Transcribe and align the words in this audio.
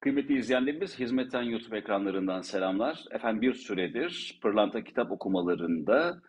Kıymetli 0.00 0.38
izleyenlerimiz, 0.38 0.98
Hizmetten 0.98 1.42
YouTube 1.42 1.78
ekranlarından 1.78 2.40
selamlar. 2.40 3.04
Efendim 3.10 3.42
bir 3.42 3.54
süredir 3.54 4.38
Pırlanta 4.42 4.84
kitap 4.84 5.10
okumalarında 5.10 6.22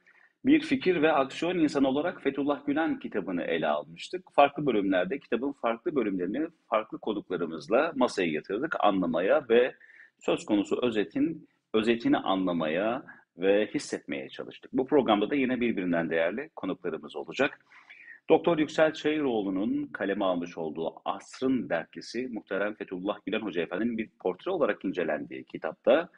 bir 0.46 0.62
fikir 0.62 1.02
ve 1.02 1.12
aksiyon 1.12 1.58
insanı 1.58 1.88
olarak 1.88 2.22
Fethullah 2.22 2.66
Gülen 2.66 3.00
kitabını 3.00 3.44
ele 3.44 3.68
almıştık. 3.68 4.32
Farklı 4.34 4.66
bölümlerde 4.66 5.20
kitabın 5.20 5.52
farklı 5.52 5.96
bölümlerini 5.96 6.48
farklı 6.70 7.00
konuklarımızla 7.00 7.92
masaya 7.96 8.32
yatırdık, 8.32 8.76
anlamaya 8.80 9.46
ve 9.50 9.76
söz 10.20 10.46
konusu 10.46 10.80
özetin 10.82 11.48
özetini 11.74 12.18
anlamaya 12.18 13.04
ve 13.38 13.70
hissetmeye 13.74 14.30
çalıştık. 14.30 14.74
Bu 14.74 14.88
programda 14.88 15.30
da 15.30 15.36
yine 15.36 15.62
birbirinden 15.62 16.10
değerli 16.10 16.50
konuklarımız 16.56 17.16
olacak. 17.16 17.60
Doktor 18.30 18.58
Yüksel 18.58 18.94
Çayıroğlu'nun 18.94 19.86
kaleme 19.86 20.26
almış 20.26 20.58
olduğu 20.58 20.94
Asrın 21.06 21.70
dergisi 21.70 22.28
muhterem 22.28 22.74
Fethullah 22.74 23.18
Gülen 23.26 23.40
Hoca 23.40 23.62
Efendi'nin 23.62 23.98
bir 23.98 24.10
portre 24.20 24.52
olarak 24.52 24.86
incelendiği 24.86 25.44
kitapta 25.44 26.10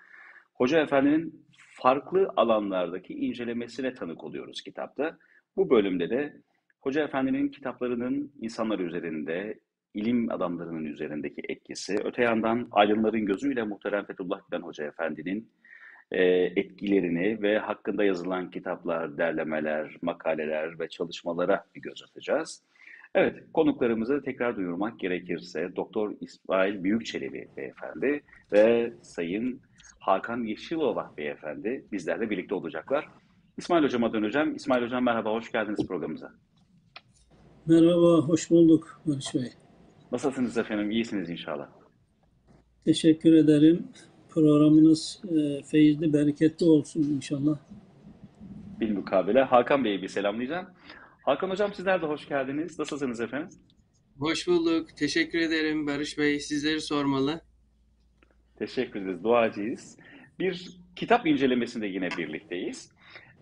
Hoca 0.53 0.79
Efendi'nin 0.79 1.45
farklı 1.57 2.29
alanlardaki 2.35 3.13
incelemesine 3.13 3.93
tanık 3.93 4.23
oluyoruz 4.23 4.61
kitapta. 4.61 5.17
Bu 5.57 5.69
bölümde 5.69 6.09
de 6.09 6.33
Hoca 6.81 7.03
Efendi'nin 7.03 7.47
kitaplarının 7.47 8.31
insanlar 8.41 8.79
üzerinde, 8.79 9.59
ilim 9.93 10.31
adamlarının 10.31 10.85
üzerindeki 10.85 11.41
etkisi, 11.49 11.95
öte 12.03 12.23
yandan 12.23 12.67
aydınların 12.71 13.25
gözüyle 13.25 13.63
muhterem 13.63 14.05
Fethullah 14.05 14.39
Gülen 14.51 14.61
Hoca 14.61 14.85
Efendi'nin 14.85 15.49
e, 16.11 16.23
etkilerini 16.55 17.41
ve 17.41 17.57
hakkında 17.57 18.03
yazılan 18.03 18.51
kitaplar, 18.51 19.17
derlemeler, 19.17 19.97
makaleler 20.01 20.79
ve 20.79 20.89
çalışmalara 20.89 21.65
bir 21.75 21.81
göz 21.81 22.03
atacağız. 22.03 22.63
Evet, 23.15 23.43
konuklarımızı 23.53 24.21
tekrar 24.21 24.55
duyurmak 24.55 24.99
gerekirse 24.99 25.75
Doktor 25.75 26.13
İsmail 26.21 26.83
Büyükçelebi 26.83 27.47
Beyefendi 27.57 28.23
ve 28.51 28.93
Sayın 29.01 29.61
Hakan 29.99 30.43
Yeşilova 30.43 31.13
Beyefendi 31.17 31.85
bizlerle 31.91 32.29
birlikte 32.29 32.55
olacaklar. 32.55 33.07
İsmail 33.57 33.83
Hocam'a 33.83 34.13
döneceğim. 34.13 34.55
İsmail 34.55 34.83
Hocam 34.83 35.03
merhaba, 35.03 35.31
hoş 35.31 35.51
geldiniz 35.51 35.87
programımıza. 35.87 36.31
Merhaba, 37.65 38.27
hoş 38.27 38.49
bulduk 38.49 39.01
Barış 39.05 39.35
Bey. 39.35 39.53
Nasılsınız 40.11 40.57
efendim? 40.57 40.91
İyisiniz 40.91 41.29
inşallah. 41.29 41.69
Teşekkür 42.85 43.33
ederim. 43.33 43.87
Programınız 44.31 45.21
e, 45.23 45.63
feyizli, 45.63 46.13
bereketli 46.13 46.65
olsun 46.65 47.03
inşallah. 47.03 47.57
Bilmukabele. 48.79 49.43
Hakan 49.43 49.83
Bey'i 49.83 50.01
bir 50.01 50.07
selamlayacağım. 50.07 50.67
Hakan 51.23 51.49
Hocam 51.49 51.73
sizler 51.73 52.01
de 52.01 52.05
hoş 52.05 52.27
geldiniz. 52.27 52.79
Nasılsınız 52.79 53.21
efendim? 53.21 53.49
Hoş 54.19 54.47
bulduk. 54.47 54.97
Teşekkür 54.97 55.39
ederim 55.39 55.87
Barış 55.87 56.17
Bey. 56.17 56.39
Sizleri 56.39 56.81
sormalı. 56.81 57.41
Teşekkür 58.59 59.01
ederiz. 59.01 59.23
Duacıyız. 59.23 59.97
Bir 60.39 60.77
kitap 60.95 61.27
incelemesinde 61.27 61.87
yine 61.87 62.09
birlikteyiz. 62.17 62.91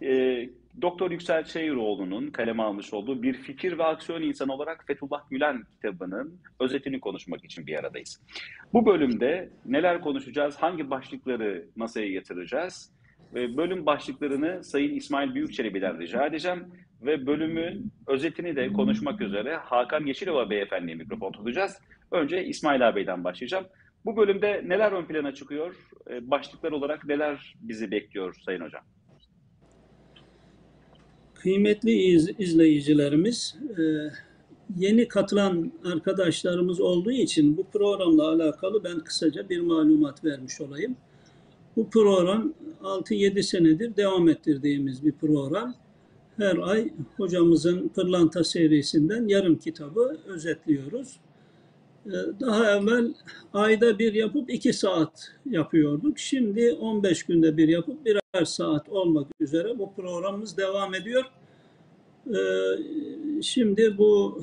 Ee, 0.01 0.49
Doktor 0.81 1.11
Yüksel 1.11 1.43
Çayıroğlu'nun 1.43 2.27
kaleme 2.27 2.64
almış 2.64 2.93
olduğu 2.93 3.23
bir 3.23 3.33
fikir 3.33 3.77
ve 3.77 3.83
aksiyon 3.83 4.21
insanı 4.21 4.53
olarak 4.53 4.83
Fethullah 4.87 5.30
Gülen 5.30 5.64
kitabının 5.71 6.39
özetini 6.59 6.99
konuşmak 6.99 7.45
için 7.45 7.67
bir 7.67 7.80
aradayız. 7.80 8.21
Bu 8.73 8.86
bölümde 8.86 9.49
neler 9.65 10.02
konuşacağız, 10.02 10.55
hangi 10.55 10.89
başlıkları 10.89 11.65
masaya 11.76 12.08
ve 13.33 13.58
bölüm 13.58 13.86
başlıklarını 13.86 14.64
Sayın 14.64 14.95
İsmail 14.95 15.36
Büyükçelebi'den 15.36 15.99
rica 15.99 16.26
edeceğim 16.26 16.65
ve 17.02 17.26
bölümün 17.26 17.92
özetini 18.08 18.55
de 18.55 18.73
konuşmak 18.73 19.21
üzere 19.21 19.55
Hakan 19.55 20.05
Yeşilova 20.05 20.49
Beyefendi'ye 20.49 20.95
mikrofon 20.95 21.32
tutacağız. 21.32 21.82
Önce 22.11 22.45
İsmail 22.45 22.87
ağabeyden 22.87 23.23
başlayacağım. 23.23 23.65
Bu 24.05 24.17
bölümde 24.17 24.64
neler 24.65 24.92
ön 24.92 25.05
plana 25.05 25.33
çıkıyor? 25.33 25.76
Ee, 26.09 26.32
başlıklar 26.32 26.71
olarak 26.71 27.05
neler 27.05 27.55
bizi 27.61 27.92
bekliyor 27.92 28.36
Sayın 28.45 28.61
Hocam? 28.61 28.83
Kıymetli 31.42 31.92
iz, 31.92 32.30
izleyicilerimiz, 32.39 33.55
e, 33.77 33.82
yeni 34.77 35.08
katılan 35.08 35.72
arkadaşlarımız 35.86 36.82
olduğu 36.82 37.11
için 37.11 37.58
bu 37.58 37.64
programla 37.64 38.30
alakalı 38.30 38.83
ben 38.83 39.00
kısaca 39.00 39.50
bir 39.50 39.60
malumat 39.60 40.26
vermiş 40.26 40.61
olayım. 40.61 40.95
Bu 41.76 41.89
program 41.89 42.54
6-7 42.83 43.44
senedir 43.44 43.95
devam 43.95 44.30
ettirdiğimiz 44.30 45.05
bir 45.05 45.11
program. 45.11 45.76
Her 46.38 46.58
ay 46.58 46.89
hocamızın 47.17 47.88
Pırlanta 47.88 48.44
serisinden 48.44 49.27
yarım 49.27 49.56
kitabı 49.56 50.17
özetliyoruz. 50.26 51.20
Ee, 52.06 52.11
daha 52.39 52.71
evvel 52.71 53.14
ayda 53.54 54.00
bir 54.00 54.14
yapıp 54.14 54.50
iki 54.50 54.73
saat 54.73 55.32
yapıyorduk. 55.45 56.20
Şimdi 56.20 56.73
15 56.73 57.23
günde 57.23 57.58
bir 57.58 57.67
yapıp 57.67 58.06
birer 58.06 58.21
saat 58.45 58.89
olmak 58.89 59.27
üzere 59.39 59.79
bu 59.79 59.93
programımız 59.93 60.57
devam 60.57 60.95
ediyor. 60.95 61.23
Ee, 62.27 63.41
şimdi 63.41 63.97
bu 63.97 64.41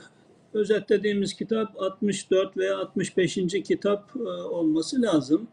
özetlediğimiz 0.55 1.35
kitap 1.35 1.83
64 1.83 2.57
veya 2.57 2.79
65. 2.79 3.39
kitap 3.65 4.11
e, 4.17 4.29
olması 4.29 5.03
lazım. 5.03 5.49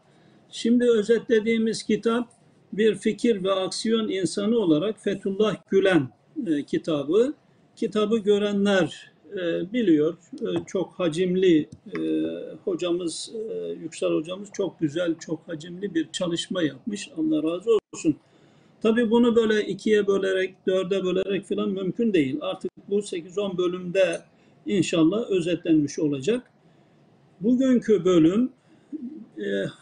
Şimdi 0.50 0.84
özetlediğimiz 0.90 1.82
kitap 1.82 2.28
bir 2.72 2.94
fikir 2.94 3.44
ve 3.44 3.52
aksiyon 3.52 4.08
insanı 4.08 4.58
olarak 4.58 5.00
Fethullah 5.00 5.56
Gülen 5.70 6.08
e, 6.46 6.62
kitabı. 6.62 7.34
Kitabı 7.76 8.18
görenler 8.18 9.12
e, 9.32 9.72
biliyor. 9.72 10.16
Çok 10.66 10.92
hacimli 10.92 11.68
hocamız, 12.64 13.32
Yüksel 13.82 14.10
hocamız 14.10 14.48
çok 14.52 14.80
güzel, 14.80 15.14
çok 15.18 15.48
hacimli 15.48 15.94
bir 15.94 16.12
çalışma 16.12 16.62
yapmış. 16.62 17.10
Allah 17.16 17.36
razı 17.36 17.70
olsun. 17.70 17.83
Tabii 18.82 19.10
bunu 19.10 19.36
böyle 19.36 19.66
ikiye 19.66 20.06
bölerek, 20.06 20.54
dörde 20.66 21.04
bölerek 21.04 21.44
falan 21.44 21.68
mümkün 21.68 22.12
değil. 22.12 22.38
Artık 22.40 22.70
bu 22.88 22.98
8-10 22.98 23.58
bölümde 23.58 24.20
inşallah 24.66 25.30
özetlenmiş 25.30 25.98
olacak. 25.98 26.50
Bugünkü 27.40 28.04
bölüm 28.04 28.50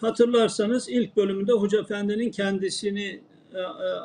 hatırlarsanız 0.01 0.89
ilk 0.89 1.17
bölümünde 1.17 1.53
Hoca 1.53 1.81
Efendi'nin 1.81 2.31
kendisini 2.31 3.21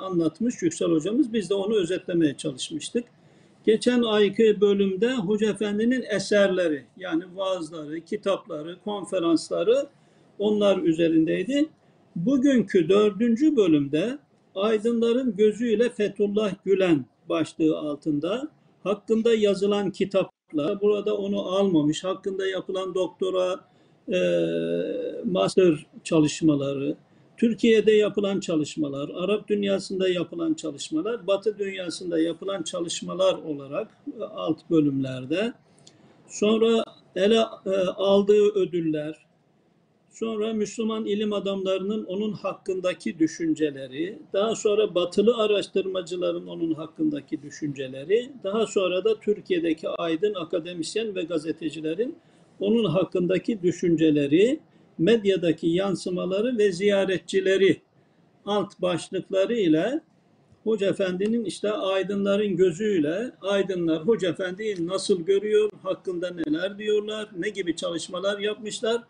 anlatmış 0.02 0.62
Yüksel 0.62 0.92
hocamız. 0.92 1.34
Biz 1.34 1.50
de 1.50 1.54
onu 1.54 1.76
özetlemeye 1.76 2.38
çalışmıştık. 2.38 3.04
Geçen 3.66 4.02
ayki 4.02 4.62
bölümde 4.62 5.14
Hoca 5.14 5.50
Efendi'nin 5.50 6.06
eserleri 6.10 6.84
yani 6.98 7.24
vaazları, 7.36 8.02
kitapları, 8.02 8.78
konferansları 8.84 9.88
onlar 10.40 10.78
üzerindeydi. 10.78 11.70
Bugünkü 12.26 12.90
dördüncü 12.90 13.56
bölümde 13.56 14.18
Aydınların 14.56 15.36
Gözüyle 15.36 15.90
Fethullah 15.90 16.54
Gülen 16.66 17.06
başlığı 17.30 17.78
altında 17.78 18.48
hakkında 18.84 19.34
yazılan 19.34 19.92
kitaplar, 19.92 20.82
burada 20.82 21.18
onu 21.18 21.42
almamış, 21.42 22.04
hakkında 22.04 22.48
yapılan 22.48 22.96
doktora, 22.96 23.60
e, 24.14 24.20
master 25.26 25.86
çalışmaları, 26.04 26.96
Türkiye'de 27.38 27.92
yapılan 27.92 28.40
çalışmalar, 28.40 29.10
Arap 29.16 29.48
dünyasında 29.48 30.10
yapılan 30.10 30.54
çalışmalar, 30.54 31.28
Batı 31.28 31.60
dünyasında 31.60 32.20
yapılan 32.20 32.64
çalışmalar 32.64 33.34
olarak 33.34 33.88
e, 34.20 34.24
alt 34.24 34.70
bölümlerde. 34.70 35.54
Sonra 36.28 36.84
ele 37.16 37.40
e, 37.66 37.70
aldığı 37.96 38.52
ödüller, 38.56 39.27
sonra 40.20 40.54
Müslüman 40.54 41.06
ilim 41.06 41.34
adamlarının 41.34 42.06
onun 42.06 42.32
hakkındaki 42.32 43.20
düşünceleri, 43.20 44.20
daha 44.34 44.56
sonra 44.56 44.96
batılı 44.96 45.38
araştırmacıların 45.38 46.48
onun 46.48 46.74
hakkındaki 46.74 47.42
düşünceleri, 47.42 48.30
daha 48.44 48.68
sonra 48.68 49.04
da 49.04 49.20
Türkiye'deki 49.20 49.90
aydın 49.90 50.34
akademisyen 50.34 51.16
ve 51.16 51.24
gazetecilerin 51.24 52.16
onun 52.60 52.86
hakkındaki 52.86 53.62
düşünceleri, 53.62 54.60
medyadaki 54.98 55.68
yansımaları 55.68 56.58
ve 56.58 56.72
ziyaretçileri 56.72 57.82
alt 58.46 58.82
başlıkları 58.82 59.56
ile 59.56 60.02
Hoca 60.64 60.90
Efendi'nin 60.90 61.46
işte 61.46 61.72
aydınların 61.72 62.56
gözüyle 62.56 63.32
aydınlar 63.42 64.08
Hoca 64.08 64.30
Efendi'yi 64.30 64.88
nasıl 64.88 65.22
görüyor, 65.22 65.70
hakkında 65.84 66.32
neler 66.32 66.78
diyorlar, 66.78 67.30
ne 67.38 67.50
gibi 67.50 67.76
çalışmalar 67.76 68.40
yapmışlar. 68.40 69.04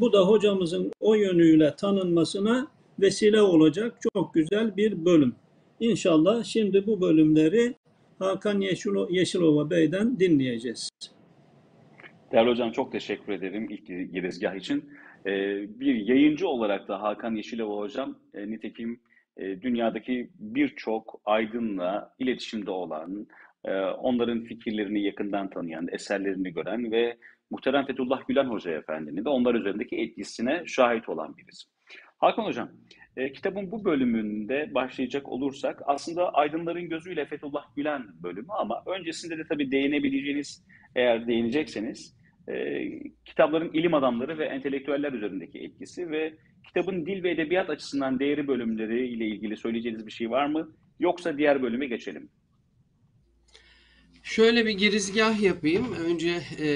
Bu 0.00 0.12
da 0.12 0.20
hocamızın 0.20 0.92
o 1.00 1.14
yönüyle 1.14 1.74
tanınmasına 1.76 2.68
vesile 3.00 3.42
olacak 3.42 3.98
çok 4.14 4.34
güzel 4.34 4.76
bir 4.76 5.04
bölüm. 5.04 5.34
İnşallah 5.80 6.44
şimdi 6.44 6.86
bu 6.86 7.00
bölümleri 7.00 7.74
Hakan 8.18 8.60
Yeşilova 9.10 9.70
Bey'den 9.70 10.18
dinleyeceğiz. 10.18 10.90
Değerli 12.32 12.50
hocam 12.50 12.72
çok 12.72 12.92
teşekkür 12.92 13.32
ederim 13.32 13.66
ilk 13.70 13.86
girizgah 13.86 14.54
için. 14.54 14.90
Ee, 15.26 15.30
bir 15.80 15.94
yayıncı 15.94 16.48
olarak 16.48 16.88
da 16.88 17.02
Hakan 17.02 17.34
Yeşilova 17.34 17.78
hocam 17.78 18.18
e, 18.34 18.50
nitekim 18.50 19.00
e, 19.36 19.62
dünyadaki 19.62 20.30
birçok 20.38 21.20
aydınla 21.24 22.14
iletişimde 22.18 22.70
olan, 22.70 23.26
e, 23.64 23.80
onların 23.80 24.44
fikirlerini 24.44 25.02
yakından 25.02 25.50
tanıyan, 25.50 25.88
eserlerini 25.92 26.52
gören 26.52 26.92
ve 26.92 27.16
muhterem 27.50 27.86
Fethullah 27.86 28.28
Gülen 28.28 28.44
Hoca 28.44 28.70
Efendi'nin 28.70 29.24
de 29.24 29.28
onlar 29.28 29.54
üzerindeki 29.54 29.96
etkisine 29.96 30.62
şahit 30.66 31.08
olan 31.08 31.36
birisi. 31.36 31.68
Hakan 32.18 32.44
Hocam, 32.44 32.68
e, 33.16 33.32
kitabın 33.32 33.70
bu 33.70 33.84
bölümünde 33.84 34.74
başlayacak 34.74 35.28
olursak 35.28 35.82
aslında 35.86 36.34
aydınların 36.34 36.88
gözüyle 36.88 37.26
Fethullah 37.26 37.76
Gülen 37.76 38.02
bölümü 38.22 38.52
ama 38.58 38.82
öncesinde 38.86 39.38
de 39.38 39.42
tabii 39.48 39.70
değinebileceğiniz 39.70 40.64
eğer 40.96 41.26
değinecekseniz 41.26 42.18
e, 42.48 42.84
kitapların 43.24 43.70
ilim 43.72 43.94
adamları 43.94 44.38
ve 44.38 44.44
entelektüeller 44.44 45.12
üzerindeki 45.12 45.58
etkisi 45.58 46.10
ve 46.10 46.34
kitabın 46.66 47.06
dil 47.06 47.22
ve 47.22 47.30
edebiyat 47.30 47.70
açısından 47.70 48.18
değeri 48.18 48.48
bölümleri 48.48 49.08
ile 49.08 49.26
ilgili 49.26 49.56
söyleyeceğiniz 49.56 50.06
bir 50.06 50.12
şey 50.12 50.30
var 50.30 50.46
mı? 50.46 50.72
Yoksa 51.00 51.38
diğer 51.38 51.62
bölüme 51.62 51.86
geçelim. 51.86 52.30
Şöyle 54.28 54.66
bir 54.66 54.70
girizgah 54.70 55.40
yapayım. 55.40 55.92
Önce 55.92 56.42
e, 56.58 56.68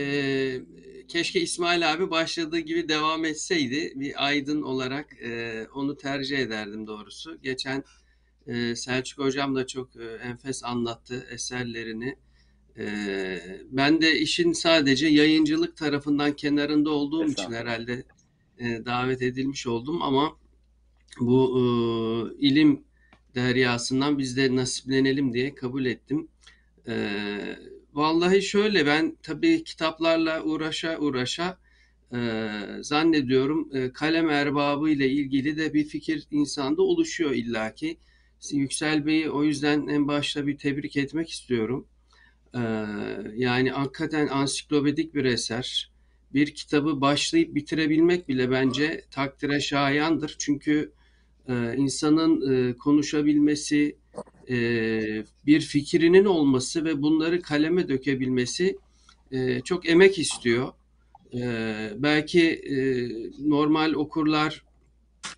keşke 1.09 1.41
İsmail 1.41 1.93
abi 1.93 2.11
başladığı 2.11 2.59
gibi 2.59 2.89
devam 2.89 3.25
etseydi. 3.25 3.93
Bir 3.95 4.27
aydın 4.27 4.63
olarak 4.63 5.23
e, 5.23 5.67
onu 5.75 5.97
tercih 5.97 6.39
ederdim 6.39 6.87
doğrusu. 6.87 7.39
Geçen 7.43 7.85
e, 8.47 8.77
Selçuk 8.77 9.19
hocam 9.19 9.55
da 9.55 9.67
çok 9.67 9.97
e, 9.97 10.05
enfes 10.05 10.65
anlattı 10.65 11.27
eserlerini. 11.31 12.17
E, 12.79 12.87
ben 13.71 14.03
de 14.03 14.19
işin 14.19 14.53
sadece 14.53 15.07
yayıncılık 15.07 15.77
tarafından 15.77 16.33
kenarında 16.33 16.91
olduğum 16.91 17.27
için 17.27 17.53
herhalde 17.53 18.05
e, 18.59 18.85
davet 18.85 19.23
edilmiş 19.23 19.67
oldum 19.67 20.03
ama 20.03 20.37
bu 21.21 21.59
e, 21.59 21.63
ilim 22.47 22.85
deryasından 23.35 24.19
biz 24.19 24.37
de 24.37 24.57
nasiplenelim 24.57 25.33
diye 25.35 25.55
kabul 25.55 25.85
ettim. 25.85 26.29
Ee, 26.89 27.59
vallahi 27.95 28.43
şöyle 28.43 28.87
ben 28.87 29.17
tabii 29.23 29.65
kitaplarla 29.65 30.43
uğraşa 30.43 30.99
uğraşa 30.99 31.59
e, 32.15 32.19
zannediyorum 32.81 33.69
e, 33.73 33.93
kalem 33.93 34.31
erbabı 34.31 34.91
ile 34.91 35.09
ilgili 35.09 35.57
de 35.57 35.75
bir 35.75 35.85
fikir 35.85 36.27
insanda 36.31 36.83
oluşuyor 36.83 37.31
illaki. 37.31 37.99
Yüksel 38.53 39.07
Bey'i 39.07 39.31
o 39.31 39.45
yüzden 39.45 39.87
en 39.87 40.09
başta 40.09 40.47
bir 40.47 40.59
tebrik 40.59 40.97
etmek 40.97 41.31
istiyorum. 41.31 41.87
Ee, 42.55 42.59
yani 43.37 43.71
hakikaten 43.71 44.29
ansiklopedik 44.29 45.15
bir 45.15 45.25
eser. 45.25 45.93
Bir 46.35 46.55
kitabı 46.55 47.01
başlayıp 47.01 47.55
bitirebilmek 47.55 48.29
bile 48.29 48.51
bence 48.51 49.05
takdire 49.11 49.61
şayandır. 49.61 50.37
Çünkü 50.39 50.93
e, 51.49 51.77
insanın 51.77 52.53
e, 52.53 52.77
konuşabilmesi, 52.77 53.97
e, 54.51 55.25
bir 55.47 55.61
fikrinin 55.61 56.25
olması 56.25 56.85
ve 56.85 57.03
bunları 57.03 57.43
kaleme 57.43 57.89
dökebilmesi 57.89 58.79
e, 59.33 59.61
çok 59.61 59.89
emek 59.89 60.19
istiyor. 60.19 60.73
E, 61.35 61.43
belki 61.97 62.51
e, 62.51 62.77
normal 63.49 63.93
okurlar 63.93 64.65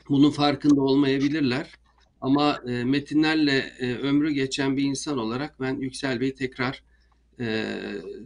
bunun 0.08 0.30
farkında 0.30 0.80
olmayabilirler. 0.80 1.70
Ama 2.20 2.60
e, 2.68 2.84
metinlerle 2.84 3.72
e, 3.78 3.94
ömrü 3.94 4.30
geçen 4.30 4.76
bir 4.76 4.82
insan 4.82 5.18
olarak 5.18 5.60
ben 5.60 5.74
Yüksel 5.74 6.20
Bey'i 6.20 6.34
tekrar 6.34 6.82
e, 7.40 7.66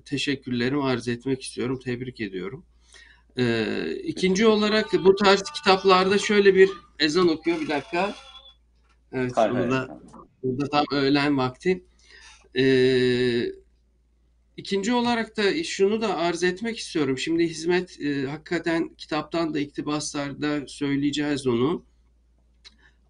teşekkürlerimi 0.04 0.84
arz 0.84 1.08
etmek 1.08 1.42
istiyorum. 1.42 1.78
Tebrik 1.84 2.20
ediyorum. 2.20 2.64
E, 3.38 3.66
ikinci 4.04 4.46
olarak 4.46 4.86
bu 5.04 5.14
tarz 5.14 5.42
kitaplarda 5.42 6.18
şöyle 6.18 6.54
bir 6.54 6.70
ezan 6.98 7.28
okuyor. 7.28 7.60
Bir 7.60 7.68
dakika. 7.68 8.14
Evet, 9.12 9.36
Hay 9.36 9.48
hay. 9.48 9.62
burada 9.62 10.00
Burada 10.42 10.68
tam 10.68 10.84
öğlen 10.92 11.38
vakti. 11.38 11.84
Ee, 12.56 13.52
ikinci 14.56 14.92
olarak 14.92 15.36
da 15.36 15.64
şunu 15.64 16.00
da 16.00 16.16
arz 16.16 16.42
etmek 16.42 16.78
istiyorum. 16.78 17.18
Şimdi 17.18 17.48
hizmet 17.48 18.00
e, 18.00 18.26
hakikaten 18.26 18.94
kitaptan 18.94 19.54
da 19.54 19.58
iktibaslarda 19.58 20.66
söyleyeceğiz 20.66 21.46
onu. 21.46 21.84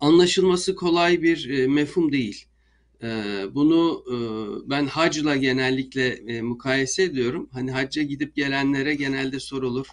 Anlaşılması 0.01 0.75
kolay 0.75 1.23
bir 1.23 1.51
e, 1.51 1.67
mefhum 1.67 2.13
değil. 2.13 2.47
E, 3.03 3.07
bunu 3.55 4.05
e, 4.13 4.17
ben 4.71 4.87
hacla 4.87 5.37
genellikle 5.37 6.09
e, 6.09 6.43
mukayese 6.43 7.03
ediyorum. 7.03 7.49
Hani 7.53 7.71
hacca 7.73 8.03
gidip 8.03 8.37
gelenlere 8.37 8.95
genelde 8.95 9.41
sorulur. 9.41 9.87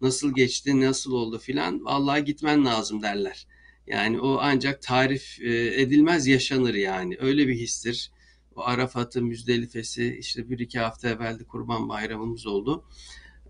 Nasıl 0.00 0.34
geçti, 0.34 0.80
nasıl 0.80 1.12
oldu 1.12 1.38
filan. 1.38 1.84
Vallahi 1.84 2.24
gitmen 2.24 2.64
lazım 2.64 3.02
derler. 3.02 3.46
Yani 3.86 4.20
o 4.20 4.38
ancak 4.40 4.82
tarif 4.82 5.40
e, 5.40 5.82
edilmez 5.82 6.26
yaşanır 6.26 6.74
yani. 6.74 7.16
Öyle 7.20 7.48
bir 7.48 7.54
histir. 7.54 8.10
O 8.56 8.62
Arafat'ı, 8.62 9.22
Müzdelife'si 9.22 10.16
işte 10.20 10.50
bir 10.50 10.58
iki 10.58 10.78
hafta 10.78 11.08
evvel 11.08 11.38
de 11.38 11.44
Kurban 11.44 11.88
Bayramımız 11.88 12.46
oldu. 12.46 12.84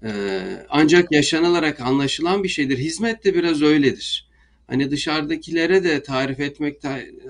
Ee, 0.05 0.67
ancak 0.69 1.13
yaşanılarak 1.13 1.81
anlaşılan 1.81 2.45
bir 2.45 2.49
şeydir. 2.49 2.79
Hizmet 2.79 3.25
de 3.25 3.35
biraz 3.35 3.63
öyledir. 3.63 4.29
Hani 4.67 4.91
dışarıdakilere 4.91 5.85
de 5.85 6.03
tarif 6.03 6.41
etmek 6.41 6.83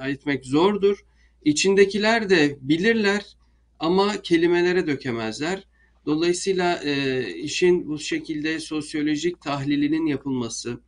etmek 0.07 0.45
zordur. 0.47 1.05
İçindekiler 1.45 2.31
de 2.31 2.59
bilirler 2.61 3.37
ama 3.79 4.23
kelimelere 4.23 4.87
dökemezler. 4.87 5.65
Dolayısıyla 6.07 6.81
e, 6.85 7.23
işin 7.35 7.89
bu 7.89 7.99
şekilde 7.99 8.61
sosyolojik 8.61 9.41
tahlilinin 9.41 10.07
yapılması, 10.07 10.81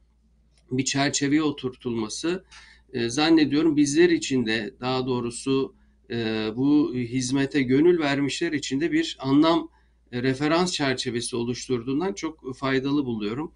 bir 0.70 0.84
çerçeveye 0.84 1.42
oturtulması 1.42 2.44
e, 2.92 3.08
zannediyorum 3.08 3.76
bizler 3.76 4.10
için 4.10 4.46
de 4.46 4.74
daha 4.80 5.06
doğrusu 5.06 5.74
e, 6.10 6.48
bu 6.56 6.94
hizmete 6.94 7.62
gönül 7.62 7.98
vermişler 7.98 8.52
için 8.52 8.80
de 8.80 8.92
bir 8.92 9.16
anlam 9.20 9.70
e, 10.12 10.22
referans 10.22 10.72
çerçevesi 10.72 11.36
oluşturduğundan 11.36 12.12
çok 12.12 12.56
faydalı 12.56 13.04
buluyorum. 13.04 13.52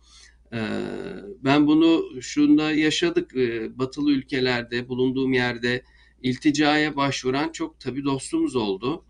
E, 0.53 0.61
ben 1.45 1.67
bunu 1.67 2.23
şunda 2.23 2.73
yaşadık 2.73 3.37
e, 3.37 3.79
batılı 3.79 4.13
ülkelerde 4.13 4.89
bulunduğum 4.89 5.33
yerde 5.33 5.83
ilticaya 6.23 6.97
başvuran 6.97 7.53
çok 7.53 7.81
tabi 7.81 8.05
dostumuz 8.05 8.57
oldu. 8.57 9.05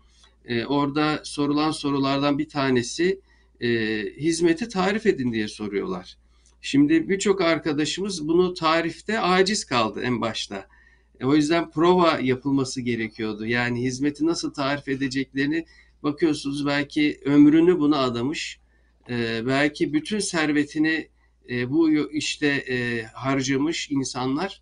E, 0.45 0.65
orada 0.65 1.21
sorulan 1.23 1.71
sorulardan 1.71 2.37
bir 2.37 2.49
tanesi 2.49 3.21
e, 3.61 3.69
hizmeti 4.17 4.69
tarif 4.69 5.05
edin 5.05 5.33
diye 5.33 5.47
soruyorlar. 5.47 6.17
Şimdi 6.65 7.09
birçok 7.09 7.41
arkadaşımız 7.41 8.27
bunu 8.27 8.53
tarifte 8.53 9.19
aciz 9.19 9.65
kaldı 9.65 10.01
en 10.03 10.21
başta. 10.21 10.67
E, 11.19 11.25
o 11.25 11.35
yüzden 11.35 11.71
prova 11.71 12.19
yapılması 12.19 12.81
gerekiyordu. 12.81 13.45
Yani 13.45 13.81
hizmeti 13.81 14.25
nasıl 14.25 14.53
tarif 14.53 14.87
edeceklerini 14.87 15.65
bakıyorsunuz 16.03 16.65
belki 16.65 17.21
ömrünü 17.25 17.79
buna 17.79 17.97
adamış. 17.97 18.59
E, 19.09 19.47
belki 19.47 19.93
bütün 19.93 20.19
servetini 20.19 21.09
e, 21.49 21.69
bu 21.69 22.11
işte 22.11 22.47
e, 22.47 23.03
harcamış 23.03 23.91
insanlar 23.91 24.61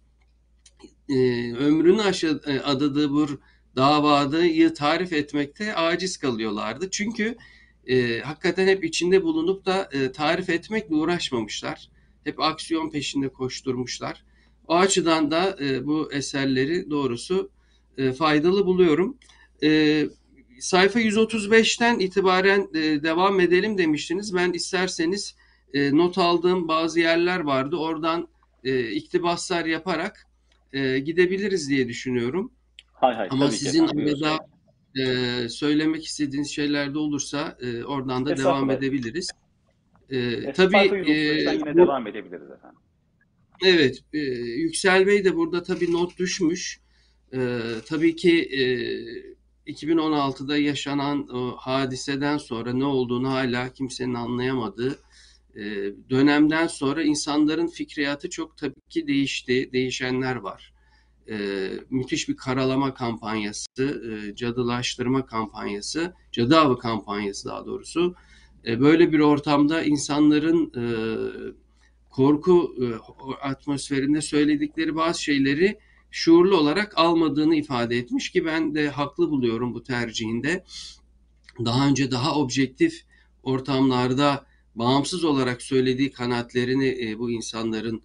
e, 1.10 1.15
ömrünü 1.53 2.01
aşı, 2.01 2.41
e, 2.48 2.60
adadığı 2.60 3.12
bu 3.12 3.27
davayı 3.75 4.74
tarif 4.74 5.13
etmekte 5.13 5.75
aciz 5.75 6.17
kalıyorlardı. 6.17 6.89
Çünkü 6.91 7.38
e, 7.88 8.20
hakikaten 8.20 8.68
hep 8.68 8.84
içinde 8.84 9.24
bulunup 9.24 9.66
da 9.66 9.90
e, 9.92 10.12
tarif 10.12 10.50
etmekle 10.50 10.96
uğraşmamışlar. 10.96 11.90
Hep 12.24 12.40
aksiyon 12.40 12.90
peşinde 12.90 13.30
koşturmuşlar. 13.30 14.24
O 14.68 14.76
açıdan 14.76 15.32
da 15.32 15.58
e, 15.62 15.86
bu 15.86 16.14
eserleri 16.14 16.90
doğrusu 16.90 17.50
e, 17.98 18.12
faydalı 18.12 18.66
buluyorum. 18.66 19.18
E, 19.64 20.04
sayfa 20.60 21.00
135'ten 21.00 22.00
itibaren 22.00 22.68
e, 22.74 23.04
devam 23.04 23.40
edelim 23.40 23.78
demiştiniz. 23.78 24.36
Ben 24.36 24.52
isterseniz 24.52 25.36
e, 25.74 25.98
not 25.98 26.18
aldığım 26.18 26.68
bazı 26.68 27.00
yerler 27.00 27.40
vardı. 27.40 27.76
Oradan 27.76 28.28
e, 28.64 28.92
iktibaslar 28.92 29.66
yaparak 29.66 30.28
e, 30.74 31.00
gidebiliriz 31.00 31.70
diye 31.70 31.88
düşünüyorum. 31.88 32.52
Hay 32.94 33.16
hay. 33.16 33.28
Ama 33.32 33.46
tabii 33.46 33.58
ki 33.58 33.64
sizin 33.64 33.84
efendim, 33.84 34.06
buyurun. 34.06 34.40
E, 35.00 35.50
söylemek 35.50 36.06
istediğiniz 36.06 36.50
şeyler 36.52 36.94
de 36.94 36.98
olursa 36.98 37.58
e, 37.62 37.84
oradan 37.84 38.26
da 38.26 38.38
devam 38.38 38.72
edebiliriz. 38.72 39.30
E, 40.10 40.52
tabii 40.54 40.76
e, 40.78 40.80
135'ten 40.80 41.54
yine 41.54 41.74
bu- 41.74 41.78
devam 41.78 42.08
edebiliriz 42.08 42.52
efendim. 42.52 42.80
Evet, 43.66 44.04
e, 44.14 44.18
Yüksel 44.38 45.08
Bey 45.08 45.26
de 45.26 45.36
burada 45.36 45.64
tabii 45.64 45.92
not 45.92 46.18
düşmüş. 46.20 46.80
E, 47.34 47.60
tabii 47.88 48.16
ki 48.16 48.42
e, 48.42 48.64
2016'da 49.72 50.58
yaşanan 50.58 51.28
o 51.36 51.56
hadiseden 51.58 52.38
sonra 52.38 52.74
ne 52.74 52.86
olduğunu 52.86 53.30
hala 53.32 53.74
kimsenin 53.74 54.14
anlayamadığı 54.14 55.00
e, 55.56 55.62
dönemden 56.10 56.68
sonra 56.68 57.04
insanların 57.04 57.68
fikriyatı 57.68 58.30
çok 58.30 58.58
tabii 58.58 58.82
ki 58.90 59.08
değişti, 59.08 59.70
değişenler 59.74 60.36
var. 60.36 60.74
E, 61.30 61.70
müthiş 61.90 62.30
bir 62.30 62.36
karalama 62.36 62.94
kampanyası, 62.94 63.68
e, 63.80 64.36
cadılaştırma 64.36 65.25
kampanyası, 65.25 66.13
cadı 66.32 66.60
avı 66.60 66.80
kampanyası 66.80 67.50
daha 67.50 67.66
doğrusu. 67.66 68.16
E, 68.66 68.80
böyle 68.80 69.12
bir 69.12 69.20
ortamda 69.20 69.84
insanların 69.84 70.72
e, 70.78 70.86
korku 72.10 72.75
e, 72.82 72.86
atmosferinde 73.48 74.22
söyledikleri 74.22 74.96
bazı 74.96 75.24
şeyleri 75.24 75.80
şuurlu 76.12 76.58
olarak 76.58 76.98
almadığını 76.98 77.56
ifade 77.56 77.98
etmiş 77.98 78.30
ki 78.30 78.46
ben 78.46 78.75
de 78.75 78.90
haklı 78.90 79.30
buluyorum 79.30 79.74
bu 79.74 79.84
tercihinde. 79.84 80.63
Daha 81.66 81.88
önce 81.88 82.12
daha 82.12 82.36
objektif 82.36 83.01
ortamlarda 83.44 84.46
bağımsız 84.75 85.24
olarak 85.24 85.62
söylediği 85.62 86.12
kanaatlerini 86.12 87.10
e, 87.10 87.20
bu 87.20 87.32
insanların, 87.32 88.01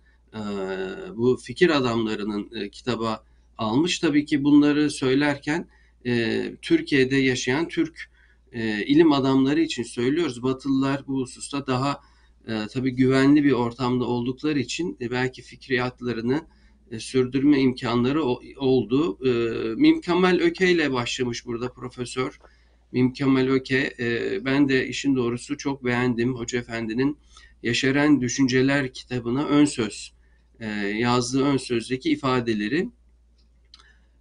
bu 1.16 1.36
fikir 1.36 1.70
adamlarının 1.70 2.50
e, 2.54 2.70
kitaba 2.70 3.24
almış. 3.58 3.98
Tabii 3.98 4.24
ki 4.24 4.44
bunları 4.44 4.90
söylerken 4.90 5.68
e, 6.06 6.42
Türkiye'de 6.62 7.16
yaşayan 7.16 7.68
Türk 7.68 8.10
e, 8.52 8.86
ilim 8.86 9.12
adamları 9.12 9.60
için 9.60 9.82
söylüyoruz. 9.82 10.42
Batılılar 10.42 11.06
bu 11.06 11.20
hususta 11.20 11.66
daha 11.66 12.00
tabii 12.72 12.90
güvenli 12.90 13.44
bir 13.44 13.52
ortamda 13.52 14.04
oldukları 14.04 14.58
için 14.58 14.96
belki 15.00 15.42
fikriyatlarını 15.42 16.46
sürdürme 16.98 17.60
imkanları 17.60 18.24
oldu. 18.56 19.18
Mimkemal 19.76 20.38
Öke 20.38 20.70
ile 20.70 20.92
başlamış 20.92 21.46
burada 21.46 21.72
profesör. 21.72 22.38
Mimkemal 22.92 23.48
Öke, 23.48 23.94
ben 24.44 24.68
de 24.68 24.88
işin 24.88 25.16
doğrusu 25.16 25.56
çok 25.56 25.84
beğendim 25.84 26.34
Hoca 26.34 26.58
Efendi'nin 26.58 27.18
Yaşaran 27.62 28.20
Düşünceler 28.20 28.92
kitabına 28.92 29.46
ön 29.46 29.64
söz 29.64 30.15
e, 30.60 30.68
yazdığı 30.86 31.44
ön 31.44 31.56
sözdeki 31.56 32.10
ifadeleri. 32.10 32.88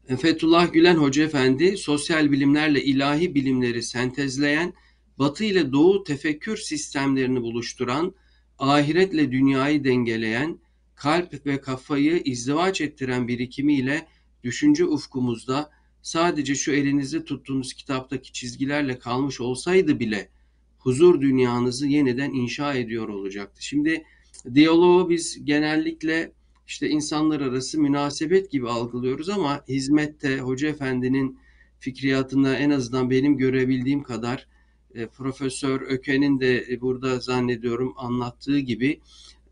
E, 0.10 0.15
Fethullah 0.18 0.74
Gülen 0.74 0.96
Hoca 0.96 1.24
Efendi 1.24 1.77
sosyal 1.77 2.32
bilimlerle 2.32 2.84
ilahi 2.84 3.36
bilimleri 3.36 3.84
sentezleyen, 3.84 4.74
Batı 5.20 5.44
ile 5.44 5.72
Doğu 5.72 6.04
tefekkür 6.04 6.58
sistemlerini 6.58 7.42
buluşturan, 7.42 8.15
ahiretle 8.60 9.32
dünyayı 9.32 9.84
dengeleyen, 9.84 10.60
kalp 10.96 11.46
ve 11.46 11.62
kafayı 11.62 12.22
izdivaç 12.25 12.82
ettiren 12.82 13.27
birikimiyle 13.27 14.08
düşünce 14.44 14.86
ufkumuzda 14.86 15.72
sadece 16.01 16.56
şu 16.56 16.72
elinizde 16.72 17.25
tuttuğunuz 17.25 17.74
kitaptaki 17.74 18.34
çizgilerle 18.34 19.00
kalmış 19.00 19.42
olsaydı 19.42 20.00
bile 20.00 20.30
huzur 20.77 21.22
dünyanızı 21.22 21.88
yeniden 21.88 22.32
inşa 22.32 22.74
ediyor 22.74 23.08
olacaktı. 23.08 23.65
Şimdi 23.65 24.06
diyaloğu 24.54 25.10
biz 25.10 25.46
genellikle 25.46 26.32
işte 26.68 26.90
insanlar 26.90 27.42
arası 27.42 27.80
münasebet 27.80 28.52
gibi 28.52 28.70
algılıyoruz 28.70 29.30
ama 29.30 29.64
hizmette 29.68 30.40
Hoca 30.40 30.68
Efendi'nin 30.68 31.40
fikriyatında 31.80 32.56
en 32.56 32.70
azından 32.70 33.10
benim 33.10 33.38
görebildiğim 33.38 34.04
kadar 34.04 34.48
e, 34.96 35.08
Profesör 35.08 35.82
Öken'in 35.82 36.40
de 36.40 36.82
burada 36.82 37.20
zannediyorum 37.20 37.94
anlattığı 37.98 38.60
gibi 38.60 39.00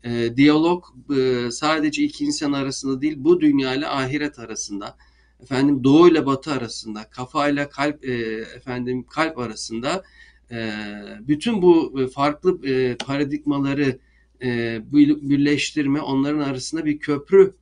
e, 0.04 0.36
diyalog 0.36 0.84
e, 1.16 1.50
sadece 1.50 2.02
iki 2.02 2.24
insan 2.24 2.52
arasında 2.52 3.00
değil 3.00 3.14
bu 3.18 3.40
dünya 3.40 3.74
ile 3.74 3.88
ahiret 3.88 4.38
arasında 4.38 4.96
efendim 5.42 5.84
doğu 5.84 6.08
ile 6.08 6.26
batı 6.26 6.52
arasında 6.52 7.10
kafa 7.10 7.48
ile 7.48 7.68
kalp 7.68 8.04
e, 8.04 8.12
efendim 8.56 9.04
kalp 9.10 9.38
arasında 9.38 10.02
e, 10.50 10.72
bütün 11.20 11.62
bu 11.62 12.00
e, 12.00 12.06
farklı 12.06 12.68
e, 12.68 12.96
paradigmaları 12.96 13.98
e, 14.44 14.80
bir- 14.92 15.30
birleştirme, 15.30 16.00
onların 16.00 16.40
arasında 16.40 16.84
bir 16.84 16.98
köprü 16.98 17.54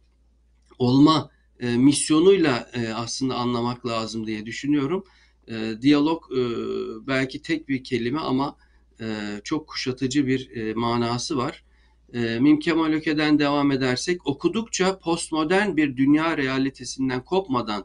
olma 0.79 1.31
e, 1.61 1.77
misyonuyla 1.77 2.71
e, 2.75 2.89
aslında 2.89 3.35
anlamak 3.35 3.87
lazım 3.87 4.27
diye 4.27 4.47
düşünüyorum. 4.47 5.05
E, 5.49 5.75
diyalog 5.83 6.25
belki 7.07 7.43
tek 7.43 7.69
bir 7.69 7.85
kelime 7.85 8.21
ama 8.21 8.57
çok 9.45 9.69
kuşatıcı 9.69 10.27
bir 10.27 10.75
manası 10.75 11.37
var. 11.37 11.65
E, 12.15 12.39
Mim 12.41 12.59
Kemal 12.59 12.93
Öke'den 12.93 13.39
devam 13.39 13.73
edersek 13.73 14.27
okudukça 14.27 14.99
postmodern 14.99 15.77
bir 15.77 15.97
dünya 15.97 16.37
realitesinden 16.37 17.25
kopmadan 17.25 17.85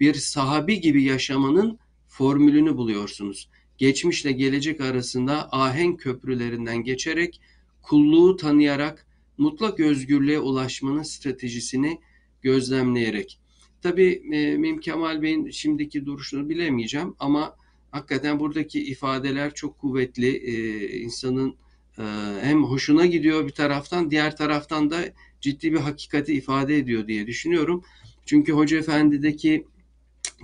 bir 0.00 0.14
sahabi 0.14 0.80
gibi 0.80 1.02
yaşamanın 1.02 1.78
formülünü 2.08 2.76
buluyorsunuz. 2.76 3.48
Geçmişle 3.78 4.32
gelecek 4.32 4.80
arasında 4.80 5.48
ahenk 5.52 6.00
köprülerinden 6.00 6.82
geçerek 6.84 7.40
kulluğu 7.88 8.36
tanıyarak 8.36 9.06
mutlak 9.38 9.80
özgürlüğe 9.80 10.38
ulaşmanın 10.38 11.02
stratejisini 11.02 12.00
gözlemleyerek. 12.42 13.38
Tabii 13.82 14.22
e, 14.32 14.56
Mim 14.56 14.80
Kemal 14.80 15.22
Bey'in 15.22 15.50
şimdiki 15.50 16.06
duruşunu 16.06 16.48
bilemeyeceğim 16.48 17.14
ama 17.18 17.56
hakikaten 17.90 18.40
buradaki 18.40 18.84
ifadeler 18.84 19.54
çok 19.54 19.78
kuvvetli. 19.78 20.36
E, 20.36 20.86
insanın 20.98 21.54
e, 21.98 22.02
hem 22.42 22.64
hoşuna 22.64 23.06
gidiyor 23.06 23.46
bir 23.46 23.52
taraftan, 23.52 24.10
diğer 24.10 24.36
taraftan 24.36 24.90
da 24.90 25.04
ciddi 25.40 25.72
bir 25.72 25.78
hakikati 25.78 26.34
ifade 26.34 26.76
ediyor 26.76 27.06
diye 27.06 27.26
düşünüyorum. 27.26 27.82
Çünkü 28.26 28.52
Hoca 28.52 28.78
Efendi'deki 28.78 29.66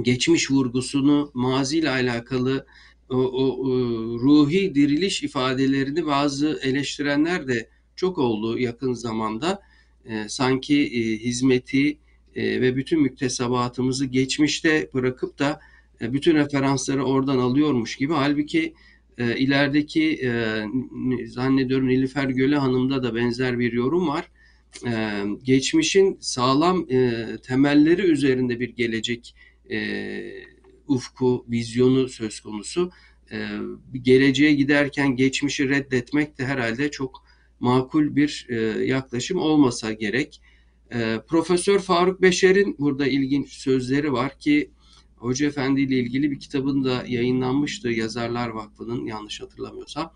geçmiş 0.02 0.50
vurgusunu, 0.50 1.30
maziyle 1.34 1.90
alakalı 1.90 2.66
o, 3.11 3.16
o, 3.16 3.68
ruhi 4.18 4.75
diriliş 4.75 5.23
ifadelerini 5.23 6.06
bazı 6.06 6.61
eleştirenler 6.62 7.49
de 7.49 7.68
çok 7.96 8.18
oldu 8.18 8.58
yakın 8.58 8.92
zamanda. 8.92 9.62
E, 10.04 10.28
sanki 10.28 10.82
e, 10.82 11.18
hizmeti 11.18 11.99
e, 12.34 12.61
ve 12.61 12.76
bütün 12.76 13.00
müktesebatımızı 13.00 14.06
geçmişte 14.06 14.90
bırakıp 14.94 15.38
da 15.38 15.61
e, 16.00 16.12
bütün 16.12 16.34
referansları 16.34 17.04
oradan 17.04 17.38
alıyormuş 17.38 17.96
gibi. 17.96 18.12
Halbuki 18.12 18.75
e, 19.18 19.37
ilerideki 19.37 20.20
e, 20.25 20.62
zannediyorum 21.26 21.88
Nilüfer 21.88 22.25
Göle 22.25 22.56
Hanım'da 22.56 23.02
da 23.02 23.14
benzer 23.14 23.58
bir 23.58 23.73
yorum 23.73 24.08
var. 24.08 24.30
E, 24.87 25.23
geçmişin 25.42 26.18
sağlam 26.20 26.87
e, 26.90 27.26
temelleri 27.42 28.02
üzerinde 28.02 28.61
bir 28.61 28.68
gelecek 28.68 29.34
e, 29.70 29.78
ufku, 30.88 31.44
vizyonu 31.48 32.08
söz 32.08 32.40
konusu. 32.40 32.90
E, 33.32 33.48
geleceğe 34.02 34.54
giderken 34.54 35.16
geçmişi 35.16 35.68
reddetmek 35.68 36.38
de 36.38 36.46
herhalde 36.46 36.90
çok 36.90 37.24
makul 37.60 38.16
bir 38.16 38.46
e, 38.48 38.54
yaklaşım 38.84 39.38
olmasa 39.38 39.92
gerek. 39.92 40.40
E, 40.92 41.20
Profesör 41.28 41.78
Faruk 41.78 42.22
Beşer'in 42.22 42.76
burada 42.78 43.06
ilginç 43.06 43.52
sözleri 43.52 44.12
var 44.12 44.38
ki 44.38 44.70
Hoca 45.16 45.46
Efendi 45.46 45.80
ile 45.80 45.98
ilgili 45.98 46.30
bir 46.30 46.40
kitabın 46.40 46.84
da 46.84 47.04
yayınlanmıştı 47.08 47.88
Yazarlar 47.88 48.48
Vakfı'nın 48.48 49.06
yanlış 49.06 49.40
hatırlamıyorsam. 49.40 50.12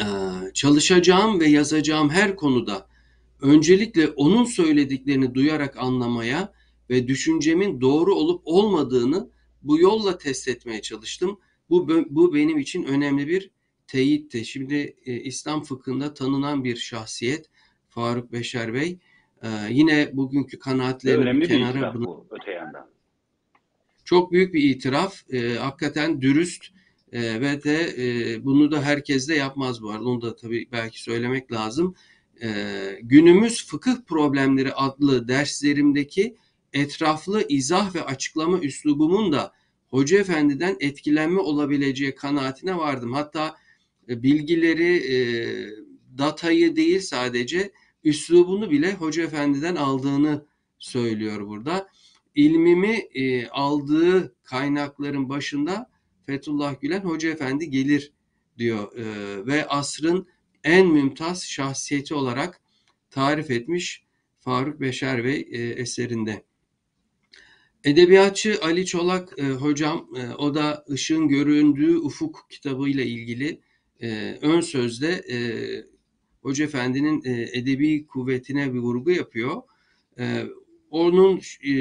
E, 0.00 0.06
çalışacağım 0.54 1.40
ve 1.40 1.46
yazacağım 1.46 2.10
her 2.10 2.36
konuda 2.36 2.88
öncelikle 3.40 4.08
onun 4.08 4.44
söylediklerini 4.44 5.34
duyarak 5.34 5.76
anlamaya 5.76 6.52
ve 6.90 7.08
düşüncemin 7.08 7.80
doğru 7.80 8.14
olup 8.14 8.42
olmadığını 8.44 9.30
bu 9.68 9.80
yolla 9.80 10.18
test 10.18 10.48
etmeye 10.48 10.82
çalıştım. 10.82 11.40
Bu 11.70 11.88
bu 12.10 12.34
benim 12.34 12.58
için 12.58 12.84
önemli 12.84 13.28
bir 13.28 13.50
teyitti. 13.86 14.44
Şimdi 14.44 14.96
e, 15.06 15.12
İslam 15.14 15.62
fıkhında 15.62 16.14
tanınan 16.14 16.64
bir 16.64 16.76
şahsiyet 16.76 17.46
Faruk 17.88 18.32
Beşer 18.32 18.74
Bey. 18.74 18.98
E, 19.42 19.48
yine 19.70 20.10
bugünkü 20.12 20.58
kanaatlerini 20.58 21.20
bir 21.20 21.26
önemli 21.26 21.40
bir 21.40 21.48
kenara 21.48 21.70
itiraf 21.70 21.94
bırak- 21.94 22.04
bu 22.06 22.26
öte 22.30 22.50
yandan. 22.50 22.86
çok 24.04 24.32
büyük 24.32 24.54
bir 24.54 24.62
itiraf. 24.62 25.32
E, 25.32 25.54
hakikaten 25.54 26.20
dürüst 26.22 26.64
e, 27.12 27.40
ve 27.40 27.64
de 27.64 27.94
e, 27.98 28.44
bunu 28.44 28.70
da 28.70 28.82
herkes 28.82 29.28
de 29.28 29.34
yapmaz 29.34 29.82
bu 29.82 29.90
arada. 29.90 30.04
Onu 30.04 30.22
da 30.22 30.36
tabii 30.36 30.68
belki 30.72 31.02
söylemek 31.02 31.52
lazım. 31.52 31.94
E, 32.42 32.48
günümüz 33.02 33.66
fıkıh 33.66 33.96
problemleri 34.06 34.72
adlı 34.72 35.28
derslerimdeki 35.28 36.36
etraflı 36.76 37.44
izah 37.48 37.94
ve 37.94 38.02
açıklama 38.02 38.58
üslubumun 38.58 39.32
da 39.32 39.52
Hoca 39.86 40.18
Efendi'den 40.18 40.76
etkilenme 40.80 41.40
olabileceği 41.40 42.14
kanaatine 42.14 42.76
vardım. 42.76 43.12
Hatta 43.12 43.56
e, 44.08 44.22
bilgileri, 44.22 44.96
e, 44.96 45.18
datayı 46.18 46.76
değil 46.76 47.00
sadece 47.00 47.72
üslubunu 48.04 48.70
bile 48.70 48.94
Hoca 48.94 49.22
Efendi'den 49.22 49.76
aldığını 49.76 50.46
söylüyor 50.78 51.46
burada 51.46 51.88
ilmimi 52.34 52.96
e, 53.14 53.48
aldığı 53.48 54.34
kaynakların 54.44 55.28
başında 55.28 55.90
Fethullah 56.26 56.80
Gülen 56.80 57.00
Hoca 57.00 57.30
Efendi 57.30 57.70
gelir 57.70 58.12
diyor 58.58 58.92
ve 59.46 59.68
asrın 59.68 60.26
en 60.64 60.86
mümtaz 60.86 61.44
şahsiyeti 61.44 62.14
olarak 62.14 62.60
tarif 63.10 63.50
etmiş 63.50 64.04
Faruk 64.40 64.80
Beşer 64.80 65.24
Bey 65.24 65.48
eserinde. 65.76 66.45
Edebiyatçı 67.86 68.58
Ali 68.62 68.86
Çolak 68.86 69.34
e, 69.38 69.42
hocam 69.42 70.08
e, 70.16 70.34
o 70.34 70.54
da 70.54 70.84
Işığın 70.88 71.28
Göründüğü 71.28 71.96
Ufuk 71.96 72.46
kitabıyla 72.50 73.04
ilgili 73.04 73.60
e, 74.00 74.38
ön 74.42 74.60
sözde 74.60 75.08
e, 75.08 75.38
Hoca 76.42 76.64
Efendi'nin 76.64 77.22
e, 77.24 77.58
edebi 77.58 78.06
kuvvetine 78.06 78.74
bir 78.74 78.78
vurgu 78.78 79.10
yapıyor. 79.10 79.62
E, 80.18 80.44
onun 80.90 81.40
e, 81.68 81.74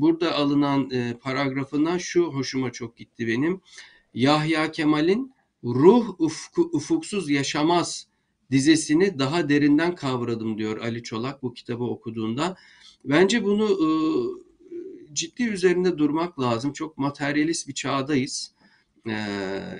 burada 0.00 0.34
alınan 0.34 0.90
e, 0.90 1.16
paragrafından 1.20 1.98
şu 1.98 2.24
hoşuma 2.24 2.72
çok 2.72 2.96
gitti 2.96 3.26
benim. 3.26 3.60
Yahya 4.14 4.72
Kemal'in 4.72 5.32
ruh 5.64 6.20
ufku, 6.20 6.70
ufuksuz 6.72 7.30
yaşamaz 7.30 8.06
dizesini 8.50 9.18
daha 9.18 9.48
derinden 9.48 9.94
kavradım 9.94 10.58
diyor 10.58 10.76
Ali 10.76 11.02
Çolak 11.02 11.42
bu 11.42 11.54
kitabı 11.54 11.84
okuduğunda. 11.84 12.56
Bence 13.04 13.44
bunu 13.44 13.64
e, 13.64 13.88
ciddi 15.12 15.44
üzerinde 15.44 15.98
durmak 15.98 16.40
lazım. 16.40 16.72
Çok 16.72 16.98
materyalist 16.98 17.68
bir 17.68 17.74
çağdayız. 17.74 18.52
E, 19.08 19.16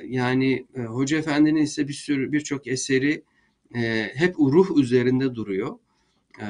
yani 0.05 0.67
e, 0.75 0.81
Hoca 0.81 1.19
Efendi'nin 1.19 1.63
ise 1.63 1.89
bir 1.89 1.93
sürü 1.93 2.33
birçok 2.33 2.67
eseri 2.67 3.25
e, 3.77 4.11
hep 4.15 4.39
ruh 4.39 4.77
üzerinde 4.77 5.35
duruyor. 5.35 5.79
E, 6.41 6.47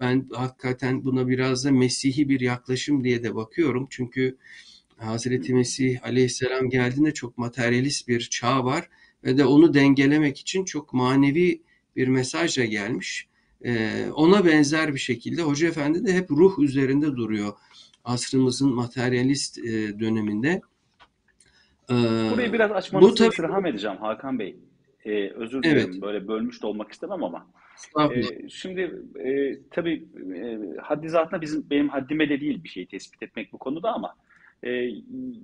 ben 0.00 0.28
hakikaten 0.32 1.04
buna 1.04 1.28
biraz 1.28 1.64
da 1.64 1.72
Mesih'i 1.72 2.28
bir 2.28 2.40
yaklaşım 2.40 3.04
diye 3.04 3.22
de 3.22 3.34
bakıyorum. 3.34 3.86
Çünkü 3.90 4.36
Hazreti 4.96 5.54
Mesih 5.54 6.04
Aleyhisselam 6.04 6.70
geldiğinde 6.70 7.14
çok 7.14 7.38
materyalist 7.38 8.08
bir 8.08 8.20
çağ 8.20 8.64
var 8.64 8.88
ve 9.24 9.38
de 9.38 9.44
onu 9.44 9.74
dengelemek 9.74 10.38
için 10.38 10.64
çok 10.64 10.92
manevi 10.92 11.62
bir 11.96 12.08
mesajla 12.08 12.64
gelmiş. 12.64 13.28
Ee, 13.64 14.06
ona 14.14 14.46
benzer 14.46 14.94
bir 14.94 14.98
şekilde 14.98 15.42
Hoca 15.42 15.68
Efendi 15.68 16.06
de 16.06 16.12
hep 16.12 16.30
ruh 16.30 16.58
üzerinde 16.58 17.06
duruyor 17.06 17.52
asrımızın 18.04 18.74
materyalist 18.74 19.58
e, 19.58 20.00
döneminde. 20.00 20.60
Ee, 21.90 21.94
Burayı 22.32 22.52
biraz 22.52 22.72
açmanızı 22.72 23.10
bu 23.10 23.14
tabii 23.14 23.28
istirham 23.28 23.66
edeceğim 23.66 23.96
Hakan 23.96 24.38
Bey. 24.38 24.56
Ee, 25.04 25.30
özür 25.30 25.60
Evet. 25.64 25.86
dilerim 25.86 26.02
böyle 26.02 26.28
bölmüş 26.28 26.62
de 26.62 26.66
olmak 26.66 26.92
istemem 26.92 27.24
ama. 27.24 27.46
Ee, 27.98 28.48
şimdi 28.48 28.80
e, 29.24 29.58
tabii 29.70 30.04
e, 30.36 30.58
haddi 30.80 31.08
zatında 31.08 31.40
bizim 31.40 31.70
benim 31.70 31.88
haddime 31.88 32.28
de 32.28 32.40
değil 32.40 32.64
bir 32.64 32.68
şeyi 32.68 32.86
tespit 32.86 33.22
etmek 33.22 33.52
bu 33.52 33.58
konuda 33.58 33.92
ama 33.92 34.16
e, 34.62 34.70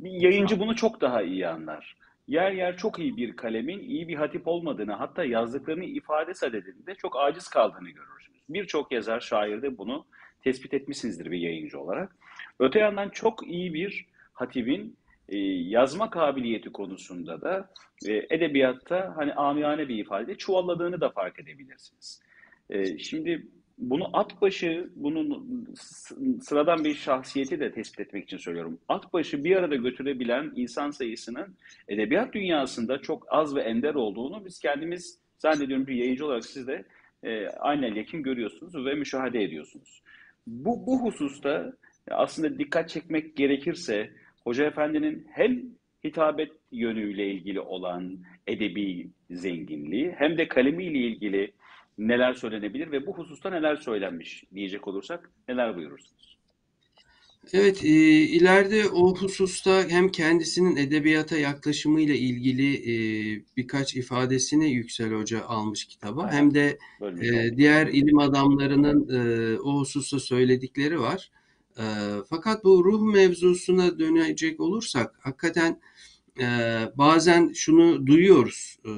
yayıncı 0.02 0.60
bunu 0.60 0.76
çok 0.76 1.00
daha 1.00 1.22
iyi 1.22 1.48
anlar. 1.48 1.96
Yer 2.28 2.52
yer 2.52 2.76
çok 2.76 2.98
iyi 2.98 3.16
bir 3.16 3.36
kalemin 3.36 3.78
iyi 3.78 4.08
bir 4.08 4.14
hatip 4.14 4.48
olmadığını 4.48 4.92
hatta 4.92 5.24
yazdıklarını 5.24 5.84
ifade 5.84 6.34
sadedinde 6.34 6.94
çok 6.94 7.16
aciz 7.16 7.48
kaldığını 7.48 7.90
görürsünüz. 7.90 8.40
Birçok 8.48 8.92
yazar, 8.92 9.20
şair 9.20 9.62
de 9.62 9.78
bunu 9.78 10.04
tespit 10.44 10.74
etmişsinizdir 10.74 11.30
bir 11.30 11.38
yayıncı 11.38 11.80
olarak. 11.80 12.16
Öte 12.60 12.78
yandan 12.78 13.08
çok 13.08 13.48
iyi 13.48 13.74
bir 13.74 14.06
hatibin 14.32 14.96
e, 15.28 15.38
yazma 15.38 16.10
kabiliyeti 16.10 16.72
konusunda 16.72 17.40
da 17.40 17.70
e, 18.06 18.26
edebiyatta 18.30 19.12
hani 19.16 19.34
amiyane 19.34 19.88
bir 19.88 19.98
ifade 19.98 20.34
çuvalladığını 20.34 21.00
da 21.00 21.10
fark 21.10 21.40
edebilirsiniz. 21.40 22.22
E, 22.70 22.98
şimdi 22.98 23.46
bunu 23.78 24.10
at 24.12 24.42
başı, 24.42 24.90
bunun 24.96 25.48
sıradan 26.42 26.84
bir 26.84 26.94
şahsiyeti 26.94 27.60
de 27.60 27.72
tespit 27.72 28.00
etmek 28.00 28.24
için 28.24 28.36
söylüyorum. 28.36 28.78
At 28.88 29.12
başı 29.12 29.44
bir 29.44 29.56
arada 29.56 29.76
götürebilen 29.76 30.52
insan 30.56 30.90
sayısının 30.90 31.56
edebiyat 31.88 32.34
dünyasında 32.34 32.98
çok 32.98 33.26
az 33.28 33.56
ve 33.56 33.60
ender 33.60 33.94
olduğunu 33.94 34.44
biz 34.44 34.58
kendimiz 34.58 35.18
zannediyorum 35.38 35.86
bir 35.86 35.94
yayıncı 35.94 36.26
olarak 36.26 36.44
siz 36.44 36.66
de 36.66 36.84
e, 37.22 37.48
aynen 37.48 37.94
yakin 37.94 38.22
görüyorsunuz 38.22 38.86
ve 38.86 38.94
müşahede 38.94 39.42
ediyorsunuz. 39.42 40.02
Bu, 40.46 40.86
bu 40.86 41.02
hususta 41.02 41.72
aslında 42.10 42.58
dikkat 42.58 42.88
çekmek 42.88 43.36
gerekirse 43.36 44.10
Hoca 44.44 44.64
Efendi'nin 44.64 45.26
hem 45.30 45.62
hitabet 46.04 46.52
yönüyle 46.72 47.30
ilgili 47.30 47.60
olan 47.60 48.18
edebi 48.46 49.10
zenginliği 49.30 50.14
hem 50.18 50.38
de 50.38 50.48
kalemiyle 50.48 50.98
ilgili 50.98 51.52
neler 51.98 52.34
söylenebilir 52.34 52.92
ve 52.92 53.06
bu 53.06 53.18
hususta 53.18 53.50
neler 53.50 53.76
söylenmiş 53.76 54.44
diyecek 54.54 54.88
olursak 54.88 55.30
neler 55.48 55.76
buyurursunuz? 55.76 56.36
Evet, 57.52 57.84
e, 57.84 57.88
ileride 58.22 58.88
o 58.88 59.16
hususta 59.16 59.84
hem 59.88 60.08
kendisinin 60.08 60.76
edebiyata 60.76 61.36
yaklaşımıyla 61.36 62.14
ilgili 62.14 62.74
e, 62.74 62.94
birkaç 63.56 63.96
ifadesini 63.96 64.70
Yüksel 64.70 65.12
Hoca 65.12 65.44
almış 65.44 65.84
kitaba, 65.84 66.32
hem 66.32 66.54
de 66.54 66.78
e, 67.02 67.56
diğer 67.56 67.86
ilim 67.86 68.18
adamlarının 68.18 69.08
e, 69.08 69.58
o 69.60 69.80
hususta 69.80 70.20
söyledikleri 70.20 71.00
var. 71.00 71.30
E, 71.78 71.84
fakat 72.30 72.64
bu 72.64 72.84
ruh 72.84 73.02
mevzusuna 73.02 73.98
dönecek 73.98 74.60
olursak, 74.60 75.14
hakikaten 75.20 75.80
e, 76.40 76.46
bazen 76.94 77.52
şunu 77.52 78.06
duyuyoruz. 78.06 78.78
E, 78.84 78.90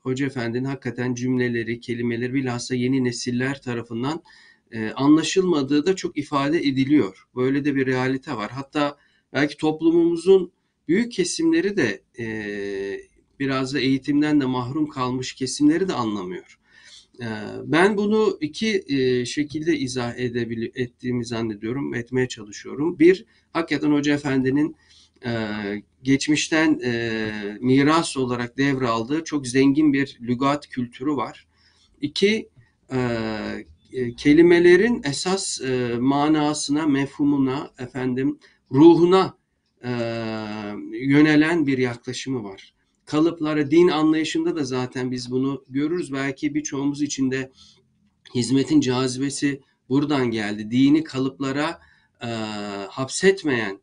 Hoca 0.00 0.26
Efendi'nin 0.26 0.64
hakikaten 0.64 1.14
cümleleri, 1.14 1.80
kelimeleri 1.80 2.34
bilhassa 2.34 2.74
yeni 2.74 3.04
nesiller 3.04 3.62
tarafından 3.62 4.22
e, 4.72 4.90
anlaşılmadığı 4.90 5.86
da 5.86 5.96
çok 5.96 6.18
ifade 6.18 6.58
ediliyor. 6.58 7.28
Böyle 7.36 7.64
de 7.64 7.76
bir 7.76 7.86
realite 7.86 8.36
var. 8.36 8.50
Hatta 8.50 8.96
belki 9.32 9.56
toplumumuzun 9.56 10.52
büyük 10.88 11.12
kesimleri 11.12 11.76
de 11.76 12.02
e, 12.18 12.26
biraz 13.40 13.74
da 13.74 13.78
eğitimden 13.80 14.40
de 14.40 14.44
mahrum 14.44 14.88
kalmış 14.88 15.32
kesimleri 15.32 15.88
de 15.88 15.92
anlamıyor. 15.92 16.58
E, 17.20 17.26
ben 17.64 17.96
bunu 17.96 18.38
iki 18.40 18.84
e, 18.88 19.24
şekilde 19.24 19.78
izah 19.78 20.18
edebili 20.18 20.72
ettiğimi 20.74 21.24
zannediyorum, 21.26 21.94
etmeye 21.94 22.28
çalışıyorum. 22.28 22.98
Bir, 22.98 23.24
hakikaten 23.52 23.90
Hoca 23.90 24.14
Efendi'nin 24.14 24.76
e, 25.26 25.32
geçmişten 26.02 26.80
e, 26.84 27.30
miras 27.60 28.16
olarak 28.16 28.58
devraldığı 28.58 29.24
çok 29.24 29.46
zengin 29.46 29.92
bir 29.92 30.18
lügat 30.22 30.68
kültürü 30.68 31.10
var. 31.16 31.46
İki, 32.00 32.48
kelimelerin 34.16 35.02
esas 35.04 35.60
manasına, 35.98 36.86
mefhumuna, 36.86 37.70
efendim 37.78 38.38
ruhuna 38.72 39.38
yönelen 40.92 41.66
bir 41.66 41.78
yaklaşımı 41.78 42.44
var. 42.44 42.74
Kalıplara, 43.06 43.70
din 43.70 43.88
anlayışında 43.88 44.56
da 44.56 44.64
zaten 44.64 45.10
biz 45.10 45.30
bunu 45.30 45.64
görürüz. 45.68 46.12
Belki 46.12 46.54
birçoğumuz 46.54 47.02
için 47.02 47.30
de 47.30 47.50
hizmetin 48.34 48.80
cazibesi 48.80 49.60
buradan 49.88 50.30
geldi. 50.30 50.70
Dini 50.70 51.04
kalıplara 51.04 51.80
e, 52.22 52.26
hapsetmeyen, 52.88 53.80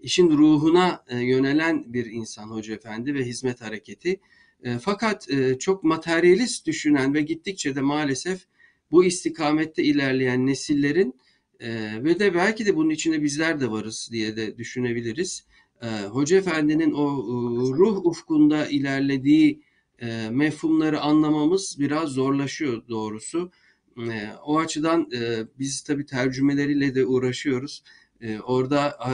işin 0.00 0.30
ruhuna 0.30 1.04
e, 1.08 1.18
yönelen 1.18 1.92
bir 1.92 2.06
insan 2.06 2.50
Hoca 2.50 2.74
Efendi 2.74 3.14
ve 3.14 3.24
hizmet 3.24 3.60
hareketi. 3.60 4.20
E, 4.62 4.78
fakat 4.78 5.30
e, 5.30 5.58
çok 5.58 5.84
materyalist 5.84 6.66
düşünen 6.66 7.14
ve 7.14 7.22
gittikçe 7.22 7.74
de 7.74 7.80
maalesef 7.80 8.46
bu 8.90 9.04
istikamette 9.04 9.82
ilerleyen 9.82 10.46
nesillerin 10.46 11.14
e, 11.60 11.70
ve 12.04 12.18
de 12.18 12.34
belki 12.34 12.66
de 12.66 12.76
bunun 12.76 12.90
içinde 12.90 13.22
bizler 13.22 13.60
de 13.60 13.70
varız 13.70 14.08
diye 14.12 14.36
de 14.36 14.58
düşünebiliriz. 14.58 15.44
E, 15.82 16.06
Hoca 16.06 16.36
Efendi'nin 16.36 16.92
o 16.92 17.06
e, 17.06 17.32
ruh 17.78 18.06
ufkunda 18.06 18.66
ilerlediği 18.66 19.62
e, 19.98 20.30
mefhumları 20.30 21.00
anlamamız 21.00 21.76
biraz 21.80 22.08
zorlaşıyor 22.08 22.88
doğrusu. 22.88 23.50
E, 23.98 24.28
o 24.44 24.58
açıdan 24.58 25.08
e, 25.12 25.46
biz 25.58 25.82
tabii 25.82 26.06
tercümeleriyle 26.06 26.94
de 26.94 27.06
uğraşıyoruz. 27.06 27.82
E, 28.20 28.40
orada 28.40 28.98
e, 29.10 29.12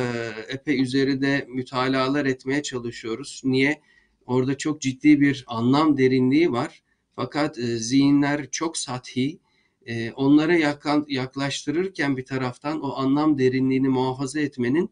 epey 0.52 0.82
üzerinde 0.82 1.46
mütalalar 1.48 2.26
etmeye 2.26 2.62
çalışıyoruz. 2.62 3.42
Niye? 3.44 3.80
Orada 4.26 4.58
çok 4.58 4.80
ciddi 4.80 5.20
bir 5.20 5.44
anlam 5.46 5.98
derinliği 5.98 6.52
var. 6.52 6.82
Fakat 7.16 7.58
e, 7.58 7.62
zihinler 7.62 8.50
çok 8.50 8.76
sathi. 8.76 9.38
E, 9.86 10.12
onlara 10.12 10.54
yaklaştırırken 11.08 12.16
bir 12.16 12.24
taraftan 12.24 12.80
o 12.80 12.96
anlam 12.96 13.38
derinliğini 13.38 13.88
muhafaza 13.88 14.40
etmenin 14.40 14.90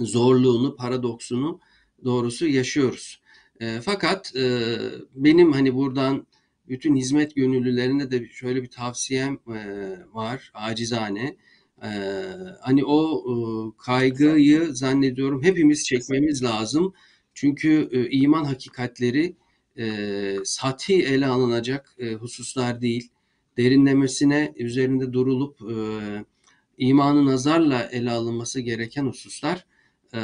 zorluğunu, 0.00 0.76
paradoksunu 0.76 1.60
doğrusu 2.04 2.48
yaşıyoruz. 2.48 3.22
E, 3.60 3.80
fakat 3.80 4.36
e, 4.36 4.76
benim 5.14 5.52
hani 5.52 5.74
buradan 5.74 6.26
bütün 6.68 6.96
hizmet 6.96 7.36
gönüllülerine 7.36 8.10
de 8.10 8.28
şöyle 8.28 8.62
bir 8.62 8.70
tavsiyem 8.70 9.38
e, 9.48 9.58
var, 10.12 10.50
acizane. 10.54 11.36
E, 11.82 11.90
hani 12.60 12.84
o 12.84 13.24
e, 13.28 13.34
kaygıyı 13.78 14.74
zannediyorum 14.74 15.42
hepimiz 15.42 15.84
çekmemiz 15.84 16.42
lazım. 16.42 16.94
Çünkü 17.34 17.88
e, 17.92 18.10
iman 18.10 18.44
hakikatleri 18.44 19.36
e, 19.78 20.36
sati 20.44 20.94
ele 20.94 21.26
alınacak 21.26 21.94
e, 21.98 22.12
hususlar 22.12 22.80
değil. 22.80 23.08
Derinlemesine 23.56 24.52
üzerinde 24.56 25.12
durulup 25.12 25.60
e, 25.70 25.76
imanı 26.78 27.26
nazarla 27.26 27.82
ele 27.82 28.10
alınması 28.10 28.60
gereken 28.60 29.06
hususlar. 29.06 29.66
E, 30.14 30.20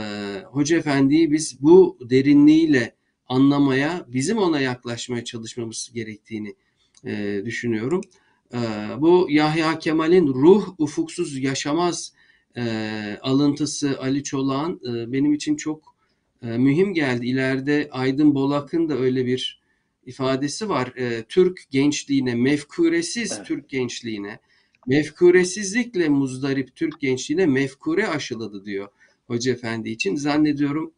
Hoca 0.46 0.78
Efendi'yi 0.78 1.32
biz 1.32 1.62
bu 1.62 1.98
derinliğiyle 2.00 2.94
anlamaya, 3.28 4.04
bizim 4.08 4.38
ona 4.38 4.60
yaklaşmaya 4.60 5.24
çalışmamız 5.24 5.90
gerektiğini 5.94 6.54
e, 7.04 7.42
düşünüyorum. 7.44 8.00
E, 8.54 8.58
bu 8.98 9.26
Yahya 9.30 9.78
Kemal'in 9.78 10.26
ruh 10.26 10.74
ufuksuz 10.78 11.38
yaşamaz 11.38 12.12
e, 12.56 12.62
alıntısı 13.22 14.00
Ali 14.00 14.22
Çolak'ın 14.22 14.80
e, 14.94 15.12
benim 15.12 15.32
için 15.32 15.56
çok 15.56 15.94
e, 16.42 16.46
mühim 16.46 16.94
geldi. 16.94 17.26
İleride 17.26 17.88
Aydın 17.92 18.34
Bolak'ın 18.34 18.88
da 18.88 18.98
öyle 18.98 19.26
bir 19.26 19.60
ifadesi 20.06 20.68
var. 20.68 20.92
E, 20.96 21.24
Türk 21.28 21.60
gençliğine, 21.70 22.34
mefkuresiz 22.34 23.32
Evet. 23.32 23.46
Türk 23.46 23.68
gençliğine, 23.68 24.40
mefkuresizlikle 24.86 26.08
muzdarip 26.08 26.76
Türk 26.76 27.00
gençliğine 27.00 27.46
mefkure 27.46 28.08
aşıladı 28.08 28.64
diyor 28.64 28.88
Hoca 29.28 29.52
Efendi 29.52 29.90
için. 29.90 30.16
Zannediyorum 30.16 30.92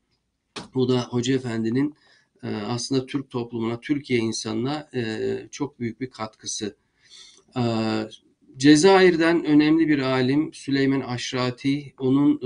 bu 0.75 0.88
da 0.88 1.07
Hoca 1.11 1.35
Efendi'nin 1.35 1.95
e, 2.43 2.49
aslında 2.49 3.07
Türk 3.07 3.31
toplumuna, 3.31 3.81
Türkiye 3.81 4.21
insanına 4.21 4.88
e, 4.95 5.29
çok 5.51 5.81
büyük 5.81 6.01
bir 6.01 6.11
katkısı. 6.11 6.77
E, 7.57 7.62
Cezayir'den 8.57 9.45
önemli 9.45 9.88
bir 9.88 9.99
alim 9.99 10.55
Süleyman 10.55 11.01
Aşrati, 11.01 11.95
onun 11.99 12.40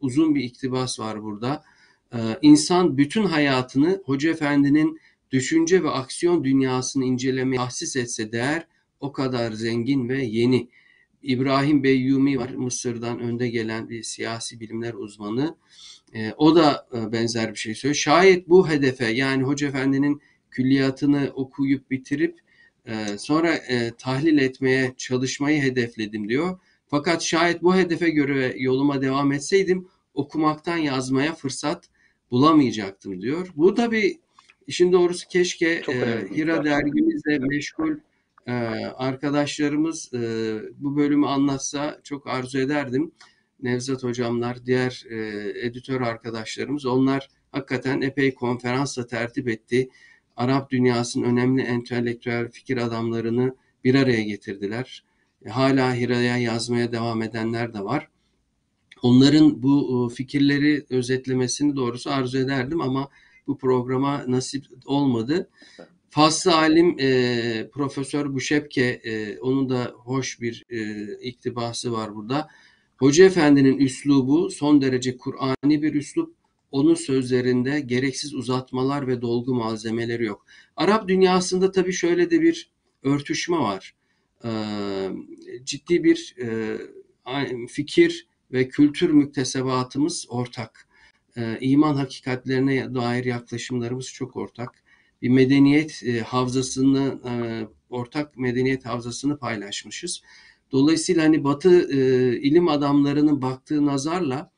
uzun 0.00 0.34
bir 0.34 0.44
iktibas 0.44 1.00
var 1.00 1.22
burada. 1.22 1.64
insan 2.42 2.98
bütün 2.98 3.24
hayatını 3.24 4.02
Hoca 4.04 4.30
Efendi'nin 4.30 5.00
düşünce 5.30 5.82
ve 5.82 5.90
aksiyon 5.90 6.44
dünyasını 6.44 7.04
incelemeye 7.04 7.56
tahsis 7.56 7.96
etse 7.96 8.32
değer 8.32 8.66
o 9.00 9.12
kadar 9.12 9.52
zengin 9.52 10.08
ve 10.08 10.24
yeni. 10.24 10.68
İbrahim 11.28 11.82
Beyyumi 11.82 12.38
var 12.38 12.50
Mısır'dan 12.50 13.20
önde 13.20 13.48
gelen 13.48 13.88
bir 13.88 14.02
siyasi 14.02 14.60
bilimler 14.60 14.94
uzmanı. 14.94 15.56
E, 16.14 16.32
o 16.36 16.56
da 16.56 16.88
e, 16.94 17.12
benzer 17.12 17.50
bir 17.50 17.58
şey 17.58 17.74
söylüyor. 17.74 17.96
Şayet 17.96 18.48
bu 18.48 18.68
hedefe 18.68 19.06
yani 19.06 19.42
Hoca 19.42 19.68
Efendi'nin 19.68 20.22
külliyatını 20.50 21.32
okuyup 21.34 21.90
bitirip 21.90 22.38
e, 22.86 23.18
sonra 23.18 23.54
e, 23.54 23.90
tahlil 23.98 24.38
etmeye 24.38 24.94
çalışmayı 24.96 25.62
hedefledim 25.62 26.28
diyor. 26.28 26.58
Fakat 26.86 27.22
şayet 27.22 27.62
bu 27.62 27.76
hedefe 27.76 28.10
göre 28.10 28.54
yoluma 28.58 29.02
devam 29.02 29.32
etseydim 29.32 29.88
okumaktan 30.14 30.76
yazmaya 30.76 31.34
fırsat 31.34 31.88
bulamayacaktım 32.30 33.20
diyor. 33.20 33.52
Bu 33.56 33.76
da 33.76 33.92
bir 33.92 34.16
işin 34.66 34.92
doğrusu 34.92 35.28
keşke 35.28 35.82
Çok 35.82 35.94
e. 35.94 36.28
Hira 36.36 36.64
dergimizle 36.64 37.38
meşgul 37.38 37.94
e, 38.48 38.52
arkadaşlarımız 38.96 40.14
e, 40.14 40.18
bu 40.78 40.96
bölümü 40.96 41.26
anlatsa 41.26 42.00
çok 42.04 42.26
arzu 42.26 42.58
ederdim. 42.58 43.12
Nevzat 43.62 44.02
hocamlar, 44.02 44.66
diğer 44.66 45.04
e, 45.10 45.16
editör 45.66 46.00
arkadaşlarımız 46.00 46.86
onlar 46.86 47.28
hakikaten 47.52 48.00
epey 48.00 48.34
konferansla 48.34 49.06
tertip 49.06 49.48
etti. 49.48 49.88
Arap 50.36 50.70
dünyasının 50.70 51.24
önemli 51.24 51.62
entelektüel 51.62 52.50
fikir 52.50 52.76
adamlarını 52.76 53.54
bir 53.84 53.94
araya 53.94 54.22
getirdiler. 54.22 55.04
E, 55.44 55.48
hala 55.48 55.94
Hira'ya 55.94 56.36
yazmaya 56.36 56.92
devam 56.92 57.22
edenler 57.22 57.74
de 57.74 57.84
var. 57.84 58.08
Onların 59.02 59.62
bu 59.62 60.12
fikirleri 60.14 60.86
özetlemesini 60.90 61.76
doğrusu 61.76 62.10
arzu 62.10 62.38
ederdim 62.38 62.80
ama 62.80 63.08
bu 63.46 63.58
programa 63.58 64.24
nasip 64.28 64.64
olmadı. 64.86 65.48
Faslı 66.10 66.56
alim 66.56 66.96
e, 67.00 67.68
Profesör 67.72 68.34
Buşepke, 68.34 69.00
e, 69.04 69.38
onun 69.38 69.68
da 69.68 69.94
hoş 69.96 70.40
bir 70.40 70.64
e, 70.70 71.04
iktibası 71.20 71.92
var 71.92 72.14
burada. 72.14 72.48
Hoca 72.98 73.24
Efendi'nin 73.24 73.78
üslubu 73.78 74.50
son 74.50 74.82
derece 74.82 75.16
Kur'ani 75.16 75.82
bir 75.82 75.94
üslup. 75.94 76.38
Onun 76.70 76.94
sözlerinde 76.94 77.80
gereksiz 77.80 78.34
uzatmalar 78.34 79.06
ve 79.06 79.22
dolgu 79.22 79.54
malzemeleri 79.54 80.24
yok. 80.24 80.46
Arap 80.76 81.08
dünyasında 81.08 81.72
tabii 81.72 81.92
şöyle 81.92 82.30
de 82.30 82.40
bir 82.40 82.70
örtüşme 83.02 83.58
var. 83.58 83.94
E, 84.44 84.50
ciddi 85.64 86.04
bir 86.04 86.36
e, 86.42 87.66
fikir 87.66 88.26
ve 88.52 88.68
kültür 88.68 89.10
müktesebatımız 89.10 90.26
ortak. 90.28 90.88
E, 91.36 91.58
iman 91.60 91.94
hakikatlerine 91.94 92.94
dair 92.94 93.24
yaklaşımlarımız 93.24 94.12
çok 94.12 94.36
ortak 94.36 94.82
bir 95.22 95.28
medeniyet 95.28 96.02
e, 96.06 96.20
havzasını 96.20 97.18
e, 97.28 97.32
ortak 97.90 98.36
medeniyet 98.36 98.86
havzasını 98.86 99.38
paylaşmışız. 99.38 100.22
Dolayısıyla 100.72 101.24
hani 101.24 101.44
Batı 101.44 101.92
e, 101.92 102.40
ilim 102.40 102.68
adamlarının 102.68 103.42
baktığı 103.42 103.86
nazarla 103.86 104.50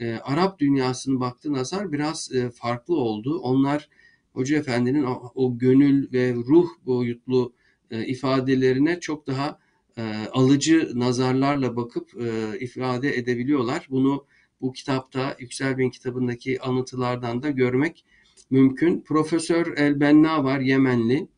e, 0.00 0.14
Arap 0.14 0.58
dünyasının 0.58 1.20
baktığı 1.20 1.52
nazar 1.52 1.92
biraz 1.92 2.32
e, 2.32 2.50
farklı 2.50 2.96
oldu. 2.96 3.38
Onlar 3.38 3.88
Hoca 4.32 4.56
Efendi'nin 4.56 5.04
o, 5.04 5.32
o 5.34 5.58
gönül 5.58 6.12
ve 6.12 6.34
ruh 6.34 6.68
boyutlu 6.86 7.52
e, 7.90 8.06
ifadelerine 8.06 9.00
çok 9.00 9.26
daha 9.26 9.58
e, 9.98 10.02
alıcı 10.32 10.92
nazarlarla 10.94 11.76
bakıp 11.76 12.10
e, 12.20 12.58
ifade 12.58 13.16
edebiliyorlar. 13.16 13.86
Bunu 13.90 14.26
bu 14.60 14.72
kitapta 14.72 15.36
Yüksel 15.38 15.78
Bey'in 15.78 15.90
kitabındaki 15.90 16.60
anlatılardan 16.60 17.42
da 17.42 17.50
görmek 17.50 18.04
mümkün. 18.50 19.00
Profesör 19.00 19.76
El-Benna 19.76 20.44
var 20.44 20.60
Yemenli. 20.60 21.28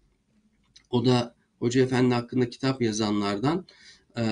O 0.91 1.05
da 1.05 1.35
Hoca 1.59 1.83
Efendi 1.83 2.15
hakkında 2.15 2.51
kitap 2.51 2.83
yazanlardan. 2.83 3.67
Ee, 4.19 4.23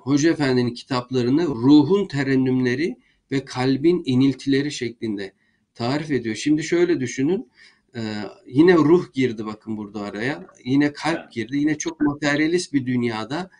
Hoca 0.00 0.30
Efendi'nin 0.30 0.74
kitaplarını 0.74 1.46
ruhun 1.46 2.08
terennümleri 2.08 2.96
ve 3.30 3.44
kalbin 3.44 4.02
iniltileri 4.04 4.72
şeklinde 4.72 5.32
tarif 5.74 6.10
ediyor. 6.10 6.36
Şimdi 6.36 6.64
şöyle 6.64 7.00
düşünün. 7.00 7.50
Ee, 7.96 8.00
yine 8.46 8.74
ruh 8.74 9.12
girdi 9.12 9.46
bakın 9.46 9.76
burada 9.76 10.00
araya. 10.00 10.46
Yine 10.64 10.92
kalp 10.92 11.32
girdi. 11.32 11.56
Yine 11.56 11.78
çok 11.78 12.00
materyalist 12.00 12.72
bir 12.72 12.86
dünyada 12.86 13.50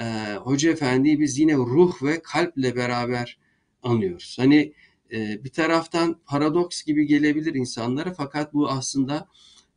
e, 0.00 0.34
Hoca 0.34 0.70
Efendi'yi 0.70 1.20
biz 1.20 1.38
yine 1.38 1.54
ruh 1.54 2.02
ve 2.02 2.22
kalple 2.22 2.76
beraber 2.76 3.38
anıyoruz. 3.82 4.36
Hani 4.40 4.72
bir 5.12 5.50
taraftan 5.50 6.16
paradoks 6.26 6.82
gibi 6.82 7.06
gelebilir 7.06 7.54
insanlara 7.54 8.14
fakat 8.14 8.54
bu 8.54 8.68
aslında 8.68 9.28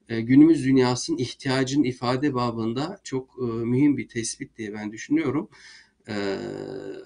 günümüz 0.07 0.65
dünyasının 0.65 1.17
ihtiyacın 1.17 1.83
ifade 1.83 2.33
babında 2.33 2.99
çok 3.03 3.37
mühim 3.41 3.97
bir 3.97 4.07
tespit 4.07 4.57
diye 4.57 4.73
ben 4.73 4.91
düşünüyorum. 4.91 5.49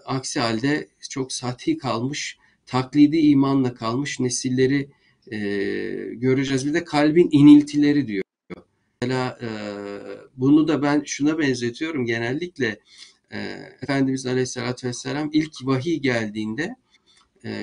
Aksi 0.06 0.40
halde 0.40 0.88
çok 1.10 1.34
sati 1.34 1.78
kalmış, 1.78 2.38
taklidi 2.66 3.18
imanla 3.18 3.74
kalmış 3.74 4.20
nesilleri 4.20 4.90
göreceğiz. 6.20 6.66
Bir 6.68 6.74
de 6.74 6.84
kalbin 6.84 7.30
iniltileri 7.32 8.08
diyor. 8.08 8.24
Mesela 9.02 9.40
bunu 10.38 10.68
da 10.68 10.82
ben 10.82 11.04
şuna 11.06 11.40
benzetiyorum 11.40 12.06
genellikle 12.06 12.80
Efendimiz 13.82 14.26
Aleyhisselatü 14.26 14.88
Vesselam 14.88 15.30
ilk 15.34 15.52
vahiy 15.64 16.00
geldiğinde 16.00 16.76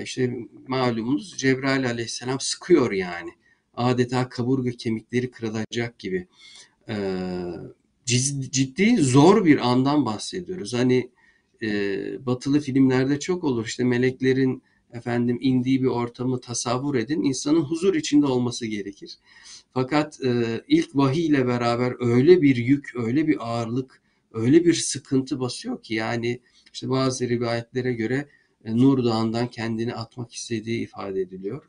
işte 0.04 0.36
malumunuz 0.68 1.38
Cebrail 1.38 1.86
aleyhisselam 1.86 2.40
sıkıyor 2.40 2.92
yani. 2.92 3.30
Adeta 3.74 4.28
kaburga 4.28 4.70
kemikleri 4.70 5.30
kırılacak 5.30 5.98
gibi. 5.98 6.26
Ciddi 8.50 8.96
zor 8.96 9.44
bir 9.44 9.70
andan 9.70 10.06
bahsediyoruz. 10.06 10.74
Hani 10.74 11.10
batılı 12.20 12.60
filmlerde 12.60 13.20
çok 13.20 13.44
olur 13.44 13.66
işte 13.66 13.84
meleklerin 13.84 14.62
efendim 14.92 15.38
indiği 15.40 15.82
bir 15.82 15.86
ortamı 15.86 16.40
tasavvur 16.40 16.94
edin. 16.94 17.22
İnsanın 17.22 17.60
huzur 17.60 17.94
içinde 17.94 18.26
olması 18.26 18.66
gerekir. 18.66 19.18
Fakat 19.72 20.20
ilk 20.68 20.96
vahiy 20.96 21.26
ile 21.26 21.46
beraber 21.46 21.94
öyle 22.00 22.42
bir 22.42 22.56
yük, 22.56 22.92
öyle 22.96 23.28
bir 23.28 23.36
ağırlık, 23.40 24.02
öyle 24.32 24.64
bir 24.64 24.74
sıkıntı 24.74 25.40
basıyor 25.40 25.82
ki 25.82 25.94
yani 25.94 26.40
işte 26.72 26.90
bazı 26.90 27.28
rivayetlere 27.28 27.92
göre 27.92 28.28
Nur 28.64 29.04
Dağı'ndan 29.04 29.48
kendini 29.48 29.94
atmak 29.94 30.32
istediği 30.32 30.80
ifade 30.80 31.20
ediliyor. 31.20 31.68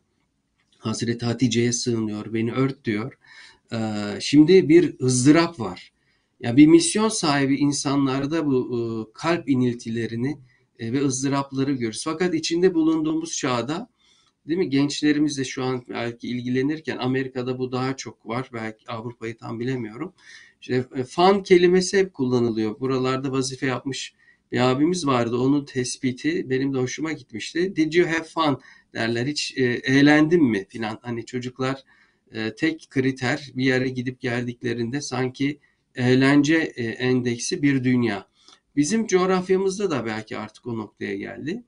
Hazreti 0.78 1.26
Hatice'ye 1.26 1.72
sığınıyor, 1.72 2.34
beni 2.34 2.54
ört 2.54 2.86
diyor. 2.86 3.18
Şimdi 4.20 4.70
bir 4.70 5.00
ızdırap 5.00 5.60
var. 5.60 5.92
Ya 6.40 6.58
bir 6.58 6.68
misyon 6.68 7.10
sahibi 7.10 7.56
insanlarda 7.56 8.46
bu 8.46 9.12
kalp 9.14 9.50
iniltilerini 9.50 10.38
ve 10.80 11.06
ızdırapları 11.06 11.72
görürüz. 11.74 12.04
Fakat 12.04 12.34
içinde 12.34 12.74
bulunduğumuz 12.74 13.38
çağda 13.38 13.90
değil 14.48 14.60
mi 14.60 14.70
gençlerimiz 14.70 15.38
de 15.38 15.44
şu 15.44 15.64
an 15.64 15.84
belki 15.90 16.28
ilgilenirken 16.28 16.98
Amerika'da 16.98 17.60
bu 17.60 17.72
daha 17.72 17.98
çok 17.98 18.28
var. 18.28 18.50
Belki 18.54 18.92
Avrupa'yı 18.92 19.38
tam 19.38 19.60
bilemiyorum. 19.60 20.14
İşte 20.62 20.86
fan 21.08 21.44
kelimesi 21.44 21.98
hep 21.98 22.14
kullanılıyor. 22.14 22.80
Buralarda 22.80 23.32
vazife 23.32 23.66
yapmış 23.66 24.14
bir 24.56 24.60
abimiz 24.60 25.08
vardı. 25.08 25.38
Onun 25.38 25.66
tespiti 25.66 26.50
benim 26.50 26.74
de 26.74 26.78
hoşuma 26.78 27.12
gitmişti. 27.12 27.76
Did 27.76 27.94
you 27.94 28.08
have 28.08 28.24
fun 28.24 28.62
derler. 28.94 29.26
Hiç 29.26 29.58
e, 29.58 29.64
eğlendin 29.64 30.44
mi 30.44 30.66
filan. 30.70 31.00
Hani 31.02 31.26
çocuklar 31.26 31.84
e, 32.32 32.56
tek 32.56 32.88
kriter 32.90 33.52
bir 33.56 33.64
yere 33.66 33.90
gidip 33.90 34.22
geldiklerinde 34.22 35.02
sanki 35.02 35.60
eğlence 35.96 36.56
e, 36.56 36.84
endeksi 36.84 37.62
bir 37.62 37.84
dünya. 37.84 38.28
Bizim 38.76 39.08
coğrafyamızda 39.08 39.92
da 39.92 40.06
belki 40.06 40.38
artık 40.38 40.68
o 40.68 40.78
noktaya 40.78 41.16
geldi. 41.16 41.64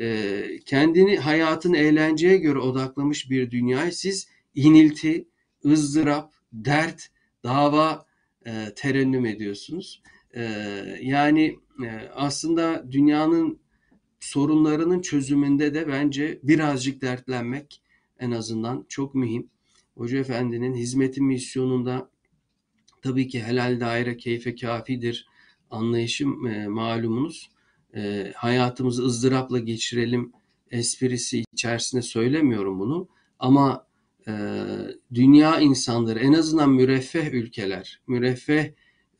E, 0.00 0.42
kendini 0.64 1.16
hayatın 1.16 1.74
eğlenceye 1.74 2.36
göre 2.36 2.58
odaklamış 2.58 3.30
bir 3.30 3.50
dünyayı 3.50 3.92
siz 3.92 4.28
inilti, 4.54 5.28
ızdırap, 5.64 6.32
dert, 6.52 7.08
dava 7.44 8.06
e, 8.46 8.52
terennüm 8.76 9.26
ediyorsunuz. 9.26 10.02
E, 10.34 10.42
yani 11.02 11.58
aslında 12.14 12.92
dünyanın 12.92 13.58
sorunlarının 14.20 15.00
çözümünde 15.00 15.74
de 15.74 15.88
bence 15.88 16.40
birazcık 16.42 17.02
dertlenmek 17.02 17.82
en 18.18 18.30
azından 18.30 18.84
çok 18.88 19.14
mühim. 19.14 19.50
Hoca 19.96 20.18
Efendi'nin 20.18 20.74
hizmetin 20.74 21.24
misyonunda 21.24 22.10
tabii 23.02 23.28
ki 23.28 23.42
helal 23.42 23.80
daire 23.80 24.16
keyfe 24.16 24.54
kafidir 24.54 25.26
anlayışım 25.70 26.46
e, 26.46 26.68
malumunuz. 26.68 27.50
E, 27.96 28.32
hayatımızı 28.36 29.02
ızdırapla 29.04 29.58
geçirelim 29.58 30.32
esprisi 30.70 31.44
içerisinde 31.52 32.02
söylemiyorum 32.02 32.78
bunu. 32.78 33.08
Ama 33.38 33.86
e, 34.28 34.32
dünya 35.14 35.60
insanları 35.60 36.18
en 36.18 36.32
azından 36.32 36.70
müreffeh 36.70 37.32
ülkeler, 37.34 38.00
müreffeh 38.06 38.70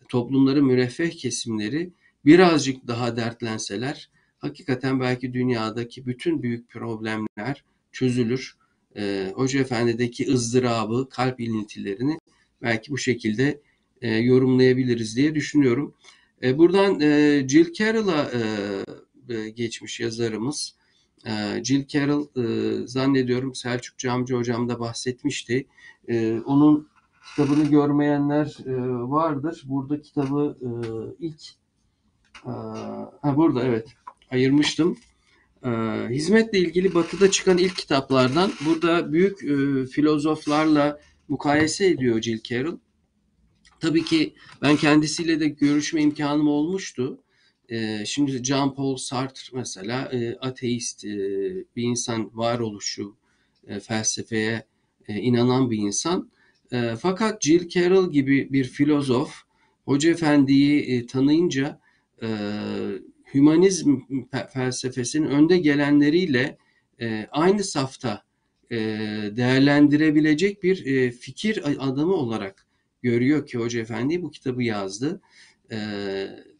toplumların 0.08 0.64
müreffeh 0.64 1.10
kesimleri 1.10 1.92
birazcık 2.28 2.86
daha 2.86 3.16
dertlenseler 3.16 4.10
hakikaten 4.38 5.00
belki 5.00 5.32
dünyadaki 5.32 6.06
bütün 6.06 6.42
büyük 6.42 6.70
problemler 6.70 7.64
çözülür. 7.92 8.56
e, 8.96 9.32
Hoca 9.34 9.60
Efendi'deki 9.60 10.32
ızdırabı, 10.32 11.08
kalp 11.10 11.40
ilintilerini 11.40 12.18
belki 12.62 12.90
bu 12.90 12.98
şekilde 12.98 13.60
e, 14.02 14.14
yorumlayabiliriz 14.14 15.16
diye 15.16 15.34
düşünüyorum. 15.34 15.94
E, 16.42 16.58
buradan 16.58 17.00
e, 17.00 17.44
Jill 17.48 17.72
Carroll'a 17.72 18.30
e, 18.30 18.40
e, 19.34 19.50
geçmiş 19.50 20.00
yazarımız. 20.00 20.74
E, 21.26 21.64
Jill 21.64 21.86
Carroll 21.86 22.26
e, 22.36 22.86
zannediyorum 22.86 23.54
Selçuk 23.54 23.98
Camcı 23.98 24.34
hocam 24.34 24.68
da 24.68 24.80
bahsetmişti. 24.80 25.66
E, 26.08 26.40
onun 26.40 26.88
kitabını 27.30 27.70
görmeyenler 27.70 28.56
e, 28.66 28.72
vardır. 29.10 29.62
Burada 29.66 30.02
kitabı 30.02 30.58
e, 30.62 30.68
ilk 31.26 31.40
ha, 33.22 33.36
burada 33.36 33.64
evet 33.64 33.88
ayırmıştım. 34.30 34.98
E, 35.64 35.68
hizmetle 36.10 36.58
ilgili 36.58 36.94
Batı'da 36.94 37.30
çıkan 37.30 37.58
ilk 37.58 37.76
kitaplardan. 37.76 38.52
Burada 38.66 39.12
büyük 39.12 39.44
e, 39.44 39.86
filozoflarla 39.86 41.00
mukayese 41.28 41.86
ediyor 41.86 42.22
Jill 42.22 42.42
Carroll. 42.42 42.78
Tabii 43.80 44.04
ki 44.04 44.34
ben 44.62 44.76
kendisiyle 44.76 45.40
de 45.40 45.48
görüşme 45.48 46.02
imkanım 46.02 46.48
olmuştu. 46.48 47.18
E, 47.68 48.04
şimdi 48.06 48.32
Jean-Paul 48.32 48.98
Sartre 48.98 49.42
mesela 49.52 50.12
e, 50.12 50.36
ateist 50.40 51.04
e, 51.04 51.08
bir 51.76 51.82
insan, 51.82 52.30
varoluşu 52.34 53.16
e, 53.66 53.80
felsefeye 53.80 54.66
e, 55.08 55.14
inanan 55.14 55.70
bir 55.70 55.78
insan. 55.78 56.30
E, 56.72 56.96
fakat 57.00 57.42
Jill 57.42 57.68
Carroll 57.68 58.12
gibi 58.12 58.52
bir 58.52 58.64
filozof 58.64 59.34
Hoca 59.84 60.10
Efendi'yi 60.10 60.80
e, 60.80 61.06
tanıyınca 61.06 61.80
e, 62.22 62.28
hümanizm 63.34 63.96
felsefesinin 64.52 65.26
önde 65.26 65.58
gelenleriyle 65.58 66.58
e, 67.00 67.26
aynı 67.30 67.64
safta 67.64 68.22
e, 68.70 68.76
değerlendirebilecek 69.36 70.62
bir 70.62 70.86
e, 70.86 71.10
fikir 71.10 71.62
adamı 71.78 72.12
olarak 72.12 72.66
görüyor 73.02 73.46
ki 73.46 73.58
Hoca 73.58 73.80
Efendi 73.80 74.22
bu 74.22 74.30
kitabı 74.30 74.62
yazdı. 74.62 75.20
E, 75.72 75.78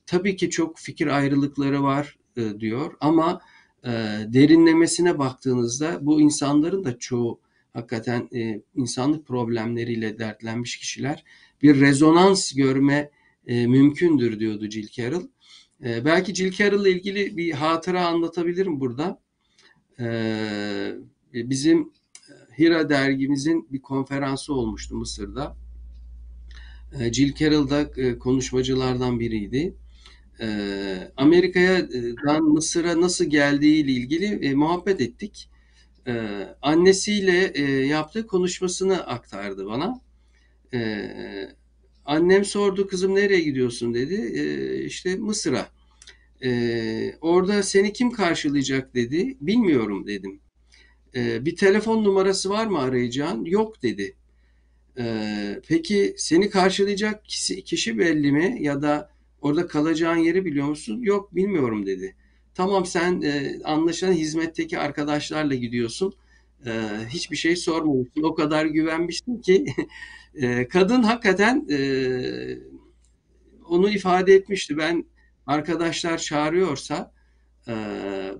tabii 0.07 0.37
ki 0.37 0.51
çok 0.51 0.79
fikir 0.79 1.07
ayrılıkları 1.07 1.83
var 1.83 2.18
e, 2.37 2.61
diyor 2.61 2.92
ama 3.01 3.40
e, 3.85 3.90
derinlemesine 4.27 5.18
baktığınızda 5.18 6.07
bu 6.07 6.21
insanların 6.21 6.85
da 6.85 6.99
çoğu 6.99 7.40
hakikaten 7.73 8.29
e, 8.35 8.62
insanlık 8.75 9.27
problemleriyle 9.27 10.18
dertlenmiş 10.18 10.77
kişiler 10.77 11.25
bir 11.62 11.81
rezonans 11.81 12.53
görme 12.53 13.11
e, 13.47 13.66
mümkündür 13.66 14.40
diyordu 14.40 14.71
Jill 14.71 14.88
Carroll. 14.88 15.29
E, 15.85 16.05
belki 16.05 16.35
Jill 16.35 16.53
Carroll 16.53 16.87
ile 16.87 16.91
ilgili 16.91 17.37
bir 17.37 17.53
hatıra 17.53 18.07
anlatabilirim 18.07 18.81
burada. 18.81 19.21
E, 20.01 20.95
bizim 21.35 21.93
Hira 22.59 22.88
dergimizin 22.88 23.69
bir 23.73 23.83
konferansı 23.83 24.55
olmuştu 24.55 24.97
Mısır'da. 24.97 25.57
E, 27.01 27.12
Jill 27.12 27.35
Carroll 27.35 27.71
da 27.71 27.91
e, 27.97 28.19
konuşmacılardan 28.19 29.21
biriydi. 29.21 29.75
E, 30.41 31.12
Amerika'dan 31.17 32.45
Mısır'a 32.45 33.01
nasıl 33.01 33.25
geldiği 33.25 33.85
ile 33.85 33.93
ilgili 33.93 34.47
e, 34.47 34.55
muhabbet 34.55 35.01
ettik. 35.01 35.51
E, 36.07 36.45
annesiyle 36.62 37.53
e, 37.55 37.62
yaptığı 37.87 38.27
konuşmasını 38.27 39.07
aktardı 39.07 39.67
bana. 39.67 40.01
E, 40.75 40.79
annem 42.09 42.44
sordu 42.44 42.87
kızım 42.87 43.14
nereye 43.14 43.40
gidiyorsun 43.40 43.94
dedi. 43.94 44.14
E, 44.14 44.85
işte 44.85 45.16
Mısır'a. 45.16 45.68
E, 46.44 47.14
orada 47.21 47.62
seni 47.62 47.92
kim 47.92 48.11
karşılayacak 48.11 48.94
dedi. 48.94 49.37
Bilmiyorum 49.40 50.07
dedim. 50.07 50.40
E, 51.14 51.44
bir 51.44 51.57
telefon 51.57 52.05
numarası 52.05 52.51
var 52.51 52.66
mı 52.66 52.79
arayacağın? 52.79 53.44
Yok 53.44 53.83
dedi. 53.83 54.16
E, 54.99 55.05
peki 55.68 56.14
seni 56.18 56.51
karşılayacak 56.51 57.25
kişi, 57.25 57.64
kişi 57.64 57.99
belli 57.99 58.33
mi? 58.33 58.59
Ya 58.61 58.83
da 58.83 59.11
orada 59.40 59.66
kalacağın 59.66 60.16
yeri 60.16 60.44
biliyor 60.44 60.68
musun? 60.68 61.01
Yok 61.03 61.35
bilmiyorum 61.35 61.87
dedi. 61.87 62.16
Tamam 62.55 62.87
sen 62.87 63.23
e, 63.23 63.61
anlaşılan 63.64 64.12
hizmetteki 64.12 64.79
arkadaşlarla 64.79 65.55
gidiyorsun. 65.55 66.14
E, 66.66 66.73
hiçbir 67.09 67.37
şey 67.37 67.57
sormamışsın. 67.57 68.23
O 68.23 68.35
kadar 68.35 68.66
güvenmiştin 68.66 69.38
ki 69.38 69.66
e, 70.42 70.68
kadın 70.68 71.03
hakikaten 71.03 71.66
e, 71.70 71.79
onu 73.68 73.90
ifade 73.90 74.35
etmişti. 74.35 74.79
Ben 74.79 75.05
arkadaşlar 75.46 76.18
çağırıyorsa 76.18 77.12
e, 77.68 77.74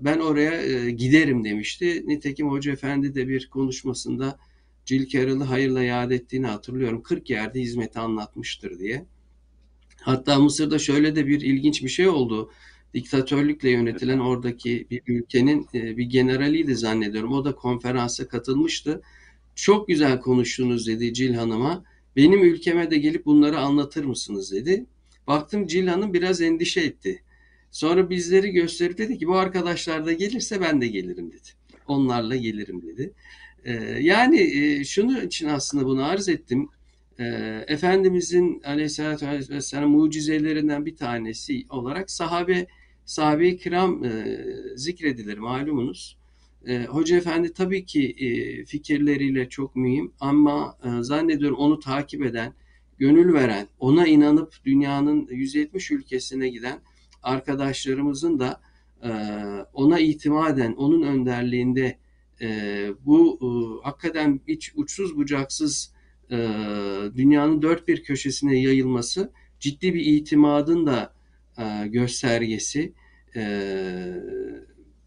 ben 0.01 0.19
oraya 0.19 0.61
e, 0.61 0.91
giderim 0.91 1.43
demişti. 1.43 2.03
Nitekim 2.07 2.49
Hoca 2.49 2.71
Efendi 2.71 3.15
de 3.15 3.27
bir 3.27 3.49
konuşmasında 3.49 4.39
Jill 4.85 5.07
Carroll'ı 5.07 5.43
hayırla 5.43 5.83
yad 5.83 6.11
ettiğini 6.11 6.47
hatırlıyorum. 6.47 7.03
40 7.03 7.29
yerde 7.29 7.61
hizmeti 7.61 7.99
anlatmıştır 7.99 8.79
diye. 8.79 9.05
Hatta 10.01 10.39
Mısır'da 10.39 10.79
şöyle 10.79 11.15
de 11.15 11.27
bir 11.27 11.41
ilginç 11.41 11.83
bir 11.83 11.89
şey 11.89 12.07
oldu 12.07 12.51
diktatörlükle 12.93 13.69
yönetilen 13.69 14.19
oradaki 14.19 14.87
bir 14.89 15.01
ülkenin 15.07 15.67
e, 15.73 15.97
bir 15.97 16.05
generaliydi 16.05 16.75
zannediyorum. 16.75 17.33
O 17.33 17.45
da 17.45 17.55
konferansa 17.55 18.27
katılmıştı. 18.27 19.01
Çok 19.61 19.87
güzel 19.87 20.19
konuştunuz 20.19 20.87
dedi 20.87 21.13
Cil 21.13 21.33
Hanım'a. 21.33 21.83
Benim 22.15 22.43
ülkeme 22.43 22.91
de 22.91 22.97
gelip 22.97 23.25
bunları 23.25 23.59
anlatır 23.59 24.03
mısınız 24.03 24.51
dedi. 24.51 24.85
Baktım 25.27 25.67
Cil 25.67 25.87
Hanım 25.87 26.13
biraz 26.13 26.41
endişe 26.41 26.81
etti. 26.81 27.23
Sonra 27.71 28.09
bizleri 28.09 28.51
gösterip 28.51 28.97
dedi 28.97 29.17
ki 29.17 29.27
bu 29.27 29.35
arkadaşlar 29.35 30.05
da 30.05 30.13
gelirse 30.13 30.61
ben 30.61 30.81
de 30.81 30.87
gelirim 30.87 31.31
dedi. 31.31 31.49
Onlarla 31.87 32.35
gelirim 32.35 32.81
dedi. 32.81 33.13
E, 33.65 33.73
yani 34.01 34.41
e, 34.41 34.83
şunu 34.83 35.21
için 35.21 35.47
aslında 35.47 35.85
bunu 35.85 36.03
arz 36.03 36.29
ettim. 36.29 36.69
Efendimizin 37.67 38.61
aleyhissalatü 38.65 39.27
vesselam 39.49 39.89
mucizelerinden 39.89 40.85
bir 40.85 40.95
tanesi 40.95 41.65
olarak 41.69 42.11
sahabe 42.11 42.67
sahabe-i 43.05 43.57
kiram 43.57 44.05
e, 44.05 44.39
zikredilir 44.75 45.37
malumunuz. 45.37 46.18
E, 46.67 46.85
Hoca 46.85 47.17
Efendi 47.17 47.53
tabii 47.53 47.85
ki 47.85 48.15
e, 48.19 48.65
fikirleriyle 48.65 49.49
çok 49.49 49.75
mühim 49.75 50.13
ama 50.19 50.77
e, 50.83 51.03
zannediyorum 51.03 51.57
onu 51.57 51.79
takip 51.79 52.25
eden, 52.25 52.53
gönül 52.97 53.33
veren, 53.33 53.67
ona 53.79 54.07
inanıp 54.07 54.53
dünyanın 54.65 55.27
170 55.31 55.91
ülkesine 55.91 56.49
giden 56.49 56.79
arkadaşlarımızın 57.23 58.39
da 58.39 58.61
e, 59.03 59.09
ona 59.73 59.99
itimaden, 59.99 60.73
onun 60.73 61.01
önderliğinde 61.01 61.97
e, 62.41 62.89
bu 63.05 63.39
e, 63.41 63.47
hakikaten 63.87 64.41
hiç 64.47 64.71
uçsuz 64.75 65.17
bucaksız 65.17 65.93
e, 66.31 66.37
dünyanın 67.15 67.61
dört 67.61 67.87
bir 67.87 68.03
köşesine 68.03 68.59
yayılması 68.59 69.31
ciddi 69.59 69.93
bir 69.93 70.05
itimadın 70.05 70.85
da 70.85 71.13
e, 71.57 71.87
göstergesi. 71.87 72.93
E, 73.35 73.43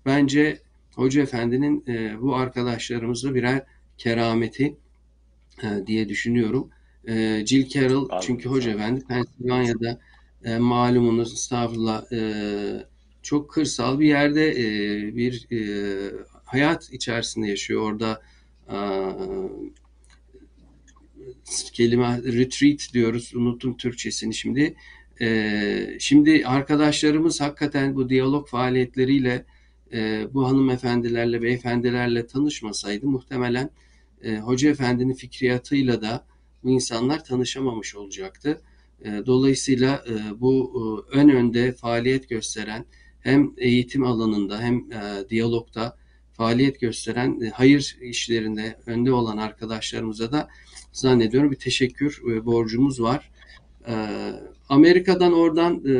bence 0.06 0.58
Hoca 0.94 1.22
Efendi'nin 1.22 1.84
e, 1.88 2.20
bu 2.20 2.36
arkadaşlarımızla 2.36 3.34
birer 3.34 3.62
kerameti 3.98 4.76
diye 5.86 6.08
düşünüyorum. 6.08 6.70
Jill 7.46 7.68
Carroll 7.68 8.02
Anladım. 8.02 8.18
çünkü 8.22 8.48
Hoca 8.48 8.70
Efendi 8.70 9.04
Pennsylvania'da 9.06 9.98
malumunuz 10.58 11.32
estağfurullah 11.32 12.04
çok 13.22 13.50
kırsal 13.50 14.00
bir 14.00 14.06
yerde 14.06 14.56
bir 15.16 15.46
hayat 16.44 16.92
içerisinde 16.92 17.48
yaşıyor. 17.48 17.82
Orada 17.82 18.22
kelime 21.72 22.22
retreat 22.22 22.94
diyoruz. 22.94 23.32
Unuttum 23.34 23.76
Türkçesini 23.76 24.34
şimdi. 24.34 24.74
Ee, 25.20 25.96
şimdi 26.00 26.42
arkadaşlarımız 26.46 27.40
hakikaten 27.40 27.94
bu 27.94 28.08
diyalog 28.08 28.48
faaliyetleriyle 28.48 29.44
e, 29.92 30.26
bu 30.34 30.48
hanımefendilerle, 30.48 31.42
beyefendilerle 31.42 32.26
tanışmasaydı 32.26 33.06
muhtemelen 33.06 33.70
e, 34.22 34.38
Hoca 34.38 34.70
Efendi'nin 34.70 35.14
fikriyatıyla 35.14 36.02
da 36.02 36.26
bu 36.64 36.70
insanlar 36.70 37.24
tanışamamış 37.24 37.96
olacaktı. 37.96 38.60
E, 39.04 39.22
dolayısıyla 39.26 40.04
e, 40.08 40.40
bu 40.40 40.72
e, 41.12 41.16
ön 41.18 41.28
önde 41.28 41.72
faaliyet 41.72 42.28
gösteren 42.28 42.84
hem 43.20 43.52
eğitim 43.56 44.04
alanında 44.04 44.60
hem 44.60 44.92
e, 44.92 45.28
diyalogda 45.30 45.96
faaliyet 46.32 46.80
gösteren 46.80 47.40
e, 47.40 47.50
hayır 47.50 47.96
işlerinde 48.00 48.78
önde 48.86 49.12
olan 49.12 49.36
arkadaşlarımıza 49.36 50.32
da 50.32 50.48
zannediyorum 50.92 51.50
bir 51.50 51.56
teşekkür 51.56 52.22
e, 52.30 52.44
borcumuz 52.46 53.02
var. 53.02 53.30
E, 53.88 53.94
Amerika'dan 54.68 55.32
oradan 55.32 55.74
e, 55.74 55.92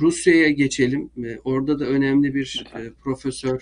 Rusya'ya 0.00 0.48
geçelim. 0.48 1.10
E, 1.24 1.38
orada 1.44 1.78
da 1.78 1.84
önemli 1.84 2.34
bir 2.34 2.64
e, 2.74 2.90
profesör 2.90 3.60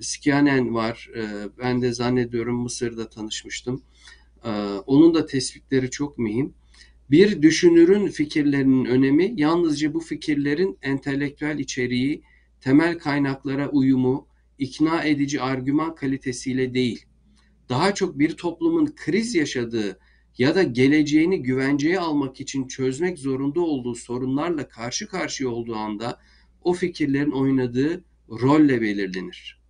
Skyanen 0.00 0.74
var. 0.74 1.10
E, 1.16 1.22
ben 1.58 1.82
de 1.82 1.92
zannediyorum 1.92 2.56
Mısır'da 2.56 3.08
tanışmıştım. 3.08 3.82
E, 4.44 4.50
onun 4.86 5.14
da 5.14 5.26
tespitleri 5.26 5.90
çok 5.90 6.18
mühim. 6.18 6.54
Bir 7.10 7.42
düşünürün 7.42 8.08
fikirlerinin 8.08 8.84
önemi 8.84 9.34
yalnızca 9.36 9.94
bu 9.94 10.00
fikirlerin 10.00 10.78
entelektüel 10.82 11.58
içeriği, 11.58 12.22
temel 12.60 12.98
kaynaklara 12.98 13.70
uyumu, 13.70 14.26
ikna 14.58 15.02
edici 15.02 15.40
argüman 15.40 15.94
kalitesiyle 15.94 16.74
değil. 16.74 17.06
daha 17.68 17.94
çok 17.94 18.18
bir 18.18 18.36
toplumun 18.36 18.94
kriz 18.96 19.34
yaşadığı 19.34 19.98
ya 20.38 20.54
da 20.54 20.62
geleceğini 20.62 21.42
güvenceye 21.42 22.00
almak 22.00 22.40
için 22.40 22.68
çözmek 22.68 23.18
zorunda 23.18 23.60
olduğu 23.60 23.94
sorunlarla 23.94 24.68
karşı 24.68 25.08
karşıya 25.08 25.50
olduğu 25.50 25.76
anda 25.76 26.20
o 26.62 26.72
fikirlerin 26.72 27.30
oynadığı 27.30 28.04
rolle 28.28 28.80
belirlenir. 28.80 29.60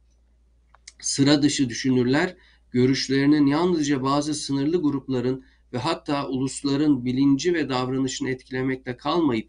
Sıra 1.00 1.42
dışı 1.42 1.68
düşünürler 1.68 2.37
görüşlerinin 2.70 3.46
yalnızca 3.46 4.03
bazı 4.03 4.35
sınırlı 4.35 4.83
grupların 4.83 5.44
ve 5.72 5.79
hatta 5.79 6.29
ulusların 6.29 7.05
bilinci 7.05 7.55
ve 7.55 7.68
davranışını 7.68 8.31
etkilemekle 8.31 8.96
kalmayıp 8.96 9.48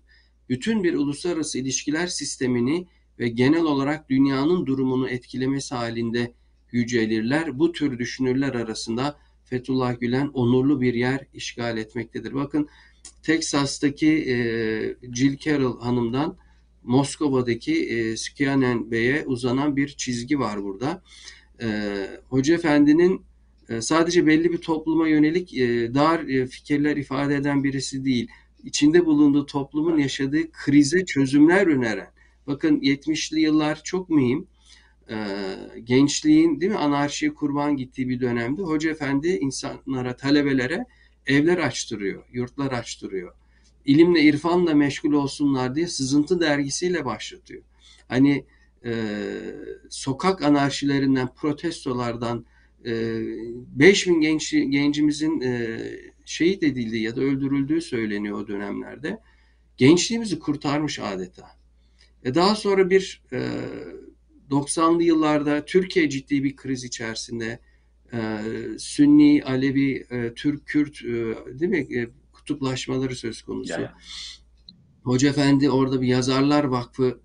bütün 0.49 0.84
bir 0.84 0.93
uluslararası 0.93 1.60
ilişkiler 1.60 2.08
sistemini 2.08 2.88
ve 3.19 3.30
genel 3.30 3.63
olarak 3.63 4.10
dünyanın 4.10 4.65
durumunu 4.65 5.10
etkilemesi 5.10 5.75
halinde 5.75 6.34
yücelirler. 6.71 7.60
Bu 7.60 7.71
tür 7.71 7.99
düşünürler 7.99 8.54
arasında 8.54 9.17
Fethullah 9.45 9.99
Gülen 9.99 10.27
onurlu 10.27 10.81
bir 10.81 10.93
yer 10.93 11.27
işgal 11.34 11.77
etmektedir. 11.77 12.34
Bakın 12.34 12.67
Teksas'taki 13.23 14.12
e, 14.12 14.36
Jill 15.13 15.38
Carroll 15.38 15.79
hanımdan 15.81 16.38
Moskova'daki 16.84 17.89
e, 17.89 18.17
Skyanen 18.17 18.91
Bey'e 18.91 19.25
uzanan 19.25 19.75
bir 19.75 19.88
çizgi 19.88 20.39
var 20.39 20.63
burada. 20.63 21.03
E, 21.62 21.67
Hoca 22.29 22.55
Efendi'nin 22.55 23.21
e, 23.69 23.81
sadece 23.81 24.27
belli 24.27 24.51
bir 24.51 24.58
topluma 24.58 25.08
yönelik 25.08 25.53
e, 25.58 25.93
dar 25.93 26.19
e, 26.19 26.47
fikirler 26.47 26.97
ifade 26.97 27.36
eden 27.36 27.63
birisi 27.63 28.05
değil. 28.05 28.27
İçinde 28.63 29.05
bulunduğu 29.05 29.45
toplumun 29.45 29.97
yaşadığı 29.97 30.51
krize 30.51 31.05
çözümler 31.05 31.67
öneren. 31.67 32.10
Bakın 32.47 32.79
70'li 32.79 33.39
yıllar 33.39 33.84
çok 33.84 34.10
mühim. 34.10 34.47
E, 35.10 35.15
gençliğin 35.84 36.62
değil 36.62 36.72
mi 36.72 36.78
anarşiye 36.78 37.34
kurban 37.34 37.78
gittiği 37.78 38.10
bir 38.10 38.20
dönemde 38.20 38.62
Hoca 38.62 38.89
Efendi 38.89 39.28
insanlara, 39.28 40.15
talebelere 40.15 40.86
evler 41.26 41.58
açtırıyor, 41.58 42.24
yurtlar 42.32 42.72
açtırıyor. 42.72 43.34
İlimle, 43.86 44.22
irfanla 44.22 44.74
meşgul 44.74 45.13
olsunlar 45.13 45.76
diye 45.76 45.88
Sızıntı 45.88 46.41
dergisiyle 46.41 47.06
başlatıyor. 47.06 47.63
Hani 48.08 48.46
e, 48.86 48.94
sokak 49.89 50.41
anarşilerinden, 50.41 51.28
protestolardan 51.36 52.46
e, 52.86 52.91
5000 53.76 54.22
genç, 54.22 54.52
gencimizin 54.52 55.41
e, 55.41 55.80
şehit 56.26 56.63
edildiği 56.63 57.04
ya 57.04 57.15
da 57.15 57.22
öldürüldüğü 57.22 57.82
söyleniyor 57.82 58.39
o 58.39 58.48
dönemlerde. 58.48 59.20
Gençliğimizi 59.78 60.39
kurtarmış 60.39 61.00
adeta. 61.00 61.48
E 62.24 62.36
daha 62.36 62.56
sonra 62.56 62.89
bir 62.89 63.22
e, 63.34 63.39
90'lı 64.49 65.03
yıllarda 65.03 65.65
Türkiye 65.65 66.10
ciddi 66.10 66.43
bir 66.43 66.55
kriz 66.55 66.84
içerisinde. 66.84 67.60
E, 68.13 68.39
Sünni, 68.77 69.43
Alevi, 69.45 70.05
e, 70.12 70.34
Türk, 70.34 70.65
Kürt 70.65 71.01
e, 71.01 71.13
değil 71.60 71.71
mi? 71.71 71.97
E, 71.97 72.10
kutuplaşmaları 72.34 73.15
söz 73.15 73.41
konusu. 73.41 73.71
Ya, 73.71 73.79
ya. 73.79 73.97
Hoca 75.03 75.29
Efendi 75.29 75.69
orada 75.69 76.01
bir 76.01 76.08
Yazarlar 76.08 76.63
Vakfı 76.63 77.19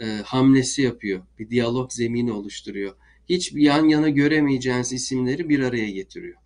e, 0.00 0.06
hamlesi 0.06 0.82
yapıyor. 0.82 1.22
Bir 1.38 1.50
diyalog 1.50 1.92
zemini 1.92 2.32
oluşturuyor. 2.32 2.94
Hiç 3.28 3.52
yan 3.52 3.88
yana 3.88 4.08
göremeyeceğiniz 4.08 4.92
isimleri 4.92 5.48
bir 5.48 5.60
araya 5.60 5.90
getiriyor. 5.90 6.36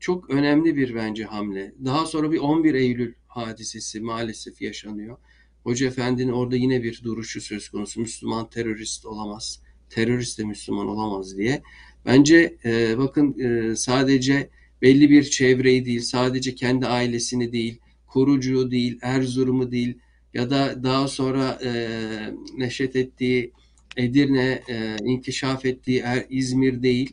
Çok 0.00 0.30
önemli 0.30 0.76
bir 0.76 0.94
bence 0.94 1.24
hamle. 1.24 1.74
Daha 1.84 2.06
sonra 2.06 2.32
bir 2.32 2.38
11 2.38 2.74
Eylül 2.74 3.14
hadisesi 3.26 4.00
maalesef 4.00 4.62
yaşanıyor. 4.62 5.16
Hoca 5.62 5.86
Efendi'nin 5.86 6.32
orada 6.32 6.56
yine 6.56 6.82
bir 6.82 7.02
duruşu 7.04 7.40
söz 7.40 7.68
konusu. 7.68 8.00
Müslüman 8.00 8.50
terörist 8.50 9.06
olamaz. 9.06 9.62
Terörist 9.94 10.38
de 10.38 10.44
Müslüman 10.44 10.86
olamaz 10.86 11.36
diye. 11.36 11.62
Bence 12.06 12.56
e, 12.64 12.98
bakın 12.98 13.38
e, 13.38 13.76
sadece 13.76 14.48
belli 14.82 15.10
bir 15.10 15.24
çevreyi 15.24 15.84
değil, 15.84 16.00
sadece 16.00 16.54
kendi 16.54 16.86
ailesini 16.86 17.52
değil, 17.52 17.78
Korucu'yu 18.06 18.70
değil, 18.70 18.98
Erzurum'u 19.02 19.70
değil 19.70 19.98
ya 20.34 20.50
da 20.50 20.82
daha 20.82 21.08
sonra 21.08 21.58
e, 21.64 21.70
neşet 22.58 22.96
ettiği 22.96 23.52
Edirne, 23.96 24.62
e, 24.68 24.96
inkişaf 25.04 25.64
ettiği 25.64 26.00
er, 26.00 26.26
İzmir 26.30 26.82
değil, 26.82 27.12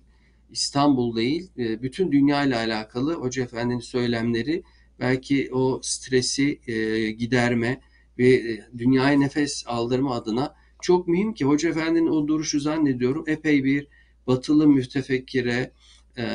İstanbul 0.51 1.15
değil, 1.15 1.49
e, 1.57 1.81
bütün 1.81 2.11
dünya 2.11 2.45
ile 2.45 2.55
alakalı 2.55 3.13
Hoca 3.13 3.43
Efendi'nin 3.43 3.79
söylemleri 3.79 4.63
belki 4.99 5.49
o 5.53 5.79
stresi 5.83 6.59
e, 6.67 7.11
giderme 7.11 7.81
ve 8.17 8.29
e, 8.29 8.65
dünyaya 8.77 9.19
nefes 9.19 9.63
aldırma 9.67 10.15
adına 10.15 10.55
çok 10.81 11.07
mühim 11.07 11.33
ki 11.33 11.45
Hoca 11.45 11.69
Efendi'nin 11.69 12.07
o 12.07 12.27
duruşu 12.27 12.59
zannediyorum 12.59 13.23
epey 13.27 13.63
bir 13.63 13.87
batılı 14.27 14.67
mütefekkire 14.67 15.71
e, 16.17 16.25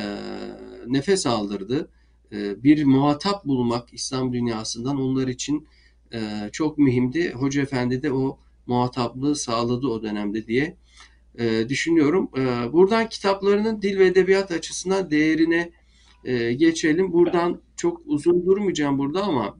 nefes 0.87 1.27
aldırdı. 1.27 1.89
E, 2.31 2.63
bir 2.63 2.85
muhatap 2.85 3.45
bulmak 3.45 3.93
İslam 3.93 4.33
dünyasından 4.33 5.01
onlar 5.01 5.27
için 5.27 5.67
e, 6.13 6.49
çok 6.51 6.77
mühimdi. 6.77 7.31
Hoca 7.31 7.61
Efendi 7.61 8.03
de 8.03 8.11
o 8.11 8.39
muhataplığı 8.67 9.35
sağladı 9.35 9.87
o 9.87 10.03
dönemde 10.03 10.47
diye 10.47 10.77
e, 11.39 11.69
düşünüyorum. 11.69 12.29
E, 12.37 12.73
buradan 12.73 13.09
kitaplarının 13.09 13.81
dil 13.81 13.99
ve 13.99 14.05
edebiyat 14.05 14.51
açısından 14.51 15.11
değerine 15.11 15.71
e, 16.23 16.53
geçelim. 16.53 17.13
Buradan 17.13 17.61
çok 17.75 18.01
uzun 18.05 18.45
durmayacağım 18.45 18.97
burada 18.97 19.23
ama 19.23 19.57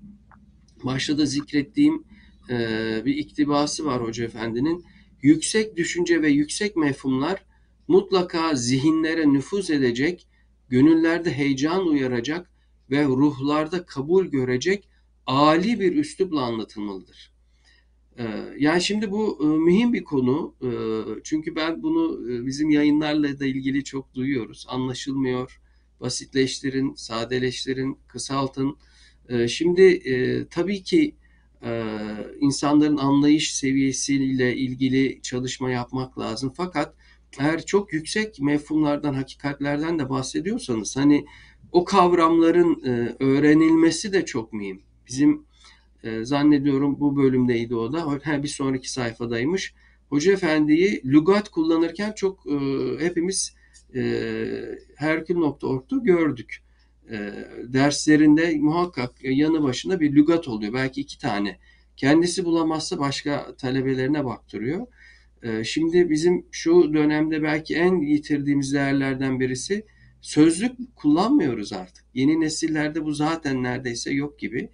başta 0.84 1.18
da 1.18 1.26
zikrettiğim 1.26 2.04
e, 2.50 2.58
bir 3.06 3.16
iktibası 3.16 3.86
var 3.86 4.04
Hoca 4.04 4.26
Efendi'nin. 4.26 4.86
Yüksek 5.22 5.78
düşünce 5.78 6.22
ve 6.22 6.30
yüksek 6.30 6.76
mefhumlar 6.76 7.46
mutlaka 7.88 8.56
zihinlere 8.56 9.34
nüfuz 9.34 9.72
edecek, 9.72 10.28
gönüllerde 10.70 11.32
heyecan 11.32 11.88
uyaracak 11.88 12.50
ve 12.92 13.04
ruhlarda 13.06 13.86
kabul 13.86 14.26
görecek 14.26 14.90
âli 15.26 15.80
bir 15.80 15.96
üslupla 15.96 16.42
anlatılmalıdır. 16.42 17.32
Ee, 18.20 18.24
Yani 18.60 18.82
şimdi 18.82 19.12
bu 19.12 19.40
e, 19.44 19.46
mühim 19.46 19.94
bir 19.94 20.04
konu. 20.04 20.56
Ee, 20.64 21.22
Çünkü 21.24 21.56
ben 21.56 21.84
bunu 21.84 22.32
e, 22.32 22.46
bizim 22.46 22.70
yayınlarla 22.70 23.40
da 23.40 23.46
ilgili 23.46 23.84
çok 23.84 24.14
duyuyoruz. 24.16 24.66
Anlaşılmıyor, 24.70 25.62
basitleştirin, 26.02 26.94
sadeleştirin, 26.94 27.98
kısaltın. 28.08 28.78
Şimdi 29.48 29.82
e, 29.84 30.48
tabii 30.48 30.84
ki 30.84 31.16
e, 31.64 31.84
insanların 32.40 32.98
anlayış 32.98 33.56
seviyesiyle 33.56 34.56
ilgili 34.56 35.22
çalışma 35.22 35.72
yapmak 35.72 36.20
lazım. 36.20 36.54
Fakat 36.58 36.94
eğer 37.40 37.66
çok 37.66 37.94
yüksek 37.94 38.40
mefhumlardan, 38.40 39.14
hakikatlerden 39.14 40.00
de 40.00 40.10
bahsediyorsanız 40.10 40.98
hani 40.98 41.26
o 41.72 41.86
kavramların 41.86 42.84
e, 42.86 43.16
öğrenilmesi 43.20 44.14
de 44.14 44.26
çok 44.26 44.54
mühim. 44.54 44.82
Bizim 45.08 45.46
e, 46.04 46.26
zannediyorum 46.26 47.00
bu 47.00 47.18
bölümdeydi 47.18 47.76
o 47.76 47.94
da. 47.94 48.20
Ha, 48.24 48.44
bir 48.44 48.48
sonraki 48.48 48.92
sayfadaymış. 48.92 49.74
Hoca 50.10 50.34
Efendi'yi 50.34 51.02
lügat 51.06 51.50
kullanırken 51.50 52.12
çok 52.12 52.48
e, 52.48 52.56
hepimiz 53.00 53.56
e, 53.96 54.46
Herkül.org'da 54.96 55.98
gördük. 55.98 56.64
E, 57.12 57.34
derslerinde 57.64 58.58
muhakkak 58.60 59.24
yanı 59.24 59.64
başında 59.64 60.00
bir 60.00 60.16
lügat 60.16 60.48
oluyor. 60.48 60.74
Belki 60.74 61.02
iki 61.02 61.20
tane. 61.20 61.58
Kendisi 61.98 62.46
bulamazsa 62.46 63.00
başka 63.00 63.56
talebelerine 63.56 64.26
baktırıyor. 64.26 64.88
E, 65.44 65.64
şimdi 65.64 66.10
bizim 66.10 66.46
şu 66.52 66.94
dönemde 66.94 67.44
belki 67.44 67.76
en 67.76 68.02
yitirdiğimiz 68.02 68.74
değerlerden 68.74 69.40
birisi 69.40 69.86
sözlük 70.22 70.96
kullanmıyoruz 70.96 71.74
artık. 71.74 72.06
Yeni 72.14 72.42
nesillerde 72.42 73.04
bu 73.04 73.12
zaten 73.12 73.64
neredeyse 73.64 74.14
yok 74.14 74.40
gibi. 74.40 74.70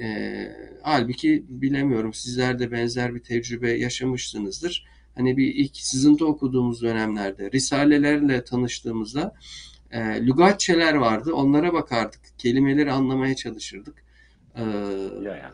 E, 0.00 0.36
halbuki 0.82 1.44
bilemiyorum 1.48 2.14
sizler 2.14 2.58
de 2.58 2.70
benzer 2.70 3.14
bir 3.14 3.20
tecrübe 3.20 3.70
yaşamışsınızdır. 3.70 4.86
Hani 5.14 5.36
bir 5.36 5.54
ilk 5.54 5.76
sızıntı 5.76 6.26
okuduğumuz 6.26 6.82
dönemlerde, 6.82 7.50
risalelerle 7.52 8.44
tanıştığımızda 8.44 9.34
e, 9.96 10.26
lügatçeler 10.26 10.94
vardı. 10.94 11.34
Onlara 11.34 11.72
bakardık. 11.72 12.20
Kelimeleri 12.38 12.92
anlamaya 12.92 13.36
çalışırdık. 13.36 14.04
E, 14.54 14.62
Ya, 15.22 15.36
ya. 15.36 15.52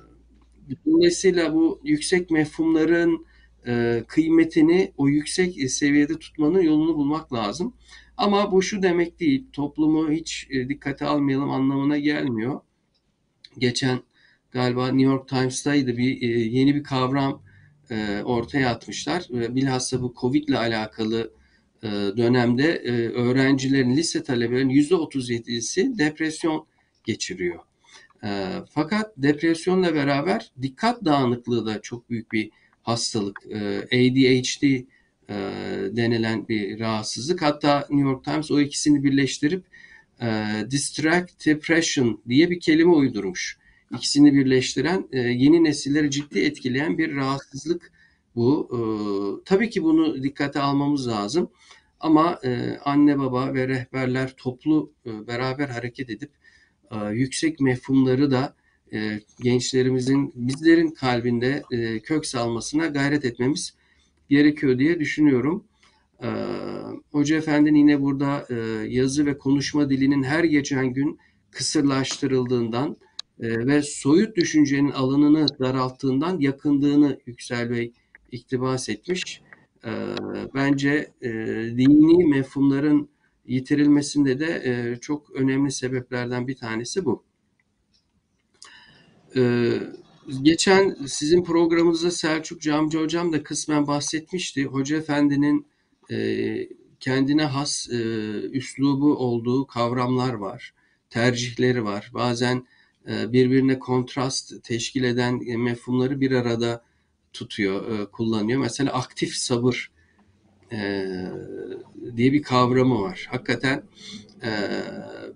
dolayısıyla 0.86 1.54
bu 1.54 1.80
yüksek 1.84 2.30
mefhumların 2.30 3.26
e, 3.66 4.04
kıymetini 4.08 4.92
o 4.96 5.08
yüksek 5.08 5.70
seviyede 5.70 6.18
tutmanın 6.18 6.60
yolunu 6.62 6.94
bulmak 6.96 7.32
lazım. 7.32 7.74
Ama 8.16 8.52
bu 8.52 8.62
şu 8.62 8.82
demek 8.82 9.20
değil, 9.20 9.46
toplumu 9.52 10.10
hiç 10.10 10.46
e, 10.50 10.68
dikkate 10.68 11.06
almayalım 11.06 11.50
anlamına 11.50 11.98
gelmiyor. 11.98 12.60
Geçen 13.58 13.98
galiba 14.50 14.86
New 14.88 15.02
York 15.12 15.28
Times'taydı 15.28 15.96
bir 15.96 16.22
e, 16.22 16.26
yeni 16.40 16.74
bir 16.74 16.82
kavram 16.82 17.42
e, 17.90 18.22
ortaya 18.24 18.70
atmışlar. 18.70 19.26
E, 19.34 19.54
bilhassa 19.54 20.02
bu 20.02 20.14
Covid 20.20 20.48
ile 20.48 20.58
alakalı 20.58 21.32
dönemde 22.16 22.72
e, 22.72 22.92
öğrencilerin, 23.08 23.96
lise 23.96 24.22
talebelerin 24.22 24.70
%37'si 24.70 25.98
depresyon 25.98 26.66
geçiriyor. 27.04 27.58
E, 28.24 28.48
fakat 28.70 29.12
depresyonla 29.16 29.94
beraber 29.94 30.52
dikkat 30.62 31.04
dağınıklığı 31.04 31.66
da 31.66 31.82
çok 31.82 32.10
büyük 32.10 32.32
bir 32.32 32.50
hastalık. 32.82 33.38
E, 33.50 33.78
ADHD 33.78 34.62
e, 34.62 34.84
e, 35.28 35.34
denilen 35.96 36.48
bir 36.48 36.80
rahatsızlık. 36.80 37.42
Hatta 37.42 37.86
New 37.90 38.08
York 38.08 38.24
Times 38.24 38.50
o 38.50 38.60
ikisini 38.60 39.04
birleştirip 39.04 39.64
e, 40.22 40.26
distract 40.70 41.46
depression 41.46 42.20
diye 42.28 42.50
bir 42.50 42.60
kelime 42.60 42.92
uydurmuş. 42.92 43.58
İkisini 43.94 44.34
birleştiren 44.34 45.08
e, 45.12 45.18
yeni 45.18 45.64
nesilleri 45.64 46.10
ciddi 46.10 46.40
etkileyen 46.40 46.98
bir 46.98 47.16
rahatsızlık 47.16 47.92
bu. 48.36 48.68
E, 48.72 48.78
tabii 49.44 49.70
ki 49.70 49.82
bunu 49.82 50.22
dikkate 50.22 50.60
almamız 50.60 51.08
lazım. 51.08 51.50
Ama 52.02 52.38
e, 52.44 52.78
anne 52.84 53.18
baba 53.18 53.54
ve 53.54 53.68
rehberler 53.68 54.34
toplu 54.36 54.92
e, 55.06 55.26
beraber 55.26 55.68
hareket 55.68 56.10
edip 56.10 56.30
e, 56.90 56.96
yüksek 57.12 57.60
mefhumları 57.60 58.30
da 58.30 58.56
e, 58.92 59.20
gençlerimizin, 59.40 60.32
bizlerin 60.34 60.90
kalbinde 60.90 61.62
e, 61.72 62.00
kök 62.00 62.26
salmasına 62.26 62.86
gayret 62.86 63.24
etmemiz 63.24 63.74
gerekiyor 64.28 64.78
diye 64.78 65.00
düşünüyorum. 65.00 65.64
E, 66.22 66.28
Hoca 67.12 67.36
Efendi'nin 67.36 67.78
yine 67.78 68.02
burada 68.02 68.46
e, 68.50 68.54
yazı 68.88 69.26
ve 69.26 69.38
konuşma 69.38 69.90
dilinin 69.90 70.22
her 70.22 70.44
geçen 70.44 70.92
gün 70.92 71.18
kısırlaştırıldığından 71.50 72.96
e, 73.40 73.66
ve 73.66 73.82
soyut 73.82 74.36
düşüncenin 74.36 74.90
alanını 74.90 75.46
daralttığından 75.60 76.40
yakındığını 76.40 77.18
Yüksel 77.26 77.70
Bey 77.70 77.92
iktibas 78.32 78.88
etmiş. 78.88 79.42
E, 79.84 79.90
bence 80.54 81.12
e, 81.22 81.30
dini 81.76 82.24
mefhumların 82.24 83.08
yitirilmesinde 83.46 84.40
de 84.40 84.62
e, 84.64 85.00
çok 85.00 85.30
önemli 85.30 85.70
sebeplerden 85.70 86.48
bir 86.48 86.56
tanesi 86.56 87.04
bu. 87.04 87.24
Ee, 89.36 89.78
geçen 90.42 90.96
sizin 91.06 91.44
programınızda 91.44 92.10
Selçuk 92.10 92.60
Camcı 92.60 92.98
Hocam 92.98 93.32
da 93.32 93.42
kısmen 93.42 93.86
bahsetmişti. 93.86 94.64
Hoca 94.64 94.96
Efendi'nin 94.96 95.66
e, 96.10 96.68
kendine 97.00 97.44
has 97.44 97.88
e, 97.90 97.96
üslubu 98.52 99.16
olduğu 99.16 99.66
kavramlar 99.66 100.34
var, 100.34 100.74
tercihleri 101.10 101.84
var. 101.84 102.10
Bazen 102.14 102.66
e, 103.08 103.32
birbirine 103.32 103.78
kontrast 103.78 104.64
teşkil 104.64 105.04
eden 105.04 105.40
e, 105.46 105.56
mefhumları 105.56 106.20
bir 106.20 106.30
arada 106.30 106.84
tutuyor, 107.32 108.00
e, 108.00 108.06
kullanıyor. 108.06 108.60
Mesela 108.60 108.92
aktif 108.92 109.34
sabır 109.34 109.90
e, 110.72 111.06
diye 112.16 112.32
bir 112.32 112.42
kavramı 112.42 113.00
var. 113.02 113.28
Hakikaten 113.30 113.82
e, 114.42 114.50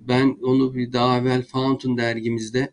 ben 0.01 0.39
onu 0.43 0.75
bir 0.75 0.93
daha 0.93 1.19
evvel 1.19 1.43
Fountain 1.43 1.97
dergimizde 1.97 2.73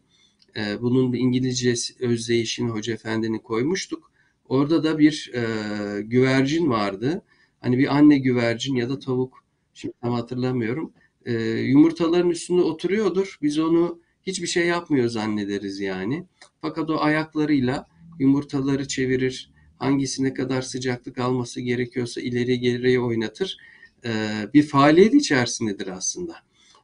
e, 0.58 0.82
bunun 0.82 1.14
bir 1.14 1.20
İngilizce 1.20 1.74
özdeyişini 2.00 2.70
Hoca 2.70 2.94
Efendi'nin 2.94 3.40
koymuştuk. 3.40 4.12
Orada 4.50 4.84
da 4.84 5.00
bir 5.00 5.32
e, 5.34 6.02
güvercin 6.02 6.70
vardı. 6.70 7.22
Hani 7.62 7.78
bir 7.78 7.96
anne 7.96 8.18
güvercin 8.18 8.76
ya 8.76 8.90
da 8.90 9.00
tavuk, 9.00 9.44
şimdi 9.74 9.94
tam 10.02 10.14
hatırlamıyorum. 10.14 10.94
E, 11.26 11.34
yumurtaların 11.44 12.30
üstünde 12.30 12.62
oturuyordur. 12.62 13.38
Biz 13.42 13.60
onu 13.60 14.00
hiçbir 14.24 14.48
şey 14.48 14.68
yapmıyor 14.68 15.08
zannederiz 15.08 15.80
yani. 15.80 16.26
Fakat 16.62 16.90
o 16.90 17.02
ayaklarıyla 17.02 17.88
yumurtaları 18.20 18.88
çevirir, 18.88 19.54
hangisi 19.78 20.24
ne 20.24 20.34
kadar 20.34 20.62
sıcaklık 20.62 21.18
alması 21.18 21.62
gerekiyorsa 21.62 22.22
ileri 22.22 22.60
geriye 22.60 23.00
oynatır. 23.00 23.58
E, 24.06 24.12
bir 24.54 24.64
faaliyet 24.64 25.14
içerisindedir 25.14 25.88
aslında. 25.88 26.36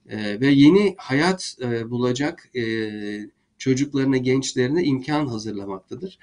E, 0.09 0.39
ve 0.39 0.47
yeni 0.47 0.95
hayat 0.97 1.57
e, 1.61 1.89
bulacak 1.89 2.55
e, 2.55 2.89
çocuklarına, 3.57 4.17
gençlerine 4.17 4.83
imkan 4.83 5.27
hazırlamaktadır. 5.27 6.19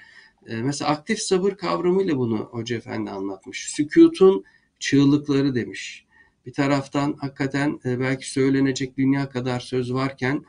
E, 0.47 0.55
mesela 0.55 0.91
aktif 0.91 1.19
sabır 1.19 1.51
kavramıyla 1.51 2.17
bunu 2.17 2.37
Hoca 2.37 2.75
Efendi 2.75 3.09
anlatmış. 3.09 3.69
Sükutun 3.69 4.43
çığlıkları 4.79 5.55
demiş. 5.55 6.05
Bir 6.45 6.53
taraftan 6.53 7.13
hakikaten 7.13 7.79
e, 7.85 7.99
belki 7.99 8.31
söylenecek 8.31 8.97
dünya 8.97 9.29
kadar 9.29 9.59
söz 9.59 9.93
varken 9.93 10.45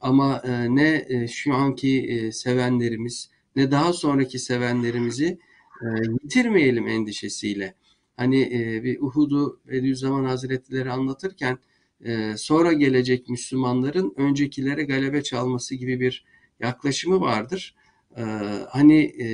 ama 0.00 0.42
ne 0.68 1.06
şu 1.28 1.54
anki 1.54 2.30
sevenlerimiz 2.32 3.30
ne 3.56 3.70
daha 3.70 3.92
sonraki 3.92 4.38
sevenlerimizi 4.38 5.38
e, 5.82 5.86
yitirmeyelim 6.22 6.88
endişesiyle. 6.88 7.74
Hani 8.16 8.40
e, 8.40 8.84
bir 8.84 9.00
Uhud'u 9.00 9.60
Bediüzzaman 9.68 10.24
Hazretleri 10.24 10.90
anlatırken 10.90 11.58
e, 12.04 12.36
sonra 12.36 12.72
gelecek 12.72 13.28
Müslümanların 13.28 14.14
öncekilere 14.16 14.82
galebe 14.82 15.22
çalması 15.22 15.74
gibi 15.74 16.00
bir 16.00 16.24
yaklaşımı 16.60 17.20
vardır. 17.20 17.74
E, 18.16 18.22
hani 18.70 19.02
e, 19.02 19.26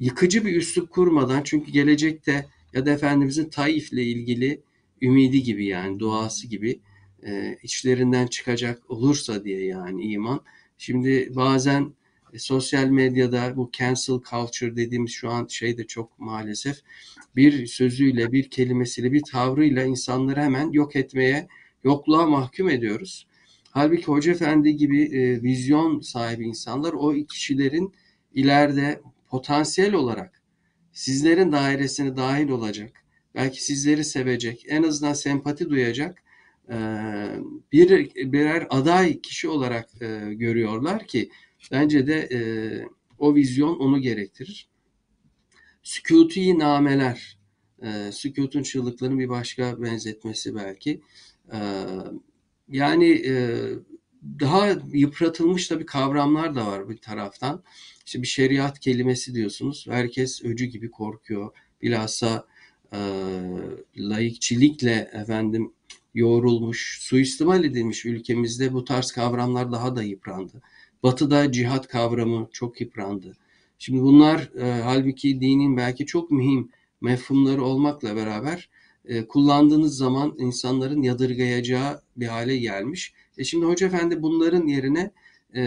yıkıcı 0.00 0.46
bir 0.46 0.56
üslup 0.56 0.90
kurmadan 0.90 1.42
çünkü 1.44 1.72
gelecekte 1.72 2.46
ya 2.72 2.86
da 2.86 2.90
Efendimizin 2.90 3.48
Taif'le 3.48 3.92
ilgili 3.92 4.62
ümidi 5.02 5.42
gibi 5.42 5.66
yani 5.66 5.98
duası 5.98 6.46
gibi 6.46 6.80
e, 7.26 7.58
içlerinden 7.62 8.26
çıkacak 8.26 8.90
olursa 8.90 9.44
diye 9.44 9.64
yani 9.64 10.02
iman. 10.02 10.40
Şimdi 10.78 11.32
bazen 11.36 11.92
e, 12.32 12.38
sosyal 12.38 12.86
medyada 12.86 13.56
bu 13.56 13.70
cancel 13.72 14.20
culture 14.30 14.76
dediğimiz 14.76 15.10
şu 15.10 15.30
an 15.30 15.46
şey 15.46 15.78
de 15.78 15.86
çok 15.86 16.18
maalesef 16.18 16.76
bir 17.36 17.66
sözüyle, 17.66 18.32
bir 18.32 18.50
kelimesiyle, 18.50 19.12
bir 19.12 19.22
tavrıyla 19.22 19.84
insanları 19.84 20.40
hemen 20.40 20.70
yok 20.70 20.96
etmeye, 20.96 21.48
yokluğa 21.84 22.26
mahkum 22.26 22.68
ediyoruz. 22.68 23.26
Halbuki 23.70 24.04
Hoca 24.04 24.32
Efendi 24.32 24.76
gibi 24.76 25.02
e, 25.02 25.42
vizyon 25.42 26.00
sahibi 26.00 26.44
insanlar 26.44 26.92
o 26.92 27.14
kişilerin 27.26 27.94
ileride 28.34 29.00
potansiyel 29.28 29.94
olarak 29.94 30.42
sizlerin 30.92 31.52
dairesine 31.52 32.16
dahil 32.16 32.48
olacak, 32.48 33.04
belki 33.34 33.64
sizleri 33.64 34.04
sevecek, 34.04 34.64
en 34.68 34.82
azından 34.82 35.12
sempati 35.12 35.70
duyacak 35.70 36.22
e, 36.68 36.76
bir 37.72 38.14
birer 38.32 38.66
aday 38.70 39.20
kişi 39.20 39.48
olarak 39.48 39.88
e, 40.02 40.34
görüyorlar 40.34 41.06
ki 41.06 41.30
bence 41.70 42.06
de 42.06 42.28
e, 42.32 42.38
o 43.18 43.34
vizyon 43.34 43.78
onu 43.78 43.98
gerektirir. 44.00 44.68
Sükuti 45.82 46.58
nameler, 46.58 47.38
e, 47.82 48.12
sükutun 48.12 48.62
çığlıklarının 48.62 49.18
bir 49.18 49.28
başka 49.28 49.82
benzetmesi 49.82 50.54
belki. 50.54 51.00
E, 51.52 51.58
yani 52.68 53.10
e, 53.26 53.64
daha 54.40 54.68
yıpratılmış 54.92 55.70
da 55.70 55.80
bir 55.80 55.86
kavramlar 55.86 56.54
da 56.54 56.66
var 56.66 56.88
bir 56.88 56.96
taraftan. 56.96 57.62
İşte 58.06 58.22
bir 58.22 58.26
şeriat 58.26 58.80
kelimesi 58.80 59.34
diyorsunuz. 59.34 59.86
Herkes 59.90 60.44
öcü 60.44 60.64
gibi 60.64 60.90
korkuyor. 60.90 61.50
Bilhassa 61.82 62.46
e, 62.92 62.98
laikçilikle 63.96 65.10
efendim 65.12 65.72
yoğrulmuş, 66.14 66.98
suistimal 67.00 67.64
edilmiş 67.64 68.04
ülkemizde 68.06 68.72
bu 68.72 68.84
tarz 68.84 69.12
kavramlar 69.12 69.72
daha 69.72 69.96
da 69.96 70.02
yıprandı. 70.02 70.62
Batı'da 71.02 71.52
cihat 71.52 71.88
kavramı 71.88 72.48
çok 72.52 72.80
yıprandı. 72.80 73.36
Şimdi 73.78 74.02
bunlar 74.02 74.50
e, 74.58 74.82
halbuki 74.82 75.40
dinin 75.40 75.76
belki 75.76 76.06
çok 76.06 76.30
mühim 76.30 76.70
mefhumları 77.00 77.64
olmakla 77.64 78.16
beraber 78.16 78.68
e, 79.04 79.26
kullandığınız 79.26 79.96
zaman 79.96 80.34
insanların 80.38 81.02
yadırgayacağı 81.02 82.02
bir 82.16 82.26
hale 82.26 82.56
gelmiş. 82.56 83.14
E 83.38 83.44
şimdi 83.44 83.66
Hoca 83.66 83.86
Efendi 83.86 84.22
bunların 84.22 84.66
yerine 84.66 85.10
e, 85.54 85.62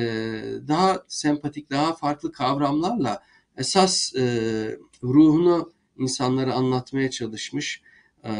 daha 0.67 1.03
sempatik, 1.07 1.69
daha 1.69 1.93
farklı 1.93 2.31
kavramlarla 2.31 3.23
esas 3.57 4.15
e, 4.15 4.21
ruhunu 5.03 5.73
insanlara 5.97 6.53
anlatmaya 6.53 7.09
çalışmış. 7.09 7.81
E, 8.23 8.31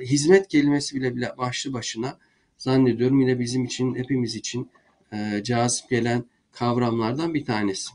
hizmet 0.00 0.48
kelimesi 0.48 0.96
bile, 0.96 1.16
bile 1.16 1.32
başlı 1.38 1.72
başına 1.72 2.18
zannediyorum 2.56 3.20
yine 3.20 3.38
bizim 3.38 3.64
için, 3.64 3.94
hepimiz 3.94 4.36
için 4.36 4.70
e, 5.12 5.42
cazip 5.42 5.90
gelen 5.90 6.24
kavramlardan 6.52 7.34
bir 7.34 7.44
tanesi. 7.44 7.90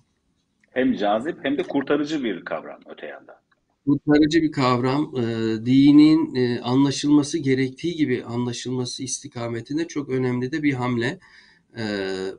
Hem 0.72 0.96
cazip 0.96 1.38
hem 1.44 1.58
de 1.58 1.64
kurtarıcı 1.64 2.24
bir 2.24 2.46
kavram 2.46 2.80
öte 2.90 3.06
yandan. 3.06 3.36
Kurtarıcı 3.88 4.42
bir 4.42 4.52
kavram, 4.52 5.14
e, 5.18 5.22
dinin 5.66 6.36
e, 6.36 6.62
anlaşılması 6.62 7.38
gerektiği 7.38 7.96
gibi 7.96 8.24
anlaşılması 8.24 9.04
istikametinde 9.04 9.88
çok 9.88 10.10
önemli 10.10 10.52
de 10.52 10.64
bir 10.64 10.74
hamle. 10.74 11.20
E, 11.78 11.86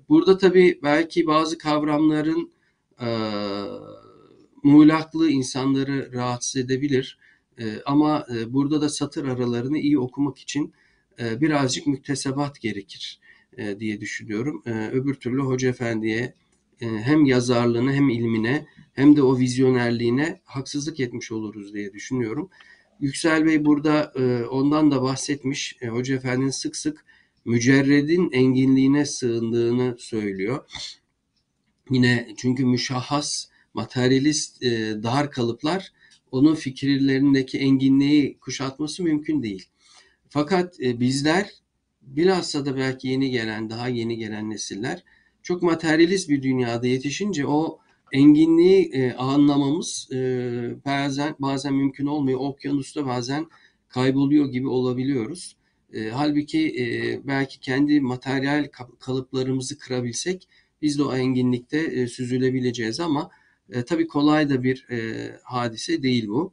burada 0.08 0.38
tabii 0.38 0.80
belki 0.82 1.26
bazı 1.26 1.58
kavramların 1.58 2.52
e, 3.00 3.08
muğlaklığı 4.62 5.30
insanları 5.30 6.12
rahatsız 6.12 6.56
edebilir. 6.56 7.18
E, 7.58 7.64
ama 7.86 8.26
e, 8.34 8.52
burada 8.52 8.80
da 8.80 8.88
satır 8.88 9.28
aralarını 9.28 9.78
iyi 9.78 9.98
okumak 9.98 10.38
için 10.38 10.72
e, 11.20 11.40
birazcık 11.40 11.86
müktesebat 11.86 12.60
gerekir 12.60 13.20
e, 13.58 13.80
diye 13.80 14.00
düşünüyorum. 14.00 14.62
E, 14.66 14.88
öbür 14.88 15.14
türlü 15.14 15.42
Hoca 15.42 15.68
Efendi'ye 15.68 16.34
e, 16.80 16.86
hem 16.86 17.24
yazarlığına 17.24 17.92
hem 17.92 18.08
ilmine 18.08 18.66
hem 18.92 19.16
de 19.16 19.22
o 19.22 19.38
vizyonerliğine 19.38 20.40
haksızlık 20.44 21.00
etmiş 21.00 21.32
oluruz 21.32 21.74
diye 21.74 21.92
düşünüyorum. 21.92 22.50
Yüksel 23.00 23.46
Bey 23.46 23.64
burada 23.64 24.12
e, 24.16 24.44
ondan 24.44 24.90
da 24.90 25.02
bahsetmiş. 25.02 25.76
E, 25.80 25.88
Hoca 25.88 26.14
Efendi'nin 26.14 26.50
sık 26.50 26.76
sık 26.76 27.04
mücerredin 27.44 28.30
enginliğine 28.32 29.04
sığındığını 29.06 29.96
söylüyor. 29.98 30.64
Yine 31.90 32.28
çünkü 32.36 32.64
müşahhas, 32.64 33.46
materyalist 33.74 34.62
dar 35.02 35.30
kalıplar 35.30 35.92
onun 36.34 36.54
fikirlerindeki 36.54 37.58
enginliği 37.58 38.38
kuşatması 38.38 39.02
mümkün 39.02 39.42
değil. 39.42 39.68
Fakat 40.28 40.80
e, 40.80 41.00
bizler 41.00 41.50
bilhassa 42.06 42.66
da 42.66 42.76
belki 42.76 43.08
yeni 43.08 43.30
gelen, 43.30 43.70
daha 43.70 43.88
yeni 43.88 44.16
gelen 44.16 44.50
nesiller 44.50 45.04
çok 45.44 45.62
materyalist 45.62 46.28
bir 46.28 46.42
dünyada 46.42 46.86
yetişince 46.86 47.46
o 47.46 47.78
enginliği 48.12 48.90
e, 48.92 49.12
anlamamız 49.12 50.08
e, 50.12 50.16
bazen 50.84 51.34
bazen 51.38 51.74
mümkün 51.74 52.06
olmuyor. 52.06 52.40
Okyanusta 52.40 53.06
bazen 53.06 53.46
kayboluyor 53.88 54.46
gibi 54.46 54.68
olabiliyoruz. 54.68 55.56
E, 55.92 56.08
halbuki 56.08 56.68
e, 56.78 57.20
belki 57.26 57.60
kendi 57.60 58.00
materyal 58.00 58.68
kalıplarımızı 59.00 59.78
kırabilsek 59.78 60.48
biz 60.82 60.98
de 60.98 61.02
o 61.02 61.14
enginlikte 61.16 61.78
e, 61.78 62.06
süzülebileceğiz 62.06 63.00
ama 63.00 63.30
e, 63.70 63.82
tabii 63.82 64.06
kolay 64.06 64.50
da 64.50 64.62
bir 64.62 64.86
e, 64.90 65.30
hadise 65.42 66.02
değil 66.02 66.28
bu. 66.28 66.52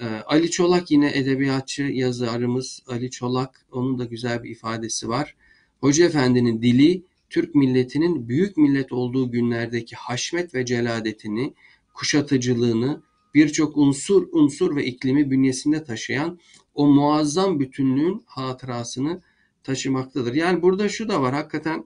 E, 0.00 0.04
Ali 0.06 0.50
Çolak 0.50 0.90
yine 0.90 1.10
edebiyatçı 1.14 1.82
yazarımız 1.82 2.82
Ali 2.86 3.10
Çolak 3.10 3.66
onun 3.72 3.98
da 3.98 4.04
güzel 4.04 4.42
bir 4.42 4.50
ifadesi 4.50 5.08
var. 5.08 5.36
Hoca 5.80 6.06
Efendi'nin 6.06 6.62
dili 6.62 7.02
Türk 7.30 7.54
milletinin 7.54 8.28
büyük 8.28 8.56
millet 8.56 8.92
olduğu 8.92 9.30
günlerdeki 9.30 9.96
haşmet 9.96 10.54
ve 10.54 10.64
celadetini, 10.64 11.54
kuşatıcılığını, 11.94 13.02
birçok 13.34 13.76
unsur 13.76 14.28
unsur 14.32 14.76
ve 14.76 14.84
iklimi 14.84 15.30
bünyesinde 15.30 15.84
taşıyan 15.84 16.38
o 16.74 16.86
muazzam 16.86 17.60
bütünlüğün 17.60 18.22
hatırasını 18.26 19.20
taşımaktadır. 19.64 20.34
Yani 20.34 20.62
burada 20.62 20.88
şu 20.88 21.08
da 21.08 21.22
var 21.22 21.34
hakikaten 21.34 21.84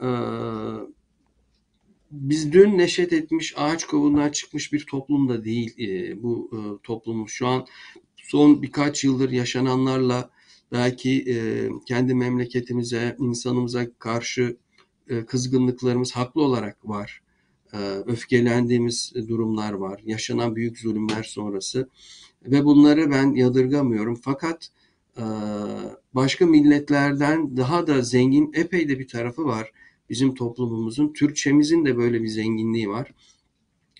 e, 0.00 0.08
biz 2.12 2.52
dün 2.52 2.78
neşet 2.78 3.12
etmiş 3.12 3.54
ağaç 3.56 3.84
kovuğundan 3.86 4.30
çıkmış 4.30 4.72
bir 4.72 4.86
toplum 4.86 5.28
da 5.28 5.44
değil 5.44 5.78
e, 5.78 6.22
bu 6.22 6.50
e, 6.52 6.58
toplumumuz. 6.82 7.30
Şu 7.32 7.46
an 7.46 7.66
son 8.16 8.62
birkaç 8.62 9.04
yıldır 9.04 9.30
yaşananlarla 9.30 10.30
belki 10.72 11.24
e, 11.28 11.68
kendi 11.86 12.14
memleketimize, 12.14 13.16
insanımıza 13.18 13.86
karşı 13.98 14.56
e, 15.08 15.24
kızgınlıklarımız 15.24 16.12
haklı 16.12 16.42
olarak 16.42 16.88
var. 16.88 17.22
E, 17.72 17.78
öfkelendiğimiz 18.06 19.12
durumlar 19.28 19.72
var. 19.72 20.00
Yaşanan 20.04 20.56
büyük 20.56 20.78
zulümler 20.78 21.22
sonrası. 21.22 21.88
Ve 22.46 22.64
bunları 22.64 23.10
ben 23.10 23.34
yadırgamıyorum. 23.34 24.14
Fakat 24.14 24.68
e, 25.16 25.24
başka 26.14 26.46
milletlerden 26.46 27.56
daha 27.56 27.86
da 27.86 28.02
zengin 28.02 28.52
epey 28.54 28.88
de 28.88 28.98
bir 28.98 29.08
tarafı 29.08 29.44
var 29.44 29.72
bizim 30.12 30.34
toplumumuzun. 30.34 31.12
Türkçemizin 31.12 31.84
de 31.84 31.96
böyle 31.96 32.22
bir 32.22 32.28
zenginliği 32.28 32.88
var. 32.88 33.14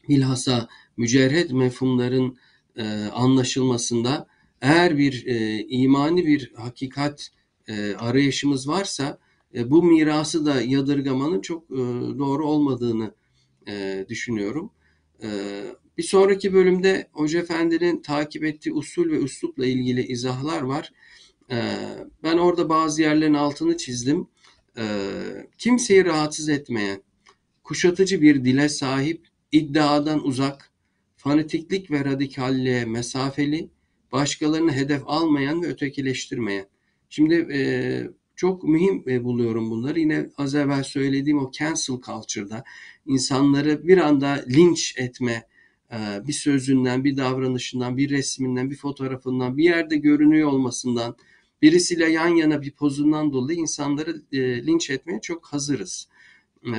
Bilhassa 0.08 0.68
mücerred 0.96 1.50
mefhumların 1.50 2.38
e, 2.76 2.84
anlaşılmasında 3.12 4.26
eğer 4.60 4.98
bir 4.98 5.26
e, 5.26 5.66
imani 5.68 6.26
bir 6.26 6.52
hakikat 6.54 7.30
e, 7.68 7.94
arayışımız 7.94 8.68
varsa 8.68 9.18
e, 9.54 9.70
bu 9.70 9.82
mirası 9.82 10.46
da 10.46 10.62
yadırgamanın 10.62 11.40
çok 11.40 11.64
e, 11.70 11.76
doğru 12.18 12.46
olmadığını 12.46 13.14
e, 13.68 14.06
düşünüyorum. 14.08 14.70
E, 15.22 15.28
bir 15.98 16.02
sonraki 16.02 16.54
bölümde 16.54 17.08
Hoca 17.12 17.40
Efendi'nin 17.40 18.02
takip 18.02 18.44
ettiği 18.44 18.72
usul 18.72 19.10
ve 19.10 19.16
üslupla 19.16 19.66
ilgili 19.66 20.06
izahlar 20.06 20.62
var. 20.62 20.92
E, 21.50 21.56
ben 22.22 22.38
orada 22.38 22.68
bazı 22.68 23.02
yerlerin 23.02 23.34
altını 23.34 23.76
çizdim. 23.76 24.28
E, 24.78 24.84
kimseyi 25.58 26.04
rahatsız 26.04 26.48
etmeyen, 26.48 27.02
kuşatıcı 27.64 28.22
bir 28.22 28.44
dile 28.44 28.68
sahip, 28.68 29.26
iddiadan 29.52 30.26
uzak, 30.26 30.72
fanatiklik 31.16 31.90
ve 31.90 32.04
radikalliğe 32.04 32.84
mesafeli, 32.84 33.70
başkalarını 34.12 34.72
hedef 34.72 35.02
almayan 35.06 35.62
ve 35.62 35.66
ötekileştirmeyen. 35.66 36.66
Şimdi 37.08 37.34
e, 37.52 37.60
çok 38.36 38.64
mühim 38.64 39.04
e, 39.06 39.24
buluyorum 39.24 39.70
bunları. 39.70 40.00
Yine 40.00 40.28
az 40.36 40.54
evvel 40.54 40.82
söylediğim 40.82 41.38
o 41.38 41.50
cancel 41.50 41.96
culture'da 42.06 42.64
insanları 43.06 43.86
bir 43.88 43.98
anda 43.98 44.44
linç 44.48 44.94
etme, 44.98 45.46
e, 45.92 45.96
bir 46.26 46.32
sözünden, 46.32 47.04
bir 47.04 47.16
davranışından, 47.16 47.96
bir 47.96 48.10
resminden, 48.10 48.70
bir 48.70 48.76
fotoğrafından, 48.76 49.56
bir 49.56 49.64
yerde 49.64 49.96
görünüyor 49.96 50.48
olmasından, 50.48 51.16
birisiyle 51.62 52.10
yan 52.10 52.28
yana 52.28 52.62
bir 52.62 52.70
pozundan 52.70 53.32
dolayı 53.32 53.58
insanları 53.58 54.22
e, 54.32 54.66
linç 54.66 54.90
etmeye 54.90 55.20
çok 55.20 55.46
hazırız. 55.46 56.08
E, 56.66 56.76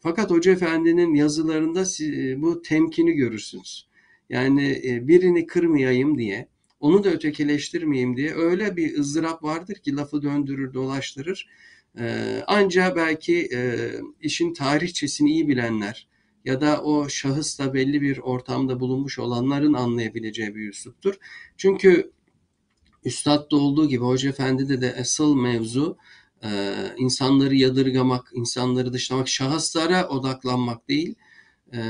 fakat 0.00 0.30
Hoca 0.30 0.52
Efendi'nin 0.52 1.14
yazılarında 1.14 1.82
e, 2.00 2.42
bu 2.42 2.62
temkini 2.62 3.12
görürsünüz. 3.12 3.88
Yani 4.30 4.80
e, 4.84 5.08
birini 5.08 5.46
kırmayayım 5.46 6.18
diye, 6.18 6.48
onu 6.80 7.04
da 7.04 7.10
ötekileştirmeyeyim 7.10 8.16
diye 8.16 8.34
öyle 8.34 8.76
bir 8.76 8.98
ızdırap 8.98 9.42
vardır 9.42 9.74
ki 9.74 9.96
lafı 9.96 10.22
döndürür, 10.22 10.74
dolaştırır. 10.74 11.48
Ee, 11.98 12.42
ancak 12.46 12.96
belki 12.96 13.48
e, 13.54 13.90
işin 14.20 14.54
tarihçesini 14.54 15.30
iyi 15.30 15.48
bilenler 15.48 16.08
ya 16.44 16.60
da 16.60 16.82
o 16.82 17.08
şahısla 17.08 17.74
belli 17.74 18.00
bir 18.00 18.18
ortamda 18.18 18.80
bulunmuş 18.80 19.18
olanların 19.18 19.72
anlayabileceği 19.72 20.54
bir 20.54 20.68
üsluptur. 20.68 21.14
Çünkü 21.56 22.10
Üstad'da 23.04 23.56
olduğu 23.56 23.88
gibi 23.88 24.04
Hoca 24.04 24.28
Efendi'de 24.28 24.80
de 24.80 24.96
asıl 25.00 25.34
mevzu 25.34 25.96
e, 26.44 26.74
insanları 26.96 27.56
yadırgamak, 27.56 28.30
insanları 28.34 28.92
dışlamak, 28.92 29.28
şahıslara 29.28 30.08
odaklanmak 30.08 30.88
değil, 30.88 31.14
e, 31.74 31.80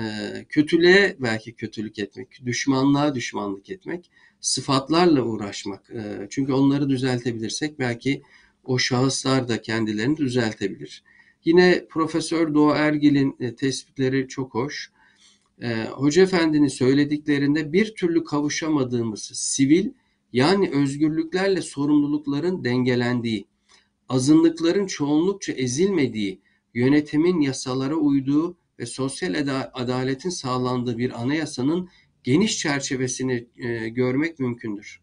kötülüğe 0.49 1.17
belki 1.19 1.53
kötülük 1.53 1.99
etmek, 1.99 2.47
düşmanlığa 2.47 3.15
düşmanlık 3.15 3.71
etmek, 3.71 4.11
sıfatlarla 4.41 5.23
uğraşmak. 5.23 5.91
E, 5.91 6.27
çünkü 6.31 6.53
onları 6.53 6.89
düzeltebilirsek 6.89 7.79
belki 7.79 8.23
o 8.65 8.79
şahıslar 8.79 9.49
da 9.49 9.63
kendilerini 9.63 10.17
düzeltebilir. 10.17 11.05
Yine 11.45 11.87
Profesör 11.91 12.55
Doğu 12.55 12.71
Ergil'in 12.71 13.37
e, 13.41 13.55
tespitleri 13.55 14.29
çok 14.29 14.55
hoş. 14.55 14.91
E, 15.63 15.85
Hoca 15.85 16.23
Efendi'nin 16.23 16.69
söylediklerinde 16.69 17.73
bir 17.73 17.95
türlü 17.95 18.25
kavuşamadığımız 18.25 19.23
sivil 19.35 19.89
yani 20.33 20.71
özgürlüklerle 20.71 21.63
sorumlulukların 21.63 22.65
dengelendiği, 22.65 23.47
azınlıkların 24.09 24.87
çoğunlukça 24.87 25.53
ezilmediği, 25.53 26.41
yönetimin 26.75 27.41
yasalara 27.41 27.95
uyduğu 27.95 28.57
ve 28.79 28.87
sosyal 28.87 29.69
adaletin 29.75 30.31
sağlandığı 30.31 30.99
bir 30.99 31.23
anayasanın 31.23 31.89
geniş 32.25 32.59
çerçevesini 32.59 33.47
e, 33.57 33.89
görmek 33.89 34.39
mümkündür. 34.39 35.01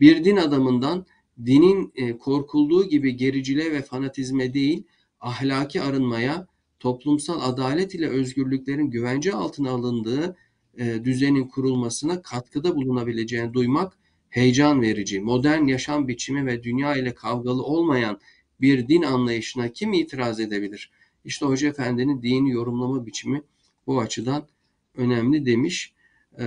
Bir 0.00 0.24
din 0.24 0.36
adamından 0.36 1.06
dinin 1.46 1.92
e, 1.94 2.18
korkulduğu 2.18 2.88
gibi 2.88 3.16
gericiliğe 3.16 3.72
ve 3.72 3.82
fanatizme 3.82 4.54
değil, 4.54 4.82
ahlaki 5.20 5.82
arınmaya, 5.82 6.46
toplumsal 6.80 7.40
adalet 7.52 7.94
ile 7.94 8.08
özgürlüklerin 8.08 8.90
güvence 8.90 9.32
altına 9.32 9.70
alındığı 9.70 10.36
e, 10.78 11.04
düzenin 11.04 11.48
kurulmasına 11.48 12.22
katkıda 12.22 12.76
bulunabileceğini 12.76 13.54
duymak 13.54 13.98
heyecan 14.32 14.82
verici. 14.82 15.20
Modern 15.20 15.66
yaşam 15.66 16.08
biçimi 16.08 16.46
ve 16.46 16.62
dünya 16.62 16.96
ile 16.96 17.14
kavgalı 17.14 17.62
olmayan 17.62 18.20
bir 18.60 18.88
din 18.88 19.02
anlayışına 19.02 19.68
kim 19.68 19.92
itiraz 19.92 20.40
edebilir? 20.40 20.90
İşte 21.24 21.46
Hoca 21.46 21.68
Efendi'nin 21.68 22.22
dini 22.22 22.50
yorumlama 22.50 23.06
biçimi 23.06 23.42
bu 23.86 24.00
açıdan 24.00 24.48
önemli 24.96 25.46
demiş. 25.46 25.92
Ee, 26.38 26.44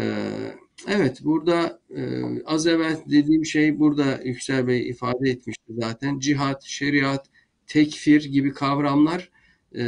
evet 0.87 1.19
burada 1.23 1.79
e, 1.95 2.01
az 2.45 2.67
evvel 2.67 2.97
dediğim 3.09 3.45
şey 3.45 3.79
burada 3.79 4.21
Yüksel 4.23 4.67
Bey 4.67 4.89
ifade 4.89 5.29
etmişti 5.29 5.73
zaten. 5.77 6.19
Cihat, 6.19 6.63
şeriat, 6.63 7.25
tekfir 7.67 8.23
gibi 8.23 8.53
kavramlar 8.53 9.29
e, 9.77 9.85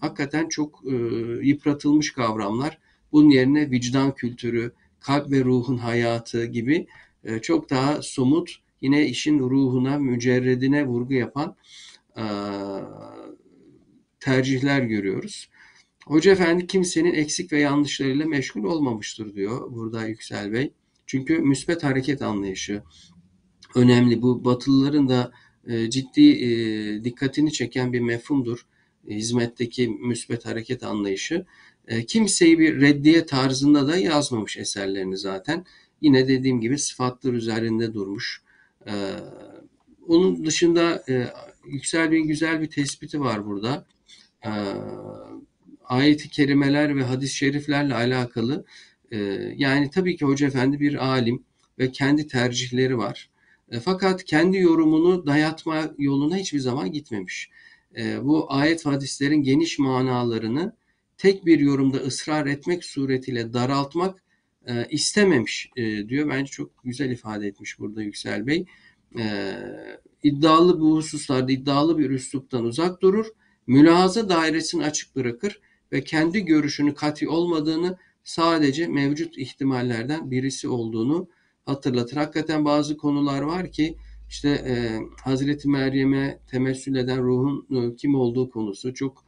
hakikaten 0.00 0.48
çok 0.48 0.82
e, 0.86 0.94
yıpratılmış 1.42 2.12
kavramlar. 2.12 2.78
Bunun 3.12 3.30
yerine 3.30 3.70
vicdan 3.70 4.14
kültürü, 4.14 4.72
kalp 5.02 5.30
ve 5.30 5.44
ruhun 5.44 5.76
hayatı 5.76 6.46
gibi 6.46 6.86
e, 7.24 7.38
çok 7.38 7.70
daha 7.70 8.02
somut, 8.02 8.50
yine 8.80 9.06
işin 9.06 9.38
ruhuna, 9.38 9.98
mücerredine 9.98 10.86
vurgu 10.86 11.14
yapan 11.14 11.56
tercihler 14.20 14.82
görüyoruz. 14.82 15.48
Hoca 16.06 16.32
Efendi 16.32 16.66
kimsenin 16.66 17.14
eksik 17.14 17.52
ve 17.52 17.60
yanlışlarıyla 17.60 18.26
meşgul 18.26 18.64
olmamıştır 18.64 19.34
diyor 19.34 19.72
burada 19.72 20.06
Yüksel 20.06 20.52
Bey. 20.52 20.72
Çünkü 21.06 21.38
müsbet 21.38 21.84
hareket 21.84 22.22
anlayışı 22.22 22.82
önemli. 23.74 24.22
Bu 24.22 24.44
Batılıların 24.44 25.08
da 25.08 25.32
e, 25.66 25.90
ciddi 25.90 26.30
e, 26.30 27.04
dikkatini 27.04 27.52
çeken 27.52 27.92
bir 27.92 28.00
mefhumdur. 28.00 28.66
E, 29.08 29.14
hizmetteki 29.14 29.88
müsbet 29.88 30.46
hareket 30.46 30.82
anlayışı. 30.82 31.46
E, 31.88 32.06
kimseyi 32.06 32.58
bir 32.58 32.80
reddiye 32.80 33.26
tarzında 33.26 33.88
da 33.88 33.96
yazmamış 33.96 34.56
eserlerini 34.56 35.16
zaten. 35.16 35.64
Yine 36.00 36.28
dediğim 36.28 36.60
gibi 36.60 36.78
sıfatlar 36.78 37.32
üzerinde 37.32 37.94
durmuş. 37.94 38.42
E, 38.86 38.92
onun 40.08 40.46
dışında 40.46 41.04
e, 41.08 41.26
Yüksel 41.66 42.10
Bey'in 42.10 42.26
güzel 42.26 42.60
bir 42.60 42.70
tespiti 42.70 43.20
var 43.20 43.46
burada. 43.46 43.86
E, 44.44 44.50
ayet-i 45.84 46.28
kerimeler 46.28 46.96
ve 46.96 47.04
hadis-i 47.04 47.36
şeriflerle 47.36 47.94
alakalı 47.94 48.64
E, 49.12 49.18
yani 49.56 49.90
tabii 49.90 50.16
ki 50.16 50.24
Hoca 50.24 50.46
Efendi 50.46 50.80
bir 50.80 51.06
alim 51.06 51.44
ve 51.78 51.92
kendi 51.92 52.26
tercihleri 52.26 52.98
var. 52.98 53.30
E, 53.70 53.80
fakat 53.80 54.24
kendi 54.24 54.58
yorumunu 54.58 55.26
dayatma 55.26 55.90
yoluna 55.98 56.36
hiçbir 56.36 56.58
zaman 56.58 56.92
gitmemiş. 56.92 57.50
E, 57.96 58.24
bu 58.24 58.52
ayet 58.52 58.86
hadislerin 58.86 59.42
geniş 59.42 59.78
manalarını 59.78 60.72
tek 61.18 61.46
bir 61.46 61.58
yorumda 61.58 61.96
ısrar 61.96 62.46
etmek 62.46 62.84
suretiyle 62.84 63.52
daraltmak 63.52 64.22
e, 64.66 64.86
istememiş 64.90 65.70
e, 65.76 66.08
diyor. 66.08 66.28
Bence 66.30 66.50
çok 66.50 66.84
güzel 66.84 67.10
ifade 67.10 67.46
etmiş 67.46 67.78
burada 67.78 68.02
Yüksel 68.02 68.46
Bey. 68.46 68.66
E, 69.18 69.54
iddialı 70.22 70.80
bu 70.80 70.96
hususlarda 70.96 71.52
iddialı 71.52 71.98
bir 71.98 72.10
üsluptan 72.10 72.64
uzak 72.64 73.02
durur. 73.02 73.26
Mülahaza 73.66 74.28
dairesini 74.28 74.84
açık 74.84 75.16
bırakır 75.16 75.60
ve 75.92 76.04
kendi 76.04 76.44
görüşünü 76.44 76.94
kati 76.94 77.28
olmadığını 77.28 77.98
sadece 78.24 78.86
mevcut 78.86 79.38
ihtimallerden 79.38 80.30
birisi 80.30 80.68
olduğunu 80.68 81.28
hatırlatır. 81.66 82.16
Hakikaten 82.16 82.64
bazı 82.64 82.96
konular 82.96 83.42
var 83.42 83.72
ki 83.72 83.96
işte 84.32 84.48
e, 84.48 85.00
Hazreti 85.24 85.68
Meryem'e 85.68 86.38
temessül 86.50 86.96
eden 86.96 87.22
ruhun 87.22 87.66
e, 87.70 87.96
kim 87.96 88.14
olduğu 88.14 88.50
konusu 88.50 88.94
çok 88.94 89.24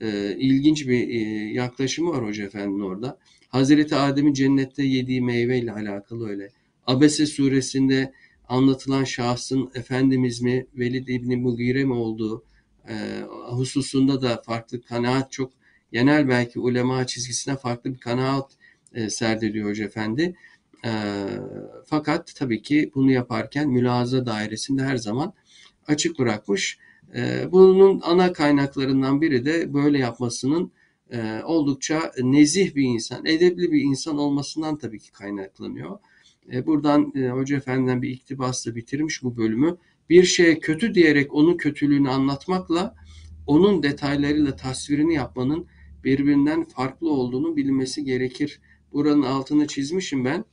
e, 0.00 0.36
ilginç 0.38 0.88
bir 0.88 1.08
e, 1.08 1.18
yaklaşımı 1.52 2.10
var 2.10 2.26
Hoca 2.26 2.44
Efendi'nin 2.44 2.80
orada. 2.80 3.18
Hazreti 3.48 3.94
Adem'in 3.94 4.32
cennette 4.32 4.82
yediği 4.82 5.22
meyveyle 5.22 5.72
alakalı 5.72 6.28
öyle. 6.28 6.48
Abese 6.86 7.26
suresinde 7.26 8.12
anlatılan 8.48 9.04
şahsın 9.04 9.70
Efendimiz 9.74 10.40
mi, 10.42 10.66
Velid 10.74 11.08
İbni 11.08 11.36
Mugire 11.36 11.84
mi 11.84 11.94
olduğu 11.94 12.44
e, 12.88 12.94
hususunda 13.50 14.22
da 14.22 14.42
farklı 14.46 14.82
kanaat 14.82 15.32
çok 15.32 15.52
genel 15.92 16.28
belki 16.28 16.60
ulema 16.60 17.06
çizgisine 17.06 17.56
farklı 17.56 17.92
bir 17.92 17.98
kanaat 17.98 18.50
e, 18.94 19.10
serdediyor 19.10 19.70
Hoca 19.70 19.84
Efendi. 19.84 20.34
E, 20.84 20.90
fakat 21.86 22.34
tabii 22.36 22.62
ki 22.62 22.90
bunu 22.94 23.10
yaparken 23.10 23.68
mülahaza 23.68 24.26
dairesinde 24.26 24.82
her 24.82 24.96
zaman 24.96 25.32
açık 25.86 26.18
bırakmış. 26.18 26.78
E, 27.16 27.52
bunun 27.52 28.00
ana 28.04 28.32
kaynaklarından 28.32 29.20
biri 29.20 29.44
de 29.44 29.74
böyle 29.74 29.98
yapmasının 29.98 30.72
e, 31.10 31.42
oldukça 31.44 32.12
nezih 32.22 32.74
bir 32.74 32.82
insan, 32.82 33.26
edepli 33.26 33.72
bir 33.72 33.80
insan 33.80 34.18
olmasından 34.18 34.78
tabii 34.78 34.98
ki 34.98 35.12
kaynaklanıyor. 35.12 35.98
E, 36.52 36.66
buradan 36.66 37.12
e, 37.14 37.28
Hoca 37.28 37.56
Efendi'den 37.56 38.02
bir 38.02 38.10
iktibasla 38.10 38.74
bitirmiş 38.74 39.22
bu 39.22 39.36
bölümü. 39.36 39.76
Bir 40.10 40.24
şeye 40.24 40.58
kötü 40.58 40.94
diyerek 40.94 41.34
onun 41.34 41.56
kötülüğünü 41.56 42.10
anlatmakla 42.10 42.94
onun 43.46 43.82
detaylarıyla 43.82 44.56
tasvirini 44.56 45.14
yapmanın 45.14 45.66
birbirinden 46.04 46.64
farklı 46.64 47.10
olduğunu 47.10 47.56
bilinmesi 47.56 48.04
gerekir. 48.04 48.60
Buranın 48.92 49.22
altını 49.22 49.66
çizmişim 49.66 50.24
ben. 50.24 50.44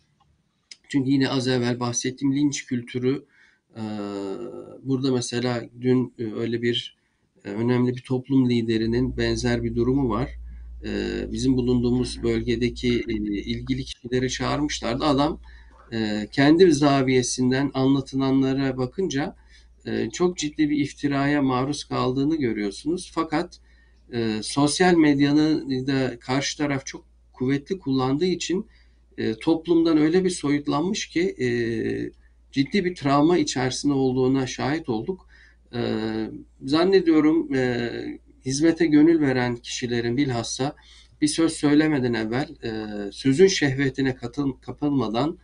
Çünkü 0.96 1.10
yine 1.10 1.30
az 1.30 1.48
evvel 1.48 1.80
bahsettiğim 1.80 2.36
linç 2.36 2.66
kültürü 2.66 3.26
e, 3.78 3.84
burada 4.84 5.12
mesela 5.12 5.64
dün 5.82 6.14
e, 6.20 6.24
öyle 6.34 6.62
bir 6.62 6.98
e, 7.46 7.50
önemli 7.50 7.96
bir 7.96 8.02
toplum 8.02 8.50
liderinin 8.50 9.18
benzer 9.18 9.64
bir 9.64 9.76
durumu 9.76 10.10
var. 10.10 10.30
Bizim 11.32 11.58
bulunduğumuz 11.58 12.24
bölgedeki 12.24 12.88
ilgili 13.46 13.84
kişileri 13.84 14.30
çağırmışlardı. 14.30 15.06
Adam 15.06 15.40
kendi 16.32 16.72
zaviyesinden 16.74 17.72
anlatılanlara 17.74 18.78
bakınca 18.78 19.36
çok 20.14 20.38
ciddi 20.38 20.70
bir 20.70 20.78
iftiraya 20.78 21.42
maruz 21.42 21.84
kaldığını 21.84 22.36
görüyorsunuz. 22.36 23.12
Fakat 23.16 23.60
sosyal 24.42 24.94
medyanın 24.96 25.88
da 25.88 26.20
karşı 26.20 26.58
taraf 26.58 26.86
çok 26.86 27.06
kuvvetli 27.34 27.80
kullandığı 27.80 28.26
için 28.26 28.66
toplumdan 29.42 29.98
öyle 29.98 30.24
bir 30.24 30.30
soyutlanmış 30.30 31.08
ki 31.08 31.36
ciddi 32.52 32.86
bir 32.86 32.96
travma 32.96 33.38
içerisinde 33.38 33.94
olduğuna 33.94 34.48
şahit 34.48 34.90
olduk. 34.90 35.28
Zannediyorum 36.66 37.50
hizmete 38.46 38.86
gönül 38.86 39.22
veren 39.22 39.56
kişilerin 39.56 40.18
bilhassa 40.18 40.76
bir 41.22 41.28
söz 41.28 41.54
söylemeden 41.54 42.14
evvel 42.14 42.48
sözün 43.12 43.48
şehvetine 43.48 44.16
katıl, 44.16 44.52
kapılmadan 44.52 45.38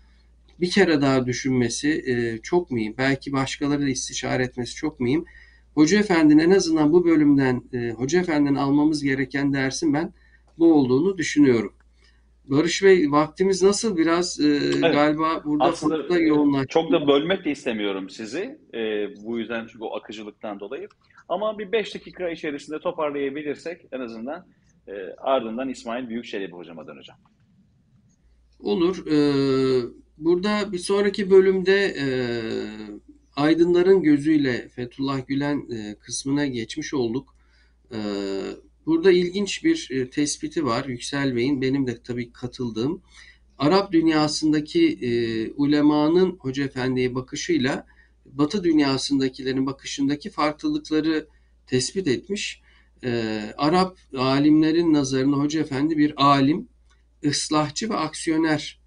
bir 0.59 0.69
kere 0.69 1.01
daha 1.01 1.25
düşünmesi 1.25 2.39
çok 2.43 2.71
mühim. 2.71 2.95
Belki 2.97 3.31
başkaları 3.31 3.81
da 3.81 3.89
istişare 3.89 4.43
etmesi 4.43 4.75
çok 4.75 4.99
mühim. 4.99 5.25
Hoca 5.73 5.99
Efendi'nin 5.99 6.39
en 6.39 6.51
azından 6.51 6.93
bu 6.93 7.05
bölümden 7.05 7.63
Hoca 7.95 8.19
Efendi'nin 8.19 8.55
almamız 8.55 9.03
gereken 9.03 9.53
dersin 9.53 9.93
ben 9.93 10.13
bu 10.59 10.73
olduğunu 10.73 11.17
düşünüyorum. 11.17 11.73
Barış 12.45 12.83
Bey 12.83 13.11
vaktimiz 13.11 13.63
nasıl? 13.63 13.97
Biraz 13.97 14.39
e, 14.39 14.45
evet. 14.45 14.93
galiba 14.93 15.43
burada 15.45 15.63
Aslında 15.63 16.01
fazla 16.01 16.19
yoğunlaştık. 16.19 16.69
Çok 16.69 16.91
da 16.91 17.07
bölmek 17.07 17.45
de 17.45 17.51
istemiyorum 17.51 18.09
sizi. 18.09 18.59
E, 18.73 18.79
bu 19.23 19.39
yüzden 19.39 19.67
çünkü 19.71 19.83
o 19.83 19.95
akıcılıktan 19.95 20.59
dolayı. 20.59 20.87
Ama 21.29 21.59
bir 21.59 21.71
5 21.71 21.95
dakika 21.95 22.29
içerisinde 22.29 22.79
toparlayabilirsek 22.79 23.81
en 23.91 23.99
azından 23.99 24.47
e, 24.87 24.93
ardından 25.17 25.69
İsmail 25.69 26.09
Büyükçelebi 26.09 26.51
hocama 26.51 26.87
döneceğim. 26.87 27.21
Olur. 28.59 29.07
Ee, 29.07 29.83
burada 30.17 30.71
bir 30.71 30.77
sonraki 30.77 31.31
bölümde 31.31 31.85
e, 31.85 32.05
aydınların 33.35 34.03
gözüyle 34.03 34.69
Fethullah 34.69 35.27
Gülen 35.27 35.57
e, 35.71 35.95
kısmına 35.95 36.45
geçmiş 36.45 36.93
olduk. 36.93 37.35
E, 37.91 37.97
Burada 38.85 39.11
ilginç 39.11 39.63
bir 39.63 39.87
e, 39.91 40.09
tespiti 40.09 40.65
var 40.65 40.85
Yüksel 40.85 41.35
Bey'in, 41.35 41.61
benim 41.61 41.87
de 41.87 42.03
tabii 42.03 42.31
katıldığım. 42.31 43.01
Arap 43.57 43.91
dünyasındaki 43.91 44.87
e, 45.01 45.11
ulemanın 45.51 46.37
Hoca 46.39 46.63
Efendi'ye 46.63 47.15
bakışıyla 47.15 47.85
Batı 48.25 48.63
dünyasındakilerin 48.63 49.65
bakışındaki 49.65 50.29
farklılıkları 50.29 51.27
tespit 51.67 52.07
etmiş. 52.07 52.61
E, 53.03 53.41
Arap 53.57 53.97
alimlerin 54.17 54.93
nazarında 54.93 55.37
Hoca 55.37 55.59
Efendi 55.59 55.97
bir 55.97 56.25
alim, 56.25 56.67
ıslahçı 57.25 57.89
ve 57.89 57.95
aksiyoner 57.95 58.81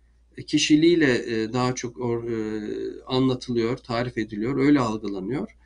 kişiliğiyle 0.47 1.42
e, 1.42 1.53
daha 1.53 1.74
çok 1.74 2.01
or, 2.01 2.24
e, 2.24 2.61
anlatılıyor, 3.07 3.76
tarif 3.76 4.18
ediliyor, 4.18 4.57
öyle 4.59 4.80
algılanıyor. 4.80 5.57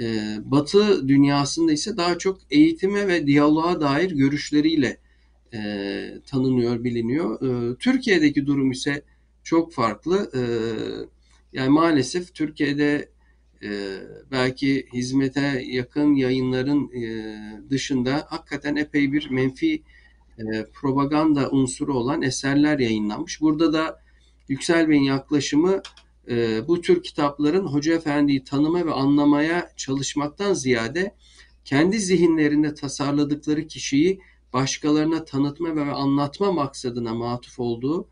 Ee, 0.00 0.38
Batı 0.44 1.08
dünyasında 1.08 1.72
ise 1.72 1.96
daha 1.96 2.18
çok 2.18 2.40
eğitime 2.50 3.08
ve 3.08 3.26
diyaloğa 3.26 3.80
dair 3.80 4.10
görüşleriyle 4.10 4.98
e, 5.54 5.60
tanınıyor, 6.26 6.84
biliniyor. 6.84 7.42
E, 7.42 7.76
Türkiye'deki 7.76 8.46
durum 8.46 8.70
ise 8.70 9.02
çok 9.44 9.72
farklı. 9.72 10.30
E, 10.34 10.40
yani 11.52 11.68
maalesef 11.68 12.34
Türkiye'de 12.34 13.08
e, 13.62 13.70
belki 14.30 14.86
hizmete 14.92 15.62
yakın 15.66 16.14
yayınların 16.14 16.90
e, 16.92 17.34
dışında 17.70 18.26
hakikaten 18.28 18.76
epey 18.76 19.12
bir 19.12 19.30
menfi 19.30 19.82
e, 20.38 20.44
propaganda 20.72 21.50
unsuru 21.50 21.94
olan 21.94 22.22
eserler 22.22 22.78
yayınlanmış. 22.78 23.40
Burada 23.40 23.72
da 23.72 24.00
Yüksel 24.48 24.88
Bey'in 24.88 25.02
yaklaşımı 25.02 25.82
e, 26.30 26.68
bu 26.68 26.80
tür 26.80 27.02
kitapların 27.02 27.66
Hoca 27.66 27.94
Efendi'yi 27.94 28.44
tanıma 28.44 28.86
ve 28.86 28.92
anlamaya 28.92 29.70
çalışmaktan 29.76 30.54
ziyade 30.54 31.14
kendi 31.64 31.98
zihinlerinde 31.98 32.74
tasarladıkları 32.74 33.66
kişiyi 33.66 34.20
başkalarına 34.52 35.24
tanıtma 35.24 35.76
ve 35.76 35.80
anlatma 35.82 36.52
maksadına 36.52 37.14
matuf 37.14 37.60
olduğu 37.60 38.08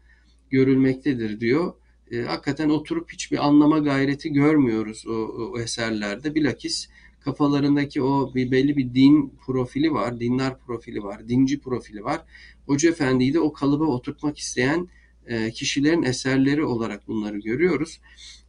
görülmektedir 0.50 1.40
diyor. 1.40 1.74
E, 2.10 2.22
hakikaten 2.22 2.68
oturup 2.68 3.12
hiçbir 3.12 3.46
anlama 3.46 3.78
gayreti 3.78 4.32
görmüyoruz 4.32 5.06
o, 5.06 5.12
o 5.12 5.58
eserlerde. 5.58 6.34
Bilakis 6.34 6.88
kafalarındaki 7.20 8.02
o 8.02 8.34
bir 8.34 8.50
belli 8.50 8.76
bir 8.76 8.94
din 8.94 9.34
profili 9.46 9.92
var, 9.92 10.20
dinler 10.20 10.58
profili 10.58 11.02
var, 11.02 11.28
dinci 11.28 11.60
profili 11.60 12.04
var. 12.04 12.24
Hoca 12.66 12.90
Efendi'yi 12.90 13.34
de 13.34 13.40
o 13.40 13.52
kalıba 13.52 13.84
oturtmak 13.84 14.38
isteyen 14.38 14.88
e, 15.26 15.50
kişilerin 15.50 16.02
eserleri 16.02 16.64
olarak 16.64 17.08
bunları 17.08 17.38
görüyoruz. 17.38 18.00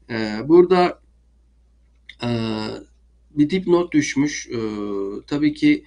E, 0.09 0.39
burada 0.45 1.01
e, 2.23 2.30
bir 3.32 3.49
dipnot 3.49 3.93
düşmüş. 3.93 4.49
Tabii 5.28 5.53
ki 5.53 5.84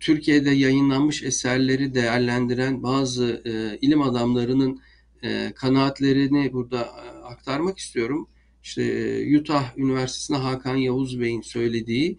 Türkiye'de 0.00 0.50
yayınlanmış 0.50 1.22
eserleri 1.22 1.94
değerlendiren 1.94 2.82
bazı 2.82 3.42
ilim 3.80 4.02
adamlarının 4.02 4.80
kanaatlerini 5.54 6.52
burada 6.52 6.94
aktarmak 7.24 7.78
istiyorum. 7.78 8.28
İşte 8.62 9.38
Utah 9.40 9.78
Üniversitesi'nde 9.78 10.38
Hakan 10.38 10.76
Yavuz 10.76 11.20
Bey'in 11.20 11.40
söylediği 11.40 12.18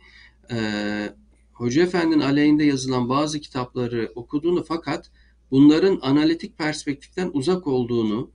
Hoca 1.53 1.83
Efendi'nin 1.83 2.21
aleyhinde 2.21 2.63
yazılan 2.63 3.09
bazı 3.09 3.39
kitapları 3.39 4.11
okuduğunu 4.15 4.63
fakat 4.63 5.11
bunların 5.51 5.99
analitik 6.01 6.57
perspektiften 6.57 7.29
uzak 7.33 7.67
olduğunu, 7.67 8.31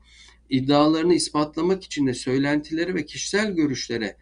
iddialarını 0.51 1.15
ispatlamak 1.15 1.85
için 1.85 2.07
de 2.07 2.15
söylentileri 2.15 2.95
ve 2.95 3.07
kişisel 3.07 3.53
görüşlere 3.53 4.17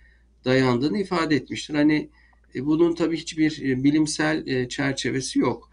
dayandığını 0.45 0.99
ifade 0.99 1.37
etmiştir. 1.37 1.75
Hani 1.75 2.11
e, 2.55 2.67
bunun 2.67 2.95
tabii 2.95 3.17
hiçbir 3.17 3.63
e, 3.63 3.85
bilimsel 3.85 4.47
e, 4.47 4.69
çerçevesi 4.69 5.39
yok. 5.39 5.71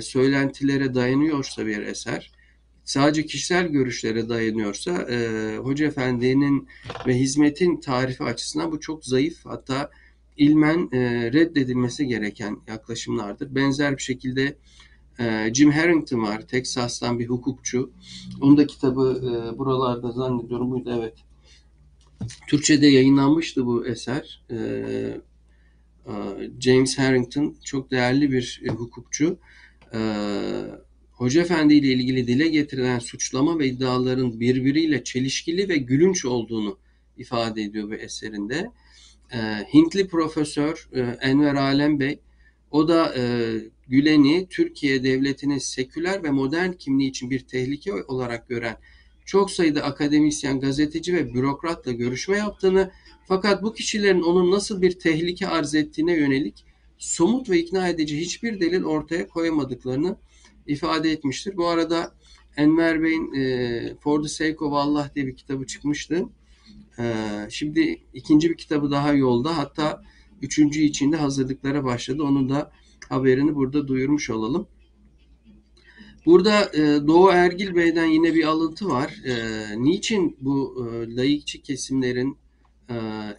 Söylentilere 0.00 0.94
dayanıyorsa 0.94 1.66
bir 1.66 1.78
eser, 1.78 2.32
sadece 2.86 3.26
kişisel 3.26 3.66
görüşlere 3.66 4.28
dayanıyorsa 4.28 5.06
e, 5.10 5.56
Hoca 5.56 5.86
Efendi'nin 5.86 6.68
ve 7.06 7.14
hizmetin 7.14 7.80
tarifi 7.80 8.24
açısından 8.24 8.72
bu 8.72 8.80
çok 8.80 9.04
zayıf 9.04 9.46
hatta 9.46 9.90
ilmen 10.36 10.88
e, 10.92 11.32
reddedilmesi 11.32 12.06
gereken 12.06 12.56
yaklaşımlardır. 12.68 13.54
Benzer 13.54 13.96
bir 13.96 14.02
şekilde 14.02 14.56
e, 15.18 15.54
Jim 15.54 15.70
Harrington 15.70 16.22
var, 16.22 16.40
Texas'tan 16.40 17.18
bir 17.18 17.26
hukukçu. 17.26 17.90
Onun 18.40 18.56
da 18.56 18.66
kitabı 18.66 19.22
e, 19.24 19.58
buralarda 19.58 20.12
zannediyorum 20.12 20.70
buydu 20.70 20.94
evet. 20.98 21.14
Türkçe'de 22.48 22.86
yayınlanmıştı 22.86 23.66
bu 23.66 23.86
eser. 23.86 24.42
E, 24.50 24.56
e, 26.06 26.12
James 26.60 26.98
Harrington 26.98 27.56
çok 27.64 27.90
değerli 27.90 28.32
bir 28.32 28.62
e, 28.64 28.68
hukukçu. 28.68 29.38
E, 29.94 30.00
Hoca 31.12 31.40
Efendi 31.40 31.74
ile 31.74 31.92
ilgili 31.92 32.26
dile 32.26 32.48
getirilen 32.48 32.98
suçlama 32.98 33.58
ve 33.58 33.66
iddiaların 33.66 34.40
birbiriyle 34.40 35.04
çelişkili 35.04 35.68
ve 35.68 35.76
gülünç 35.76 36.24
olduğunu 36.24 36.78
ifade 37.16 37.62
ediyor 37.62 37.90
bu 37.90 37.94
eserinde. 37.94 38.70
Hintli 39.74 40.08
profesör 40.08 40.88
Enver 41.20 41.54
Alem 41.54 42.00
Bey, 42.00 42.18
o 42.70 42.88
da 42.88 43.14
e, 43.16 43.52
Gülen'i 43.88 44.46
Türkiye 44.50 45.04
devletinin 45.04 45.58
seküler 45.58 46.22
ve 46.22 46.30
modern 46.30 46.72
kimliği 46.72 47.08
için 47.08 47.30
bir 47.30 47.40
tehlike 47.40 47.94
olarak 47.94 48.48
gören 48.48 48.76
çok 49.26 49.50
sayıda 49.50 49.82
akademisyen, 49.82 50.60
gazeteci 50.60 51.14
ve 51.14 51.34
bürokratla 51.34 51.92
görüşme 51.92 52.36
yaptığını 52.36 52.90
fakat 53.28 53.62
bu 53.62 53.74
kişilerin 53.74 54.22
onun 54.22 54.50
nasıl 54.50 54.82
bir 54.82 54.98
tehlike 54.98 55.48
arz 55.48 55.74
ettiğine 55.74 56.12
yönelik 56.16 56.64
somut 56.98 57.50
ve 57.50 57.58
ikna 57.58 57.88
edici 57.88 58.20
hiçbir 58.20 58.60
delil 58.60 58.84
ortaya 58.84 59.28
koyamadıklarını 59.28 60.16
ifade 60.66 61.12
etmiştir. 61.12 61.56
Bu 61.56 61.68
arada 61.68 62.14
Enver 62.56 63.02
Bey'in 63.02 63.34
e, 63.34 63.94
For 64.00 64.22
the 64.22 64.28
Sake 64.28 64.64
of 64.64 64.72
Allah 64.72 65.10
diye 65.14 65.26
bir 65.26 65.36
kitabı 65.36 65.66
çıkmıştı. 65.66 66.24
E, 66.98 67.04
şimdi 67.50 68.00
ikinci 68.14 68.50
bir 68.50 68.56
kitabı 68.56 68.90
daha 68.90 69.12
yolda. 69.12 69.58
Hatta 69.58 70.02
üçüncü 70.42 70.82
içinde 70.82 71.16
hazırlıklara 71.16 71.84
başladı. 71.84 72.22
Onun 72.22 72.48
da 72.48 72.72
haberini 73.08 73.54
burada 73.54 73.88
duyurmuş 73.88 74.30
olalım. 74.30 74.68
Burada 76.26 76.70
e, 76.74 77.06
Doğu 77.06 77.30
Ergil 77.30 77.74
Bey'den 77.74 78.06
yine 78.06 78.34
bir 78.34 78.44
alıntı 78.44 78.88
var. 78.88 79.14
E, 79.24 79.34
niçin 79.82 80.36
bu 80.40 80.86
e, 80.86 81.16
layıkçı 81.16 81.62
kesimlerin 81.62 82.38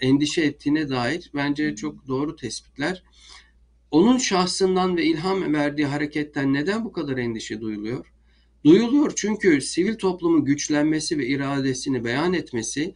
endişe 0.02 0.41
ettiğine 0.41 0.89
dair 0.89 1.32
bence 1.36 1.76
çok 1.76 2.08
doğru 2.08 2.36
tespitler. 2.36 3.04
Onun 3.91 4.18
şahsından 4.18 4.98
ve 4.98 5.06
ilham 5.06 5.54
verdiği 5.54 5.86
hareketten 5.86 6.54
neden 6.54 6.86
bu 6.86 6.91
kadar 6.91 7.18
endişe 7.18 7.62
duyuluyor? 7.62 8.14
Duyuluyor 8.66 9.14
çünkü 9.16 9.62
sivil 9.62 9.95
toplumun 9.95 10.45
güçlenmesi 10.45 11.18
ve 11.18 11.28
iradesini 11.28 12.04
beyan 12.04 12.34
etmesi, 12.34 12.93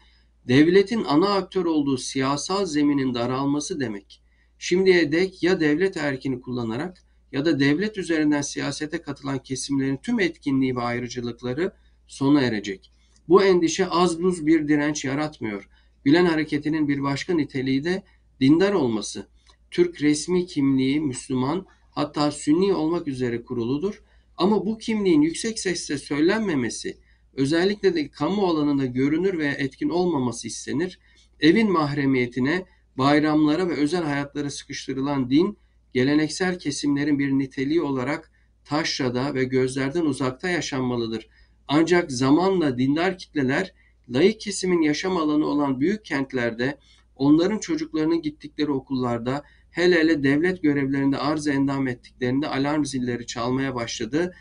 devletin 0.48 1.04
ana 1.04 1.34
aktör 1.34 1.66
olduğu 1.66 1.98
siyasal 1.98 2.66
zeminin 2.66 3.14
daralması 3.14 3.80
demek. 3.80 4.22
Şimdiye 4.60 5.12
dek 5.12 5.44
ya 5.44 5.60
devlet 5.60 5.98
erkini 5.98 6.42
kullanarak 6.42 7.04
ya 7.32 7.46
da 7.46 7.60
devlet 7.60 7.98
üzerinden 7.98 8.42
siyasete 8.42 9.02
katılan 9.02 9.40
kesimlerin 9.40 9.98
tüm 9.98 10.20
etkinliği 10.20 10.76
ve 10.76 10.82
ayrıcalıkları 10.82 11.74
sona 12.08 12.42
erecek. 12.42 12.92
Bu 13.30 13.44
endişe 13.44 13.88
az 13.88 14.22
buz 14.22 14.46
bir 14.46 14.68
direnç 14.68 15.06
yaratmıyor. 15.06 15.70
Gülen 16.04 16.26
hareketinin 16.26 16.88
bir 16.88 17.04
başka 17.04 17.34
niteliği 17.34 17.84
de 17.84 18.04
dindar 18.40 18.74
olması. 18.74 19.28
Türk 19.72 20.02
resmi 20.02 20.46
kimliği 20.46 21.00
Müslüman 21.00 21.66
hatta 21.92 22.32
Sünni 22.32 22.74
olmak 22.74 23.08
üzere 23.08 23.44
kuruludur. 23.44 24.04
Ama 24.38 24.66
bu 24.66 24.78
kimliğin 24.78 25.22
yüksek 25.22 25.60
sesle 25.60 25.98
söylenmemesi, 25.98 26.98
özellikle 27.34 27.96
de 27.96 28.10
kamu 28.10 28.48
alanında 28.48 28.86
görünür 28.86 29.38
veya 29.38 29.52
etkin 29.52 29.90
olmaması 29.90 30.48
istenir. 30.48 31.00
Evin 31.40 31.72
mahremiyetine, 31.72 32.66
bayramlara 32.98 33.70
ve 33.70 33.74
özel 33.74 34.04
hayatlara 34.04 34.50
sıkıştırılan 34.50 35.30
din, 35.30 35.58
geleneksel 35.94 36.60
kesimlerin 36.60 37.20
bir 37.20 37.32
niteliği 37.32 37.82
olarak 37.82 38.32
taşrada 38.66 39.34
ve 39.34 39.44
gözlerden 39.44 40.06
uzakta 40.06 40.50
yaşanmalıdır. 40.50 41.28
Ancak 41.68 42.12
zamanla 42.12 42.78
dindar 42.78 43.18
kitleler, 43.18 43.74
layık 44.10 44.40
kesimin 44.40 44.82
yaşam 44.82 45.18
alanı 45.18 45.46
olan 45.46 45.80
büyük 45.80 46.06
kentlerde, 46.06 46.78
onların 47.16 47.60
çocuklarının 47.60 48.22
gittikleri 48.22 48.72
okullarda, 48.72 49.44
hele 49.72 50.00
hele 50.00 50.24
devlet 50.24 50.62
görevlerinde 50.64 51.18
arz 51.18 51.48
endam 51.48 51.88
ettiklerinde 51.88 52.48
alarm 52.48 52.86
zilleri 52.86 53.26
çalmaya 53.26 53.76
başladı. 53.76 54.36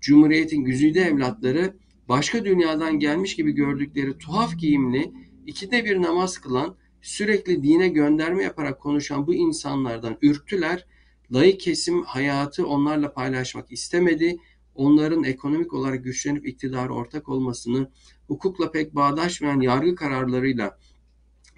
Cumhuriyetin 0.00 0.64
güzide 0.64 1.00
evlatları 1.00 1.74
başka 2.08 2.44
dünyadan 2.44 2.98
gelmiş 2.98 3.36
gibi 3.36 3.52
gördükleri 3.52 4.18
tuhaf 4.18 4.58
giyimli, 4.58 5.12
ikide 5.46 5.84
bir 5.84 6.02
namaz 6.02 6.38
kılan, 6.38 6.76
sürekli 7.02 7.62
dine 7.62 7.88
gönderme 7.88 8.42
yaparak 8.42 8.80
konuşan 8.80 9.26
bu 9.26 9.34
insanlardan 9.34 10.18
ürktüler. 10.22 10.86
Layık 11.32 11.60
kesim 11.60 12.02
hayatı 12.02 12.66
onlarla 12.66 13.12
paylaşmak 13.12 13.72
istemedi. 13.72 14.36
Onların 14.74 15.24
ekonomik 15.24 15.72
olarak 15.72 16.04
güçlenip 16.04 16.46
iktidara 16.46 16.92
ortak 16.92 17.28
olmasını, 17.28 17.90
hukukla 18.26 18.70
pek 18.70 18.94
bağdaşmayan 18.94 19.60
yargı 19.60 19.94
kararlarıyla 19.94 20.78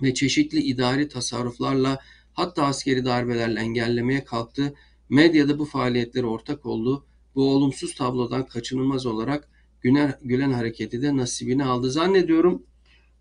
ve 0.02 0.14
çeşitli 0.14 0.58
idari 0.58 1.08
tasarruflarla 1.08 1.98
hatta 2.32 2.64
askeri 2.64 3.04
darbelerle 3.04 3.60
engellemeye 3.60 4.24
kalktı. 4.24 4.74
Medyada 5.08 5.58
bu 5.58 5.64
faaliyetlere 5.64 6.26
ortak 6.26 6.66
oldu. 6.66 7.06
Bu 7.34 7.50
olumsuz 7.50 7.94
tablodan 7.94 8.46
kaçınılmaz 8.46 9.06
olarak 9.06 9.48
Gülen, 9.88 10.14
Gülen 10.22 10.52
hareketi 10.52 11.02
de 11.02 11.16
nasibini 11.16 11.64
aldı. 11.64 11.90
Zannediyorum 11.90 12.62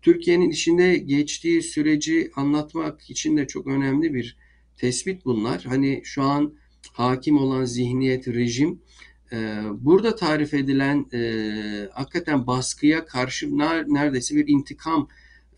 Türkiye'nin 0.02 0.50
içinde 0.50 0.96
geçtiği 0.96 1.62
süreci 1.62 2.30
anlatmak 2.36 3.10
için 3.10 3.36
de 3.36 3.46
çok 3.46 3.66
önemli 3.66 4.14
bir 4.14 4.36
tespit 4.76 5.24
bunlar. 5.24 5.64
Hani 5.64 6.00
şu 6.04 6.22
an 6.22 6.54
hakim 6.92 7.38
olan 7.38 7.64
zihniyet, 7.64 8.28
rejim 8.28 8.80
e, 9.32 9.62
burada 9.72 10.14
tarif 10.14 10.54
edilen 10.54 11.06
e, 11.12 11.20
hakikaten 11.92 12.46
baskıya 12.46 13.04
karşı 13.04 13.58
neredeyse 13.58 14.36
bir 14.36 14.48
intikam 14.48 15.08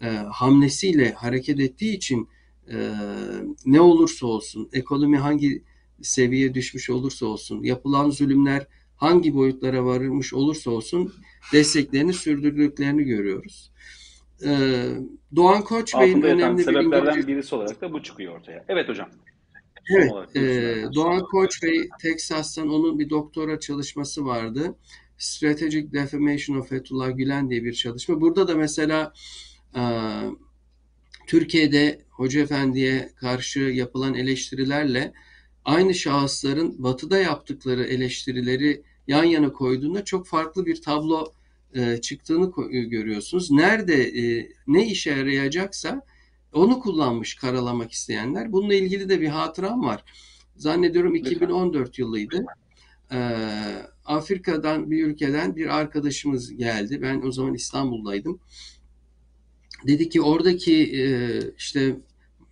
e, 0.03 0.07
hamlesiyle 0.09 1.13
hareket 1.13 1.61
ettiği 1.61 1.97
için 1.97 2.29
e, 2.73 2.91
ne 3.67 3.81
olursa 3.81 4.27
olsun, 4.27 4.69
ekonomi 4.73 5.19
hangi 5.19 5.63
seviyeye 6.03 6.55
düşmüş 6.55 6.91
olursa 6.91 7.27
olsun, 7.27 7.63
yapılan 7.63 8.11
zulümler 8.11 8.67
hangi 9.01 9.35
boyutlara 9.35 9.85
varılmış 9.85 10.35
olursa 10.35 10.71
olsun 10.71 11.13
desteklerini 11.53 12.13
sürdürdüklerini 12.13 13.05
görüyoruz. 13.05 13.73
Ee, 14.45 14.87
Doğan 15.37 15.63
Koç 15.63 15.95
Bey'in 15.95 16.23
önemli 16.23 16.67
bir 16.67 16.75
İngilizce... 16.75 17.27
birisi 17.27 17.55
olarak 17.55 17.81
da 17.81 17.93
bu 17.93 18.03
çıkıyor 18.03 18.37
ortaya. 18.37 18.65
Evet 18.69 18.89
hocam. 18.89 19.09
Evet, 19.97 20.37
e, 20.37 20.85
Doğan 20.95 21.21
Koç 21.21 21.63
Bey 21.63 21.89
Teksas'tan 22.03 22.69
onun 22.69 22.99
bir 22.99 23.11
doktora 23.11 23.61
çalışması 23.61 24.25
vardı. 24.27 24.75
Strategic 25.19 25.93
Defamation 25.93 26.57
of 26.57 26.69
Fethullah 26.69 27.17
Gülen 27.17 27.51
diye 27.51 27.65
bir 27.65 27.73
çalışma. 27.73 28.21
Burada 28.21 28.49
da 28.49 28.55
mesela 28.55 29.13
e, 29.77 29.83
Türkiye'de 31.27 32.01
Hoca 32.11 32.41
Efendi'ye 32.41 33.11
karşı 33.17 33.61
yapılan 33.61 34.15
eleştirilerle 34.15 35.13
aynı 35.65 35.95
şahısların 35.95 36.83
batıda 36.83 37.19
yaptıkları 37.19 37.85
eleştirileri 37.85 38.83
yan 39.11 39.25
yana 39.25 39.53
koyduğunda 39.53 40.05
çok 40.05 40.27
farklı 40.27 40.67
bir 40.67 40.83
tablo 40.83 41.33
e, 41.75 42.01
çıktığını 42.01 42.53
e, 42.73 42.81
görüyorsunuz. 42.81 43.51
Nerede 43.51 44.03
e, 44.03 44.49
ne 44.67 44.87
işe 44.87 45.11
yarayacaksa 45.11 46.03
onu 46.53 46.81
kullanmış 46.81 47.35
karalamak 47.35 47.93
isteyenler. 47.93 48.53
Bununla 48.53 48.75
ilgili 48.75 49.09
de 49.09 49.21
bir 49.21 49.29
hatıram 49.29 49.85
var. 49.85 50.05
Zannediyorum 50.57 51.15
2014 51.15 51.99
yılıydı. 51.99 52.45
Afrika'dan 54.05 54.91
bir 54.91 55.07
ülkeden 55.07 55.57
bir 55.57 55.79
arkadaşımız 55.79 56.57
geldi. 56.57 57.03
Ben 57.03 57.23
o 57.23 57.33
zaman 57.33 57.55
İstanbul'daydım. 57.55 58.41
Dedi 59.87 60.09
ki 60.09 60.23
oradaki 60.23 60.83
e, 60.83 61.41
işte 61.59 61.97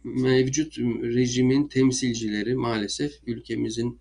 mevcut 0.04 0.78
rejimin 0.78 1.68
temsilcileri 1.68 2.54
maalesef 2.54 3.12
ülkemizin 3.26 3.98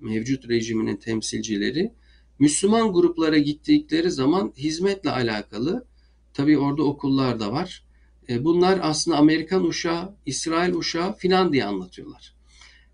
mevcut 0.00 0.48
rejiminin 0.48 0.96
temsilcileri 0.96 1.92
Müslüman 2.38 2.92
gruplara 2.92 3.38
gittikleri 3.38 4.10
zaman 4.10 4.52
hizmetle 4.56 5.10
alakalı 5.10 5.86
tabii 6.34 6.58
orada 6.58 6.82
okullar 6.82 7.40
da 7.40 7.52
var. 7.52 7.84
E, 8.28 8.44
bunlar 8.44 8.78
aslında 8.82 9.16
Amerikan 9.16 9.66
uşağı, 9.66 10.14
İsrail 10.26 10.74
uşağı 10.74 11.16
filan 11.16 11.52
diye 11.52 11.64
anlatıyorlar. 11.64 12.34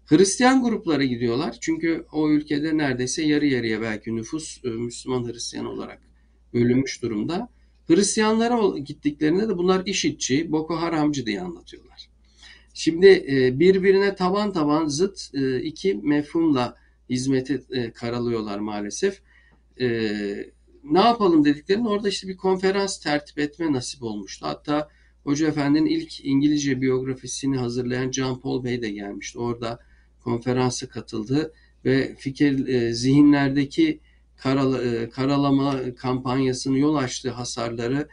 Hristiyan 0.06 0.62
gruplara 0.62 1.04
gidiyorlar. 1.04 1.56
Çünkü 1.60 2.06
o 2.12 2.30
ülkede 2.30 2.76
neredeyse 2.76 3.22
yarı 3.22 3.46
yarıya 3.46 3.80
belki 3.80 4.16
nüfus 4.16 4.64
e, 4.64 4.68
Müslüman 4.68 5.32
Hristiyan 5.32 5.66
olarak 5.66 5.98
bölünmüş 6.54 7.02
durumda. 7.02 7.48
Hristiyanlara 7.88 8.78
gittiklerinde 8.78 9.48
de 9.48 9.58
bunlar 9.58 9.86
işitçi, 9.86 10.52
Boko 10.52 10.76
Haramcı 10.76 11.26
diye 11.26 11.40
anlatıyorlar. 11.40 12.08
Şimdi 12.74 13.06
e, 13.06 13.58
birbirine 13.58 14.14
taban 14.14 14.52
taban 14.52 14.86
zıt 14.86 15.30
iki 15.62 15.94
mefhumla 15.94 16.76
hizmeti 17.14 17.62
karalıyorlar 17.94 18.58
maalesef. 18.58 19.22
ne 20.84 21.00
yapalım 21.00 21.44
dediklerinde 21.44 21.88
orada 21.88 22.08
işte 22.08 22.28
bir 22.28 22.36
konferans 22.36 23.00
tertip 23.00 23.38
etme 23.38 23.72
nasip 23.72 24.02
olmuştu. 24.02 24.46
Hatta 24.46 24.88
Hoca 25.24 25.48
Efendi'nin 25.48 25.86
ilk 25.86 26.24
İngilizce 26.24 26.80
biyografisini 26.80 27.56
hazırlayan 27.56 28.10
John 28.10 28.40
Paul 28.40 28.64
Bey 28.64 28.82
de 28.82 28.90
gelmişti. 28.90 29.38
Orada 29.38 29.78
konferansa 30.20 30.88
katıldı 30.88 31.52
ve 31.84 32.14
fikir 32.18 32.68
e, 32.68 32.94
zihinlerdeki 32.94 34.00
karala, 34.36 34.82
e, 34.82 35.08
karalama 35.08 35.94
kampanyasının 35.94 36.76
yol 36.76 36.94
açtığı 36.94 37.30
hasarları 37.30 38.08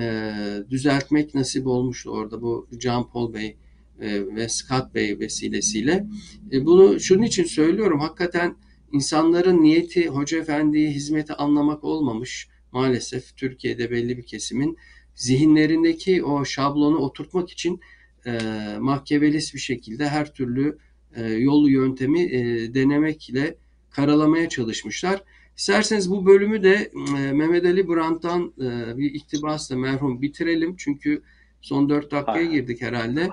e, 0.00 0.32
düzeltmek 0.70 1.34
nasip 1.34 1.66
olmuştu 1.66 2.10
orada 2.10 2.42
bu 2.42 2.68
John 2.80 3.08
Paul 3.12 3.34
Bey 3.34 3.56
e, 4.00 4.26
ve 4.36 4.48
Scott 4.48 4.94
Bey 4.94 5.18
vesilesiyle. 5.18 6.06
E, 6.52 6.64
bunu 6.64 7.00
şunun 7.00 7.22
için 7.22 7.44
söylüyorum. 7.44 8.00
Hakikaten 8.00 8.56
insanların 8.92 9.62
niyeti 9.62 10.08
Hoca 10.08 10.38
Efendi'ye 10.38 10.90
hizmeti 10.90 11.32
anlamak 11.32 11.84
olmamış. 11.84 12.48
Maalesef 12.72 13.36
Türkiye'de 13.36 13.90
belli 13.90 14.18
bir 14.18 14.22
kesimin 14.22 14.78
zihinlerindeki 15.14 16.24
o 16.24 16.44
şablonu 16.44 16.96
oturtmak 16.96 17.50
için 17.50 17.80
e, 18.26 18.38
mahkevelis 18.80 19.54
bir 19.54 19.58
şekilde 19.58 20.08
her 20.08 20.34
türlü 20.34 20.78
e, 21.16 21.26
yolu 21.26 21.70
yöntemi 21.70 22.22
e, 22.22 22.74
denemekle 22.74 23.56
karalamaya 23.90 24.48
çalışmışlar. 24.48 25.22
İsterseniz 25.56 26.10
bu 26.10 26.26
bölümü 26.26 26.62
de 26.62 26.90
e, 27.18 27.32
Mehmet 27.32 27.64
Ali 27.64 27.88
Brandt'tan 27.88 28.52
e, 28.58 28.98
bir 28.98 29.14
iktibasla 29.14 29.76
merhum 29.76 30.22
bitirelim. 30.22 30.76
Çünkü 30.76 31.22
son 31.60 31.88
dört 31.88 32.10
dakikaya 32.10 32.44
girdik 32.44 32.82
herhalde. 32.82 33.28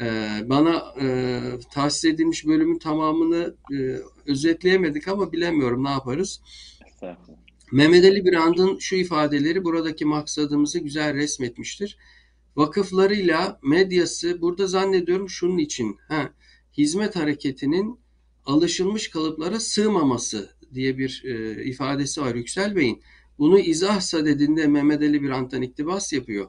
E, 0.00 0.04
bana 0.48 0.94
e, 1.00 1.40
tahsis 1.72 2.04
edilmiş 2.04 2.46
bölümün 2.46 2.78
tamamını 2.78 3.54
e, 3.72 3.76
özetleyemedik 4.26 5.08
ama 5.08 5.32
bilemiyorum 5.32 5.84
ne 5.84 5.90
yaparız. 5.90 6.40
Mehmet 7.72 8.04
Ali 8.04 8.24
Brandt'ın 8.24 8.78
şu 8.78 8.96
ifadeleri 8.96 9.64
buradaki 9.64 10.04
maksadımızı 10.04 10.78
güzel 10.78 11.14
resmetmiştir. 11.14 11.98
Vakıflarıyla 12.56 13.60
medyası 13.62 14.40
burada 14.40 14.66
zannediyorum 14.66 15.28
şunun 15.28 15.58
için 15.58 15.96
ha, 16.08 16.30
hizmet 16.78 17.16
hareketinin 17.16 17.98
alışılmış 18.46 19.10
kalıplara 19.10 19.60
sığmaması 19.60 20.50
diye 20.74 20.98
bir 20.98 21.22
e, 21.24 21.64
ifadesi 21.64 22.20
var 22.20 22.34
Yüksel 22.34 22.76
Bey'in. 22.76 23.02
Bunu 23.38 23.58
izah 23.58 24.00
sadedinde 24.00 24.66
Mehmet 24.66 25.02
Ali 25.02 25.22
Brandt'tan 25.22 25.62
iktibas 25.62 26.12
yapıyor. 26.12 26.48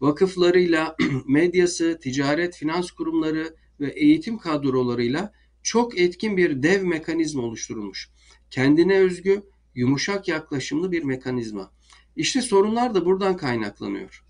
Vakıflarıyla, 0.00 0.96
medyası, 1.28 1.98
ticaret, 2.02 2.56
finans 2.56 2.90
kurumları 2.90 3.56
ve 3.80 3.90
eğitim 3.90 4.38
kadrolarıyla 4.38 5.32
çok 5.62 5.98
etkin 5.98 6.36
bir 6.36 6.62
dev 6.62 6.82
mekanizma 6.82 7.42
oluşturulmuş. 7.42 8.10
Kendine 8.50 8.98
özgü, 8.98 9.42
yumuşak 9.74 10.28
yaklaşımlı 10.28 10.92
bir 10.92 11.02
mekanizma. 11.02 11.70
İşte 12.16 12.42
sorunlar 12.42 12.94
da 12.94 13.04
buradan 13.04 13.36
kaynaklanıyor. 13.36 14.24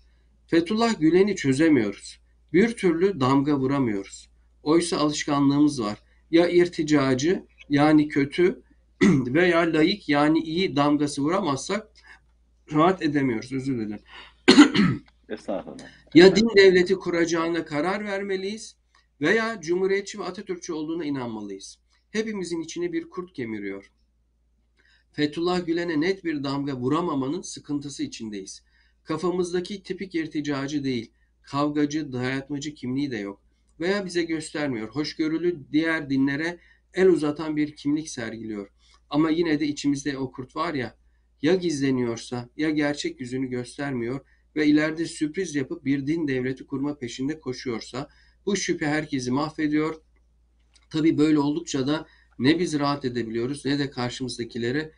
Fethullah 0.47 0.99
Gülen'i 0.99 1.35
çözemiyoruz. 1.35 2.19
Bir 2.53 2.77
türlü 2.77 3.19
damga 3.19 3.57
vuramıyoruz. 3.57 4.29
Oysa 4.63 4.97
alışkanlığımız 4.97 5.81
var. 5.81 5.97
Ya 6.31 6.49
irticacı 6.49 7.45
yani 7.69 8.07
kötü 8.07 8.61
veya 9.03 9.59
layık 9.59 10.09
yani 10.09 10.39
iyi 10.39 10.75
damgası 10.75 11.21
vuramazsak 11.21 11.87
rahat 12.73 13.01
edemiyoruz. 13.01 13.53
Özür 13.53 13.77
dilerim. 13.77 14.03
Estağfurullah. 15.29 15.85
Ya 16.13 16.35
din 16.35 16.49
devleti 16.57 16.95
kuracağına 16.95 17.65
karar 17.65 18.05
vermeliyiz 18.05 18.75
veya 19.21 19.61
cumhuriyetçi 19.61 20.19
ve 20.19 20.23
Atatürkçü 20.23 20.73
olduğuna 20.73 21.05
inanmalıyız. 21.05 21.79
Hepimizin 22.11 22.61
içine 22.61 22.93
bir 22.93 23.09
kurt 23.09 23.33
kemiriyor. 23.33 23.91
Fethullah 25.11 25.65
Gülen'e 25.65 26.01
net 26.01 26.23
bir 26.23 26.43
damga 26.43 26.75
vuramamanın 26.75 27.41
sıkıntısı 27.41 28.03
içindeyiz. 28.03 28.63
Kafamızdaki 29.03 29.83
tipik 29.83 30.15
irticacı 30.15 30.83
değil, 30.83 31.11
kavgacı, 31.41 32.13
dayatmacı 32.13 32.73
kimliği 32.73 33.11
de 33.11 33.17
yok. 33.17 33.41
Veya 33.79 34.05
bize 34.05 34.23
göstermiyor. 34.23 34.89
Hoşgörülü 34.89 35.59
diğer 35.71 36.09
dinlere 36.09 36.59
el 36.93 37.07
uzatan 37.07 37.55
bir 37.55 37.75
kimlik 37.75 38.09
sergiliyor. 38.09 38.69
Ama 39.09 39.29
yine 39.29 39.59
de 39.59 39.65
içimizde 39.65 40.17
o 40.17 40.31
kurt 40.31 40.55
var 40.55 40.73
ya, 40.73 40.95
ya 41.41 41.55
gizleniyorsa 41.55 42.49
ya 42.57 42.69
gerçek 42.69 43.21
yüzünü 43.21 43.47
göstermiyor 43.47 44.19
ve 44.57 44.67
ileride 44.67 45.05
sürpriz 45.05 45.55
yapıp 45.55 45.85
bir 45.85 46.07
din 46.07 46.27
devleti 46.27 46.65
kurma 46.65 46.97
peşinde 46.97 47.39
koşuyorsa 47.39 48.09
bu 48.45 48.55
şüphe 48.55 48.87
herkesi 48.87 49.31
mahvediyor. 49.31 49.95
Tabii 50.89 51.17
böyle 51.17 51.39
oldukça 51.39 51.87
da 51.87 52.07
ne 52.39 52.59
biz 52.59 52.79
rahat 52.79 53.05
edebiliyoruz 53.05 53.65
ne 53.65 53.79
de 53.79 53.89
karşımızdakileri 53.89 54.91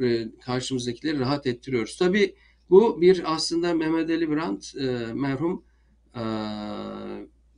e, 0.00 0.28
karşımızdakileri 0.44 1.18
rahat 1.18 1.46
ettiriyoruz. 1.46 1.96
Tabii 1.96 2.34
bu 2.70 3.00
bir 3.00 3.34
aslında 3.34 3.74
Mehmet 3.74 4.10
Ali 4.10 4.30
Brandt 4.30 4.76
e, 4.76 4.84
merhum 5.14 5.64
e, 6.14 6.22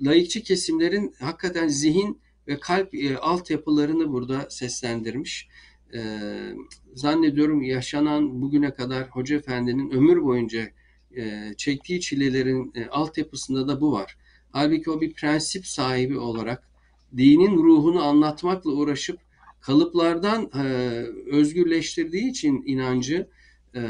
laikçi 0.01 0.43
kesimlerin 0.43 1.15
hakikaten 1.21 1.69
zihin 1.69 2.21
ve 2.49 2.61
kalp 2.61 2.95
altyapılarını 3.21 4.13
burada 4.13 4.51
seslendirmiş. 4.51 5.49
E, 5.95 6.01
zannediyorum 6.95 7.63
yaşanan 7.63 8.43
bugüne 8.43 8.75
kadar 8.75 9.09
Hoca 9.09 9.37
Efendi'nin 9.37 9.91
ömür 9.91 10.23
boyunca 10.23 10.69
e, 11.17 11.55
çektiği 11.57 12.01
çilelerin 12.01 12.73
e, 12.75 12.87
altyapısında 12.87 13.69
da 13.69 13.81
bu 13.81 13.93
var. 13.93 14.17
Halbuki 14.53 14.91
o 14.91 15.01
bir 15.01 15.13
prensip 15.13 15.67
sahibi 15.67 16.19
olarak 16.19 16.69
dinin 17.17 17.57
ruhunu 17.57 18.03
anlatmakla 18.03 18.71
uğraşıp 18.71 19.19
kalıplardan 19.61 20.51
e, 20.55 20.63
özgürleştirdiği 21.31 22.31
için 22.31 22.63
inancı 22.67 23.29
e, 23.75 23.83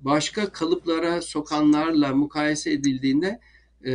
başka 0.00 0.52
kalıplara 0.52 1.22
sokanlarla 1.22 2.14
mukayese 2.14 2.72
edildiğinde 2.72 3.40
e, 3.84 3.92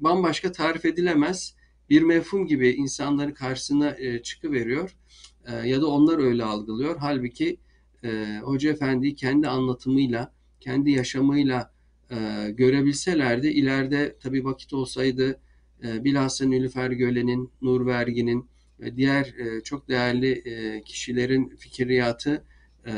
bambaşka 0.00 0.52
tarif 0.52 0.84
edilemez 0.84 1.54
bir 1.90 2.02
mefhum 2.02 2.46
gibi 2.46 2.68
insanların 2.68 3.32
karşısına 3.32 3.90
e, 3.98 4.22
çıkıveriyor 4.22 4.96
e, 5.46 5.68
ya 5.68 5.80
da 5.80 5.86
onlar 5.86 6.18
öyle 6.18 6.44
algılıyor. 6.44 6.96
Halbuki 7.00 7.56
e, 8.04 8.38
Hoca 8.42 8.70
Efendi 8.70 9.14
kendi 9.14 9.48
anlatımıyla, 9.48 10.32
kendi 10.60 10.90
yaşamıyla 10.90 11.72
e, 12.10 12.50
görebilselerdi 12.50 13.48
ileride 13.48 14.16
tabii 14.22 14.44
vakit 14.44 14.72
olsaydı 14.72 15.40
e, 15.84 16.04
bilhassa 16.04 16.44
Nilüfer 16.46 16.90
Gölen'in, 16.90 17.50
Nur 17.62 17.86
Vergi'nin 17.86 18.48
ve 18.80 18.96
diğer 18.96 19.24
e, 19.24 19.62
çok 19.62 19.88
değerli 19.88 20.32
e, 20.32 20.82
kişilerin 20.82 21.48
fikriyatı 21.48 22.44
e, 22.86 22.92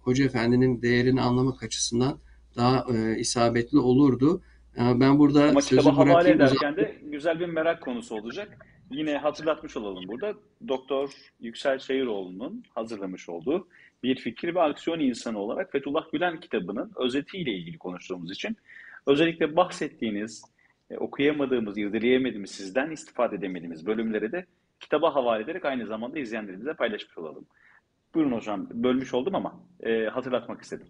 Hoca 0.00 0.24
Efendi'nin 0.24 0.82
değerini 0.82 1.20
anlamak 1.20 1.62
açısından 1.62 2.18
daha 2.56 2.86
e, 2.94 3.18
isabetli 3.18 3.78
olurdu. 3.78 4.42
E, 4.76 5.00
ben 5.00 5.18
burada 5.18 5.44
Ama 5.48 5.62
sözü 5.62 5.90
havale 5.90 6.10
bırakayım. 6.10 6.40
ederken 6.40 6.76
de 6.76 6.96
güzel 7.02 7.40
bir 7.40 7.46
merak 7.46 7.82
konusu 7.82 8.14
olacak. 8.14 8.66
Yine 8.90 9.16
hatırlatmış 9.16 9.76
olalım 9.76 10.08
burada. 10.08 10.34
Doktor 10.68 11.10
Yüksel 11.40 11.78
Şehiroğlu'nun 11.78 12.64
hazırlamış 12.74 13.28
olduğu 13.28 13.68
bir 14.02 14.16
fikir 14.16 14.54
ve 14.54 14.60
aksiyon 14.60 15.00
insanı 15.00 15.38
olarak 15.38 15.72
Fethullah 15.72 16.12
Gülen 16.12 16.40
kitabının 16.40 16.92
özetiyle 16.96 17.52
ilgili 17.52 17.78
konuştuğumuz 17.78 18.30
için 18.30 18.56
özellikle 19.06 19.56
bahsettiğiniz, 19.56 20.42
e, 20.90 20.96
okuyamadığımız, 20.96 21.78
irdeleyemediğimiz, 21.78 22.50
sizden 22.50 22.90
istifade 22.90 23.36
edemediğimiz 23.36 23.86
bölümleri 23.86 24.32
de 24.32 24.46
kitaba 24.80 25.14
havale 25.14 25.44
ederek 25.44 25.64
aynı 25.64 25.86
zamanda 25.86 26.18
izleyenlerimize 26.18 26.74
paylaşmış 26.74 27.18
olalım. 27.18 27.46
Buyurun 28.14 28.32
hocam, 28.32 28.66
bölmüş 28.70 29.14
oldum 29.14 29.34
ama 29.34 29.60
e, 29.82 30.04
hatırlatmak 30.04 30.62
istedim. 30.62 30.86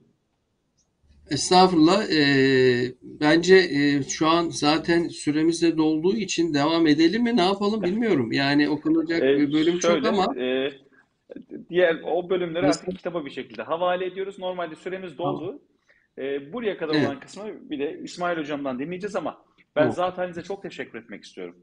Estağfurullah. 1.31 2.11
Ee, 2.11 2.93
bence 3.03 3.57
e, 3.57 4.03
şu 4.03 4.29
an 4.29 4.49
zaten 4.49 5.09
süremiz 5.09 5.63
de 5.63 5.77
dolduğu 5.77 6.17
için 6.17 6.55
devam 6.55 6.87
edelim 6.87 7.23
mi? 7.23 7.37
Ne 7.37 7.45
yapalım 7.45 7.83
bilmiyorum. 7.89 8.33
Yani 8.33 8.69
okunacak 8.69 9.23
E, 9.23 9.39
bir 9.39 9.53
bölüm 9.53 9.79
çok 9.79 9.91
şöyle, 9.91 10.09
ama 10.09 10.41
e, 10.41 10.73
diğer 11.71 12.01
o 12.05 12.31
bölümleri 12.31 12.67
Nasıl? 12.67 12.81
artık 12.81 12.97
kitaba 12.97 13.25
bir 13.25 13.31
şekilde 13.31 13.63
havale 13.63 14.07
ediyoruz. 14.07 14.39
Normalde 14.39 14.75
süremiz 14.77 15.19
doldu. 15.19 15.63
E, 16.19 16.53
buraya 16.53 16.77
kadar 16.77 16.95
Evet. 16.95 17.07
olan 17.09 17.21
kısmı 17.21 17.71
bir 17.71 17.79
de 17.79 18.01
İsmail 18.03 18.39
hocamdan 18.39 18.79
dinleyeceğiz 18.79 19.17
ama 19.17 19.45
ben 19.77 19.89
zaten 19.89 20.27
size 20.27 20.43
çok 20.43 20.63
teşekkür 20.63 20.99
etmek 20.99 21.25
istiyorum. 21.25 21.57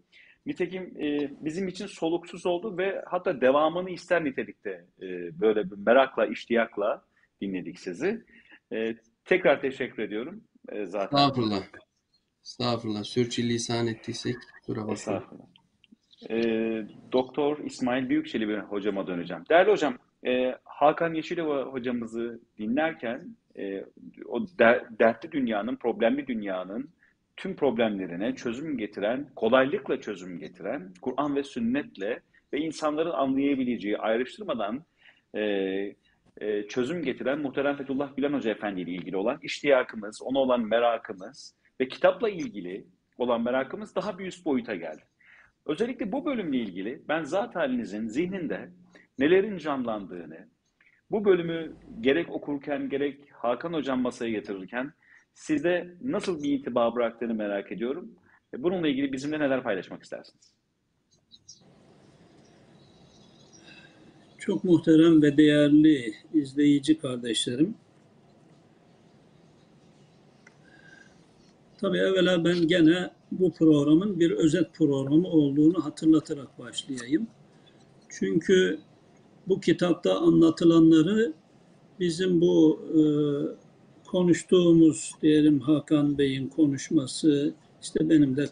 Nitekim 0.45 0.83
e, 1.01 1.31
bizim 1.45 1.67
için 1.67 1.85
soluksuz 1.85 2.45
oldu 2.45 2.77
ve 2.77 3.01
hatta 3.07 3.41
devamını 3.41 3.89
ister 3.89 4.23
nitelikte 4.23 4.85
e, 5.01 5.05
böyle 5.41 5.71
bir 5.71 5.77
merakla, 5.77 6.25
iştiyakla 6.25 7.05
dinledik 7.41 7.79
sizi. 7.79 8.25
E, 8.73 8.95
tekrar 9.25 9.61
teşekkür 9.61 10.03
ediyorum 10.03 10.43
e, 10.69 10.85
zaten. 10.85 11.17
estağfurullah. 11.17 11.63
Estağfurullah. 12.43 13.03
Sürçülisan 13.03 13.87
ettiysek 13.87 14.35
kusura 14.59 14.77
bakmayın. 14.77 14.93
Estağfurullah. 14.95 15.45
Ee, 16.29 16.83
Doktor 17.11 17.57
İsmail 17.57 18.09
Büyükçeli 18.09 18.49
bir 18.49 18.57
hocama 18.57 19.07
döneceğim. 19.07 19.43
Değerli 19.49 19.71
hocam, 19.71 19.97
e, 20.27 20.55
Hakan 20.63 21.13
Yeşilova 21.13 21.63
hocamızı 21.63 22.39
dinlerken 22.57 23.35
e, 23.57 23.85
o 24.25 24.47
der- 24.59 24.99
dertli 24.99 25.31
dünyanın, 25.31 25.75
problemli 25.75 26.27
dünyanın 26.27 26.89
tüm 27.37 27.55
problemlerine 27.55 28.35
çözüm 28.35 28.77
getiren, 28.77 29.27
kolaylıkla 29.35 30.01
çözüm 30.01 30.39
getiren, 30.39 30.93
Kur'an 31.01 31.35
ve 31.35 31.43
sünnetle 31.43 32.19
ve 32.53 32.59
insanların 32.59 33.11
anlayabileceği, 33.11 33.97
ayrıştırmadan 33.97 34.83
e, 35.35 35.41
e, 36.37 36.63
çözüm 36.67 37.03
getiren 37.03 37.39
muhterem 37.39 37.77
Fethullah 37.77 38.15
Gülen 38.15 38.33
Hoca 38.33 38.51
Efendi 38.51 38.81
ile 38.81 38.91
ilgili 38.91 39.17
olan 39.17 39.39
iştiyakımız, 39.41 40.21
ona 40.21 40.39
olan 40.39 40.61
merakımız 40.61 41.55
ve 41.81 41.87
kitapla 41.87 42.29
ilgili 42.29 42.85
olan 43.17 43.41
merakımız 43.41 43.95
daha 43.95 44.19
bir 44.19 44.25
üst 44.25 44.45
boyuta 44.45 44.75
geldi. 44.75 45.01
Özellikle 45.67 46.11
bu 46.11 46.25
bölümle 46.25 46.57
ilgili 46.57 47.01
ben 47.07 47.23
zat 47.23 47.55
halinizin 47.55 48.07
zihninde 48.07 48.69
nelerin 49.19 49.57
canlandığını, 49.57 50.47
bu 51.11 51.25
bölümü 51.25 51.73
gerek 52.01 52.31
okurken 52.31 52.89
gerek 52.89 53.21
Hakan 53.31 53.73
Hocam 53.73 54.01
masaya 54.01 54.31
getirirken 54.31 54.93
sizde 55.33 55.95
nasıl 56.01 56.43
bir 56.43 56.59
intiba 56.59 56.95
bıraktığını 56.95 57.33
merak 57.33 57.71
ediyorum. 57.71 58.11
Bununla 58.57 58.87
ilgili 58.87 59.13
bizimle 59.13 59.39
neler 59.39 59.63
paylaşmak 59.63 60.03
istersiniz? 60.03 60.53
Çok 64.37 64.63
muhterem 64.63 65.21
ve 65.21 65.37
değerli 65.37 66.13
izleyici 66.33 66.99
kardeşlerim. 66.99 67.75
Tabii 71.77 71.97
evvela 71.97 72.45
ben 72.45 72.67
gene 72.67 73.16
bu 73.31 73.51
programın 73.51 74.19
bir 74.19 74.31
özet 74.31 74.73
programı 74.73 75.27
olduğunu 75.27 75.85
hatırlatarak 75.85 76.59
başlayayım. 76.59 77.27
Çünkü 78.09 78.79
bu 79.47 79.59
kitapta 79.59 80.19
anlatılanları 80.19 81.33
bizim 81.99 82.41
bu 82.41 82.79
e, 82.93 83.01
konuştuğumuz 84.07 85.11
diyelim 85.21 85.59
Hakan 85.59 86.17
Bey'in 86.17 86.47
konuşması, 86.47 87.53
işte 87.81 88.09
benim 88.09 88.37
de 88.37 88.45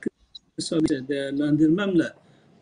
kısa 0.57 0.79
bir 0.79 1.07
değerlendirmemle 1.07 2.13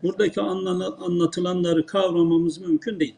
buradaki 0.03 0.41
anla- 0.41 0.97
anlatılanları 0.97 1.85
kavramamız 1.85 2.57
mümkün 2.57 2.99
değil. 2.99 3.15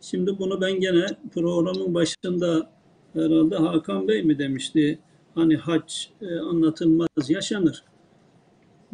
Şimdi 0.00 0.38
bunu 0.38 0.60
ben 0.60 0.80
gene 0.80 1.06
programın 1.34 1.94
başında 1.94 2.70
herhalde 3.12 3.56
Hakan 3.56 4.08
Bey 4.08 4.22
mi 4.22 4.38
demişti? 4.38 4.98
Hani 5.34 5.56
hac 5.56 5.92
e, 6.22 6.38
anlatılmaz 6.38 7.08
yaşanır. 7.28 7.84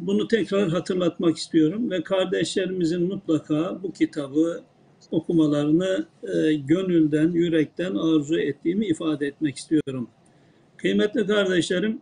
Bunu 0.01 0.29
tekrar 0.29 0.69
hatırlatmak 0.69 1.37
istiyorum 1.37 1.91
ve 1.91 2.03
kardeşlerimizin 2.03 3.03
mutlaka 3.03 3.83
bu 3.83 3.93
kitabı 3.93 4.63
okumalarını 5.11 6.07
e, 6.23 6.55
gönülden, 6.55 7.31
yürekten 7.33 7.95
arzu 7.95 8.39
ettiğimi 8.39 8.87
ifade 8.87 9.27
etmek 9.27 9.57
istiyorum. 9.57 10.09
Kıymetli 10.77 11.27
kardeşlerim, 11.27 12.01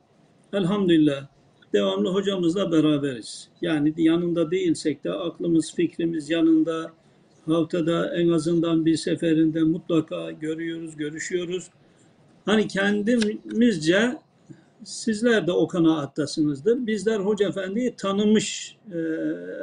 elhamdülillah 0.53 1.26
devamlı 1.72 2.09
hocamızla 2.09 2.72
beraberiz. 2.72 3.49
Yani 3.62 3.94
yanında 3.96 4.51
değilsek 4.51 5.05
de 5.05 5.12
aklımız, 5.12 5.74
fikrimiz 5.74 6.30
yanında. 6.30 6.92
Haftada 7.46 8.16
en 8.16 8.28
azından 8.28 8.86
bir 8.86 8.96
seferinde 8.96 9.61
mutlaka 9.61 10.30
görüyoruz, 10.30 10.96
görüşüyoruz. 10.96 11.70
Hani 12.44 12.68
kendimizce 12.68 14.16
sizler 14.85 15.47
de 15.47 15.53
o 15.53 15.68
kanaattasınızdır. 15.68 16.87
Bizler 16.87 17.18
Hoca 17.18 17.49
Efendi'yi 17.49 17.97
tanımış, 17.97 18.76
e, 18.93 18.99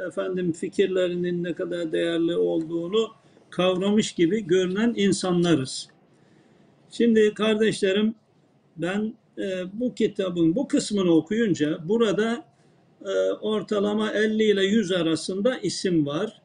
efendim 0.08 0.52
fikirlerinin 0.52 1.44
ne 1.44 1.54
kadar 1.54 1.92
değerli 1.92 2.36
olduğunu 2.36 3.08
kavramış 3.50 4.12
gibi 4.12 4.46
görünen 4.46 4.94
insanlarız. 4.96 5.88
Şimdi 6.90 7.34
kardeşlerim 7.34 8.14
ben 8.76 9.14
e, 9.38 9.42
bu 9.72 9.94
kitabın 9.94 10.54
bu 10.54 10.68
kısmını 10.68 11.14
okuyunca 11.14 11.78
burada 11.88 12.44
e, 13.04 13.32
ortalama 13.32 14.12
50 14.12 14.44
ile 14.44 14.64
100 14.64 14.92
arasında 14.92 15.58
isim 15.58 16.06
var. 16.06 16.42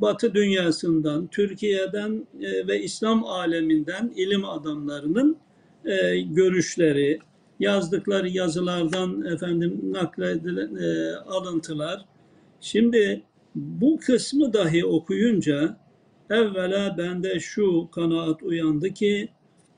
Batı 0.00 0.34
dünyasından, 0.34 1.26
Türkiye'den 1.26 2.26
ve 2.40 2.82
İslam 2.82 3.24
aleminden 3.24 4.12
ilim 4.16 4.44
adamlarının 4.44 5.36
görüşleri, 6.30 7.18
yazdıkları 7.60 8.28
yazılardan 8.28 9.24
efendim 9.24 9.80
nakledilen 9.82 10.74
e, 10.74 11.16
alıntılar. 11.16 12.04
Şimdi 12.60 13.22
bu 13.54 13.98
kısmı 13.98 14.52
dahi 14.52 14.84
okuyunca 14.84 15.76
evvela 16.30 16.98
bende 16.98 17.40
şu 17.40 17.88
kanaat 17.90 18.42
uyandı 18.42 18.90
ki 18.90 19.28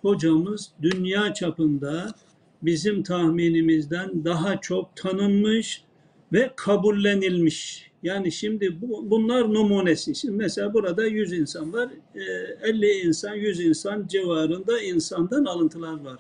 hocamız 0.03 0.73
dünya 0.83 1.35
çapında 1.35 2.15
bizim 2.63 3.03
tahminimizden 3.03 4.25
daha 4.25 4.61
çok 4.61 4.97
tanınmış 4.97 5.85
ve 6.33 6.51
kabullenilmiş. 6.57 7.91
Yani 8.03 8.33
şimdi 8.33 8.83
bu, 8.83 9.11
bunlar 9.11 9.55
numunesi. 9.55 10.15
Şimdi 10.15 10.35
mesela 10.35 10.75
burada 10.75 11.07
100 11.07 11.33
insan 11.33 11.73
var, 11.73 11.89
e, 12.15 12.21
50 12.69 12.93
insan, 12.93 13.35
100 13.35 13.61
insan 13.61 14.07
civarında 14.07 14.81
insandan 14.81 15.45
alıntılar 15.45 16.01
var. 16.05 16.19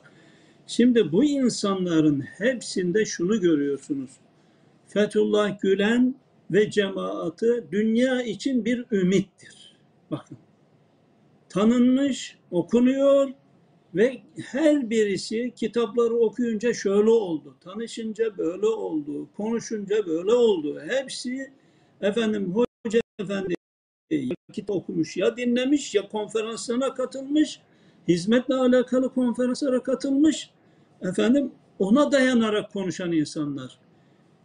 Şimdi 0.70 1.12
bu 1.12 1.24
insanların 1.24 2.20
hepsinde 2.20 3.04
şunu 3.04 3.40
görüyorsunuz. 3.40 4.10
Fethullah 4.86 5.60
Gülen 5.60 6.14
ve 6.50 6.70
cemaati 6.70 7.64
dünya 7.72 8.22
için 8.22 8.64
bir 8.64 8.84
ümittir. 8.92 9.76
Bakın. 10.10 10.38
Tanınmış, 11.48 12.38
okunuyor 12.50 13.30
ve 13.94 14.22
her 14.36 14.90
birisi 14.90 15.52
kitapları 15.56 16.14
okuyunca 16.14 16.74
şöyle 16.74 17.10
oldu, 17.10 17.56
tanışınca 17.60 18.38
böyle 18.38 18.66
oldu, 18.66 19.28
konuşunca 19.36 20.06
böyle 20.06 20.32
oldu. 20.32 20.80
Hepsi 20.88 21.52
efendim 22.00 22.54
hoca 22.54 23.00
efendi 23.18 23.54
kitap 24.52 24.76
okumuş, 24.76 25.16
ya 25.16 25.36
dinlemiş, 25.36 25.94
ya 25.94 26.08
konferanslarına 26.08 26.94
katılmış, 26.94 27.60
hizmetle 28.08 28.54
alakalı 28.54 29.14
konferanslara 29.14 29.82
katılmış. 29.82 30.50
Efendim 31.02 31.52
ona 31.78 32.12
dayanarak 32.12 32.72
konuşan 32.72 33.12
insanlar. 33.12 33.78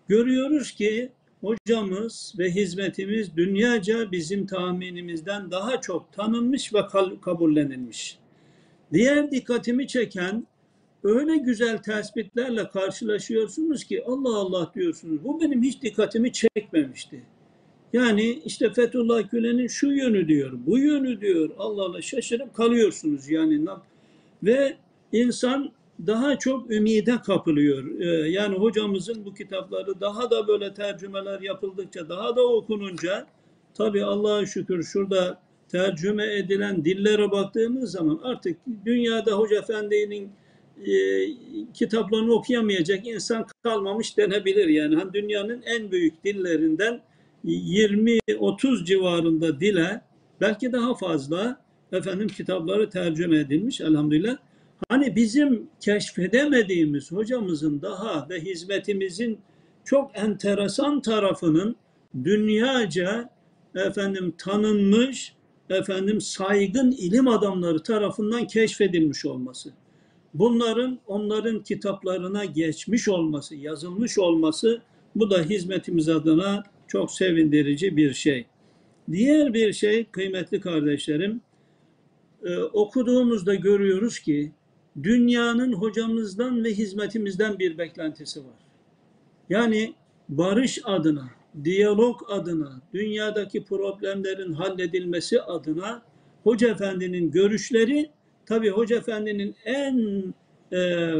Görüyoruz 0.07 0.71
ki 0.71 1.11
hocamız 1.41 2.33
ve 2.37 2.51
hizmetimiz 2.51 3.37
dünyaca 3.37 4.11
bizim 4.11 4.45
tahminimizden 4.47 5.51
daha 5.51 5.81
çok 5.81 6.13
tanınmış 6.13 6.73
ve 6.73 6.79
kabullenilmiş. 7.21 8.19
Diğer 8.93 9.31
dikkatimi 9.31 9.87
çeken 9.87 10.47
öyle 11.03 11.37
güzel 11.37 11.77
tespitlerle 11.77 12.69
karşılaşıyorsunuz 12.69 13.83
ki 13.83 14.03
Allah 14.05 14.37
Allah 14.37 14.71
diyorsunuz. 14.75 15.23
Bu 15.23 15.41
benim 15.41 15.63
hiç 15.63 15.81
dikkatimi 15.81 16.33
çekmemişti. 16.33 17.23
Yani 17.93 18.41
işte 18.45 18.73
Fethullah 18.73 19.31
Gülen'in 19.31 19.67
şu 19.67 19.91
yönü 19.91 20.27
diyor, 20.27 20.51
bu 20.65 20.77
yönü 20.77 21.21
diyor. 21.21 21.49
Allah 21.57 21.83
Allah 21.83 22.01
şaşırıp 22.01 22.53
kalıyorsunuz 22.53 23.29
yani. 23.29 23.65
Ve 24.43 24.77
insan 25.11 25.71
daha 26.07 26.39
çok 26.39 26.71
ümide 26.71 27.17
kapılıyor. 27.21 27.99
Ee, 27.99 28.29
yani 28.29 28.55
hocamızın 28.55 29.25
bu 29.25 29.33
kitapları 29.33 30.01
daha 30.01 30.31
da 30.31 30.47
böyle 30.47 30.73
tercümeler 30.73 31.41
yapıldıkça, 31.41 32.09
daha 32.09 32.35
da 32.35 32.47
okununca 32.47 33.27
tabii 33.73 34.03
Allah'a 34.03 34.45
şükür 34.45 34.83
şurada 34.83 35.41
tercüme 35.69 36.35
edilen 36.35 36.85
dillere 36.85 37.31
baktığımız 37.31 37.91
zaman 37.91 38.19
artık 38.23 38.57
dünyada 38.85 39.31
Hoca 39.31 39.59
Efendi'nin 39.59 40.31
e, 40.85 40.93
kitaplarını 41.73 42.33
okuyamayacak 42.33 43.07
insan 43.07 43.45
kalmamış 43.63 44.17
denebilir. 44.17 44.67
Yani 44.67 44.95
hani 44.95 45.13
dünyanın 45.13 45.61
en 45.61 45.91
büyük 45.91 46.23
dillerinden 46.23 47.01
20-30 47.45 48.85
civarında 48.85 49.59
dile 49.59 50.01
belki 50.41 50.71
daha 50.71 50.95
fazla 50.95 51.61
efendim 51.91 52.27
kitapları 52.27 52.89
tercüme 52.89 53.37
edilmiş 53.37 53.81
elhamdülillah. 53.81 54.37
Hani 54.89 55.15
bizim 55.15 55.67
keşfedemediğimiz 55.79 57.11
hocamızın 57.11 57.81
daha 57.81 58.29
ve 58.29 58.41
hizmetimizin 58.41 59.39
çok 59.83 60.17
enteresan 60.17 61.01
tarafının 61.01 61.75
dünyaca 62.23 63.29
efendim 63.75 64.33
tanınmış 64.37 65.35
efendim 65.69 66.21
saygın 66.21 66.91
ilim 66.91 67.27
adamları 67.27 67.83
tarafından 67.83 68.47
keşfedilmiş 68.47 69.25
olması. 69.25 69.73
Bunların 70.33 70.99
onların 71.07 71.63
kitaplarına 71.63 72.45
geçmiş 72.45 73.07
olması, 73.07 73.55
yazılmış 73.55 74.17
olması 74.17 74.81
bu 75.15 75.29
da 75.29 75.41
hizmetimiz 75.41 76.09
adına 76.09 76.63
çok 76.87 77.11
sevindirici 77.11 77.97
bir 77.97 78.13
şey. 78.13 78.45
Diğer 79.11 79.53
bir 79.53 79.73
şey 79.73 80.05
kıymetli 80.05 80.59
kardeşlerim, 80.59 81.41
e, 82.43 82.57
okuduğumuzda 82.57 83.55
görüyoruz 83.55 84.19
ki 84.19 84.51
dünyanın 85.03 85.73
hocamızdan 85.73 86.63
ve 86.63 86.69
hizmetimizden 86.73 87.59
bir 87.59 87.77
beklentisi 87.77 88.39
var. 88.39 88.59
Yani 89.49 89.93
barış 90.29 90.79
adına, 90.83 91.29
diyalog 91.63 92.21
adına, 92.29 92.81
dünyadaki 92.93 93.63
problemlerin 93.63 94.53
halledilmesi 94.53 95.41
adına 95.41 96.01
Hoca 96.43 96.69
Efendi'nin 96.69 97.31
görüşleri, 97.31 98.09
tabii 98.45 98.69
Hoca 98.69 98.97
Efendi'nin 98.97 99.55
en 99.65 100.23
e, 100.73 101.11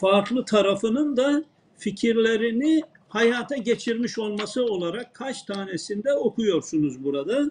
farklı 0.00 0.44
tarafının 0.44 1.16
da 1.16 1.44
fikirlerini 1.78 2.82
hayata 3.08 3.56
geçirmiş 3.56 4.18
olması 4.18 4.64
olarak 4.64 5.14
kaç 5.14 5.42
tanesinde 5.42 6.12
okuyorsunuz 6.12 7.04
burada. 7.04 7.50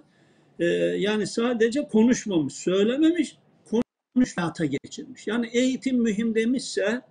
E, 0.59 0.65
yani 0.97 1.27
sadece 1.27 1.87
konuşmamış, 1.87 2.53
söylememiş, 2.53 3.37
hayata 4.37 4.65
geçirmiş. 4.65 5.27
Yani 5.27 5.49
eğitim 5.53 6.01
mühim 6.01 6.35
demişse 6.35 7.01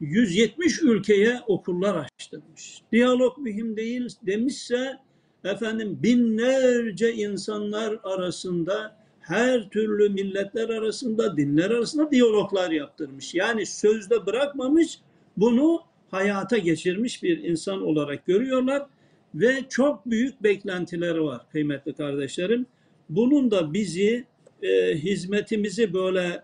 170 0.00 0.82
ülkeye 0.82 1.40
okullar 1.46 1.94
açtırmış. 1.94 2.82
Diyalog 2.92 3.38
mühim 3.38 3.76
değil 3.76 4.08
demişse 4.22 4.98
efendim 5.44 5.98
binlerce 6.02 7.12
insanlar 7.12 8.00
arasında 8.02 8.96
her 9.20 9.68
türlü 9.68 10.08
milletler 10.08 10.68
arasında, 10.68 11.36
dinler 11.36 11.70
arasında 11.70 12.10
diyaloglar 12.10 12.70
yaptırmış. 12.70 13.34
Yani 13.34 13.66
sözde 13.66 14.26
bırakmamış, 14.26 14.98
bunu 15.36 15.80
hayata 16.10 16.58
geçirmiş 16.58 17.22
bir 17.22 17.44
insan 17.44 17.82
olarak 17.82 18.26
görüyorlar 18.26 18.86
ve 19.34 19.64
çok 19.68 20.06
büyük 20.06 20.42
beklentileri 20.42 21.22
var 21.22 21.40
kıymetli 21.52 21.92
kardeşlerim. 21.92 22.66
Bunun 23.08 23.50
da 23.50 23.72
bizi 23.72 24.24
e, 24.62 24.94
hizmetimizi 24.94 25.94
böyle 25.94 26.42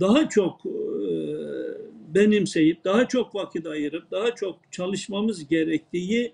daha 0.00 0.28
çok 0.28 0.66
e, 0.66 1.12
benimseyip, 2.14 2.84
daha 2.84 3.08
çok 3.08 3.34
vakit 3.34 3.66
ayırıp, 3.66 4.10
daha 4.10 4.34
çok 4.34 4.58
çalışmamız 4.70 5.48
gerektiği 5.48 6.32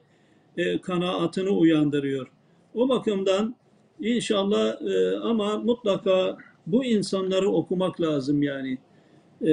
e, 0.57 0.81
kanaatini 0.81 1.49
uyandırıyor. 1.49 2.29
O 2.75 2.89
bakımdan 2.89 3.57
inşallah 4.01 4.83
e, 4.83 5.17
ama 5.17 5.59
mutlaka 5.59 6.37
bu 6.67 6.85
insanları 6.85 7.51
okumak 7.51 8.01
lazım 8.01 8.43
yani. 8.43 8.79
E, 9.47 9.53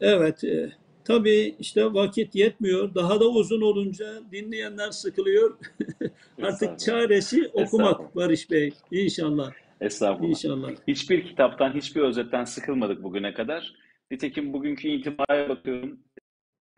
evet, 0.00 0.44
e, 0.44 0.72
tabii 1.04 1.54
işte 1.60 1.94
vakit 1.94 2.34
yetmiyor. 2.34 2.94
Daha 2.94 3.20
da 3.20 3.28
uzun 3.28 3.60
olunca 3.60 4.06
dinleyenler 4.32 4.90
sıkılıyor. 4.90 5.58
Artık 6.42 6.78
çaresi 6.78 7.50
okumak. 7.54 8.16
Barış 8.16 8.50
Bey. 8.50 8.72
İnşallah. 8.90 9.61
Estağfurullah. 9.82 10.28
İnşallah. 10.28 10.70
Hiçbir 10.88 11.26
kitaptan, 11.26 11.74
hiçbir 11.74 12.00
özetten 12.00 12.44
sıkılmadık 12.44 13.02
bugüne 13.02 13.34
kadar. 13.34 13.74
Nitekim 14.10 14.52
bugünkü 14.52 14.88
intibaya 14.88 15.48
bakıyorum. 15.48 16.00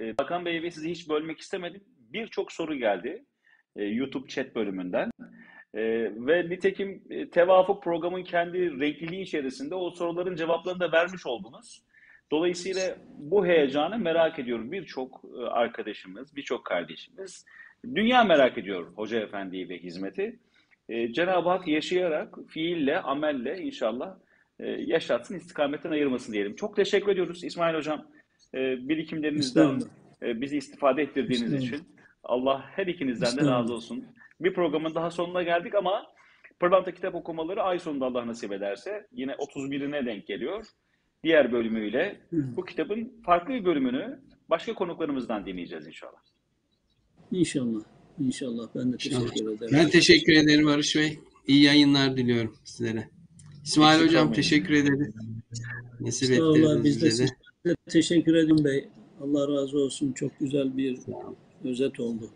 Ee, 0.01 0.19
Bakan 0.19 0.45
Bey 0.45 0.63
ve 0.63 0.71
sizi 0.71 0.91
hiç 0.91 1.09
bölmek 1.09 1.41
istemedim. 1.41 1.85
Birçok 1.99 2.53
soru 2.53 2.75
geldi 2.75 3.25
e, 3.77 3.85
YouTube 3.85 4.29
chat 4.29 4.55
bölümünden. 4.55 5.11
E, 5.75 5.83
ve 6.17 6.49
nitekim 6.49 7.03
e, 7.11 7.31
Tevafuk 7.31 7.83
programın 7.83 8.25
kendi 8.25 8.81
renkliliği 8.81 9.23
içerisinde 9.23 9.75
o 9.75 9.91
soruların 9.91 10.37
cevaplarını 10.37 10.81
da 10.81 10.93
vermiş 10.93 11.27
oldunuz. 11.27 11.83
Dolayısıyla 12.33 12.97
bu 13.19 13.47
heyecanı 13.47 13.99
merak 13.99 14.39
ediyorum. 14.39 14.73
Birçok 14.73 15.23
e, 15.39 15.43
arkadaşımız, 15.43 16.37
birçok 16.37 16.65
kardeşimiz 16.65 17.45
dünya 17.95 18.25
merak 18.25 18.59
ediyor 18.59 18.93
Hoca 18.97 19.21
Efendi'yi 19.21 19.69
ve 19.69 19.79
hizmeti. 19.79 20.39
E, 20.89 21.13
Cenab-ı 21.13 21.49
Hak 21.49 21.69
yaşayarak, 21.69 22.39
fiille, 22.49 23.01
amelle 23.01 23.59
inşallah 23.59 24.17
e, 24.59 24.67
yaşatsın, 24.67 25.35
istikametten 25.35 25.91
ayırmasın 25.91 26.33
diyelim. 26.33 26.57
Çok 26.57 26.77
teşekkür 26.77 27.13
ediyoruz 27.13 27.45
İsmail 27.45 27.75
Hocam. 27.75 28.07
E, 28.55 28.59
birikimlerinizden 28.89 29.81
e, 30.23 30.41
bizi 30.41 30.57
istifade 30.57 31.03
ettirdiğiniz 31.03 31.53
için. 31.53 31.83
Allah 32.25 32.65
her 32.67 32.87
ikinizden 32.87 33.37
de 33.37 33.51
razı 33.51 33.75
olsun. 33.75 34.05
Bir 34.41 34.55
programın 34.55 34.95
daha 34.95 35.11
sonuna 35.11 35.43
geldik 35.43 35.75
ama 35.75 36.15
Pırlanta 36.61 36.95
kitap 36.95 37.15
okumaları 37.15 37.63
ay 37.63 37.79
sonunda 37.79 38.07
Allah 38.07 38.27
nasip 38.27 38.53
ederse 38.53 39.07
yine 39.13 39.33
31'ine 39.33 40.07
denk 40.07 40.27
geliyor. 40.27 40.67
Diğer 41.23 41.53
bölümüyle 41.53 42.21
bu 42.33 42.65
kitabın 42.65 43.23
farklı 43.25 43.55
bir 43.55 43.65
bölümünü 43.65 44.21
başka 44.51 44.75
konuklarımızdan 44.75 45.47
dinleyeceğiz 45.47 45.87
inşallah. 45.87 46.19
İnşallah. 47.31 47.81
İnşallah. 48.21 48.69
Ben 48.75 48.93
de 48.93 48.95
İnşallah. 48.97 49.21
teşekkür 49.31 49.53
ederim. 49.53 49.71
Ben 49.73 49.89
teşekkür 49.91 50.33
ederim 50.33 50.67
Barış 50.67 50.97
Bey. 50.97 51.19
İyi 51.47 51.63
yayınlar 51.63 52.17
diliyorum 52.17 52.57
sizlere. 52.65 53.09
İsmail 53.65 53.95
Eksik 53.95 54.09
Hocam 54.09 54.23
olmayın. 54.23 54.35
teşekkür 54.43 54.75
ederiz. 54.75 55.15
Nasip 56.01 56.31
ettirdiniz 56.31 56.85
Biz 56.85 57.03
de 57.03 57.07
bize 57.07 57.25
de. 57.25 57.29
size 57.65 57.75
teşekkür 57.91 58.35
ederim 58.35 58.65
Bey. 58.65 58.89
Allah 59.21 59.49
razı 59.49 59.79
olsun. 59.79 60.13
Çok 60.13 60.39
güzel 60.41 60.77
bir 60.77 60.99
özet 61.65 62.01
oldu. 62.01 62.31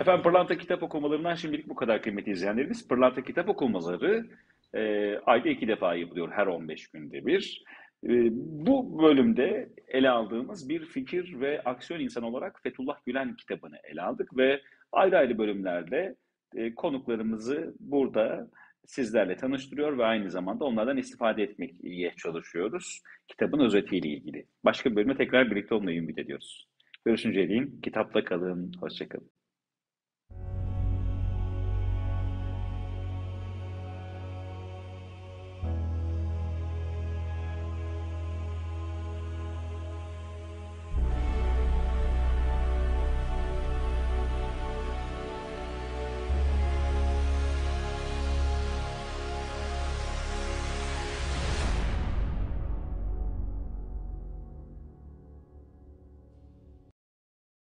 Efendim 0.00 0.22
Pırlanta 0.22 0.58
kitap 0.58 0.82
okumalarından 0.82 1.34
şimdilik 1.34 1.68
bu 1.68 1.74
kadar 1.74 2.02
kıymetli 2.02 2.32
izleyenlerimiz. 2.32 2.88
Pırlanta 2.88 3.24
kitap 3.24 3.48
okumaları 3.48 4.26
e, 4.74 4.80
ayda 5.26 5.48
iki 5.48 5.68
defa 5.68 5.94
yapılıyor 5.94 6.30
her 6.32 6.46
15 6.46 6.86
günde 6.88 7.26
bir. 7.26 7.64
E, 8.04 8.28
bu 8.66 9.02
bölümde 9.02 9.68
ele 9.88 10.10
aldığımız 10.10 10.68
bir 10.68 10.84
fikir 10.84 11.40
ve 11.40 11.62
aksiyon 11.62 12.00
insanı 12.00 12.26
olarak 12.26 12.60
Fethullah 12.62 13.04
Gülen 13.06 13.36
kitabını 13.36 13.76
ele 13.84 14.02
aldık 14.02 14.36
ve 14.36 14.60
ayrı 14.92 15.18
ayrı 15.18 15.38
bölümlerde 15.38 16.16
e, 16.54 16.74
konuklarımızı 16.74 17.74
burada 17.80 18.50
sizlerle 18.86 19.36
tanıştırıyor 19.36 19.98
ve 19.98 20.04
aynı 20.04 20.30
zamanda 20.30 20.64
onlardan 20.64 20.96
istifade 20.96 21.42
etmeye 21.42 22.14
çalışıyoruz. 22.16 23.02
Kitabın 23.28 23.60
özetiyle 23.60 24.08
ilgili. 24.08 24.46
Başka 24.64 24.90
bir 24.90 24.96
bölüme 24.96 25.16
tekrar 25.16 25.50
birlikte 25.50 25.74
olmayı 25.74 25.98
ümit 25.98 26.18
ediyoruz. 26.18 26.68
Görüşünceye 27.04 27.48
değin 27.48 27.80
kitapta 27.82 28.24
kalın, 28.24 28.72
hoşçakalın. 28.80 29.30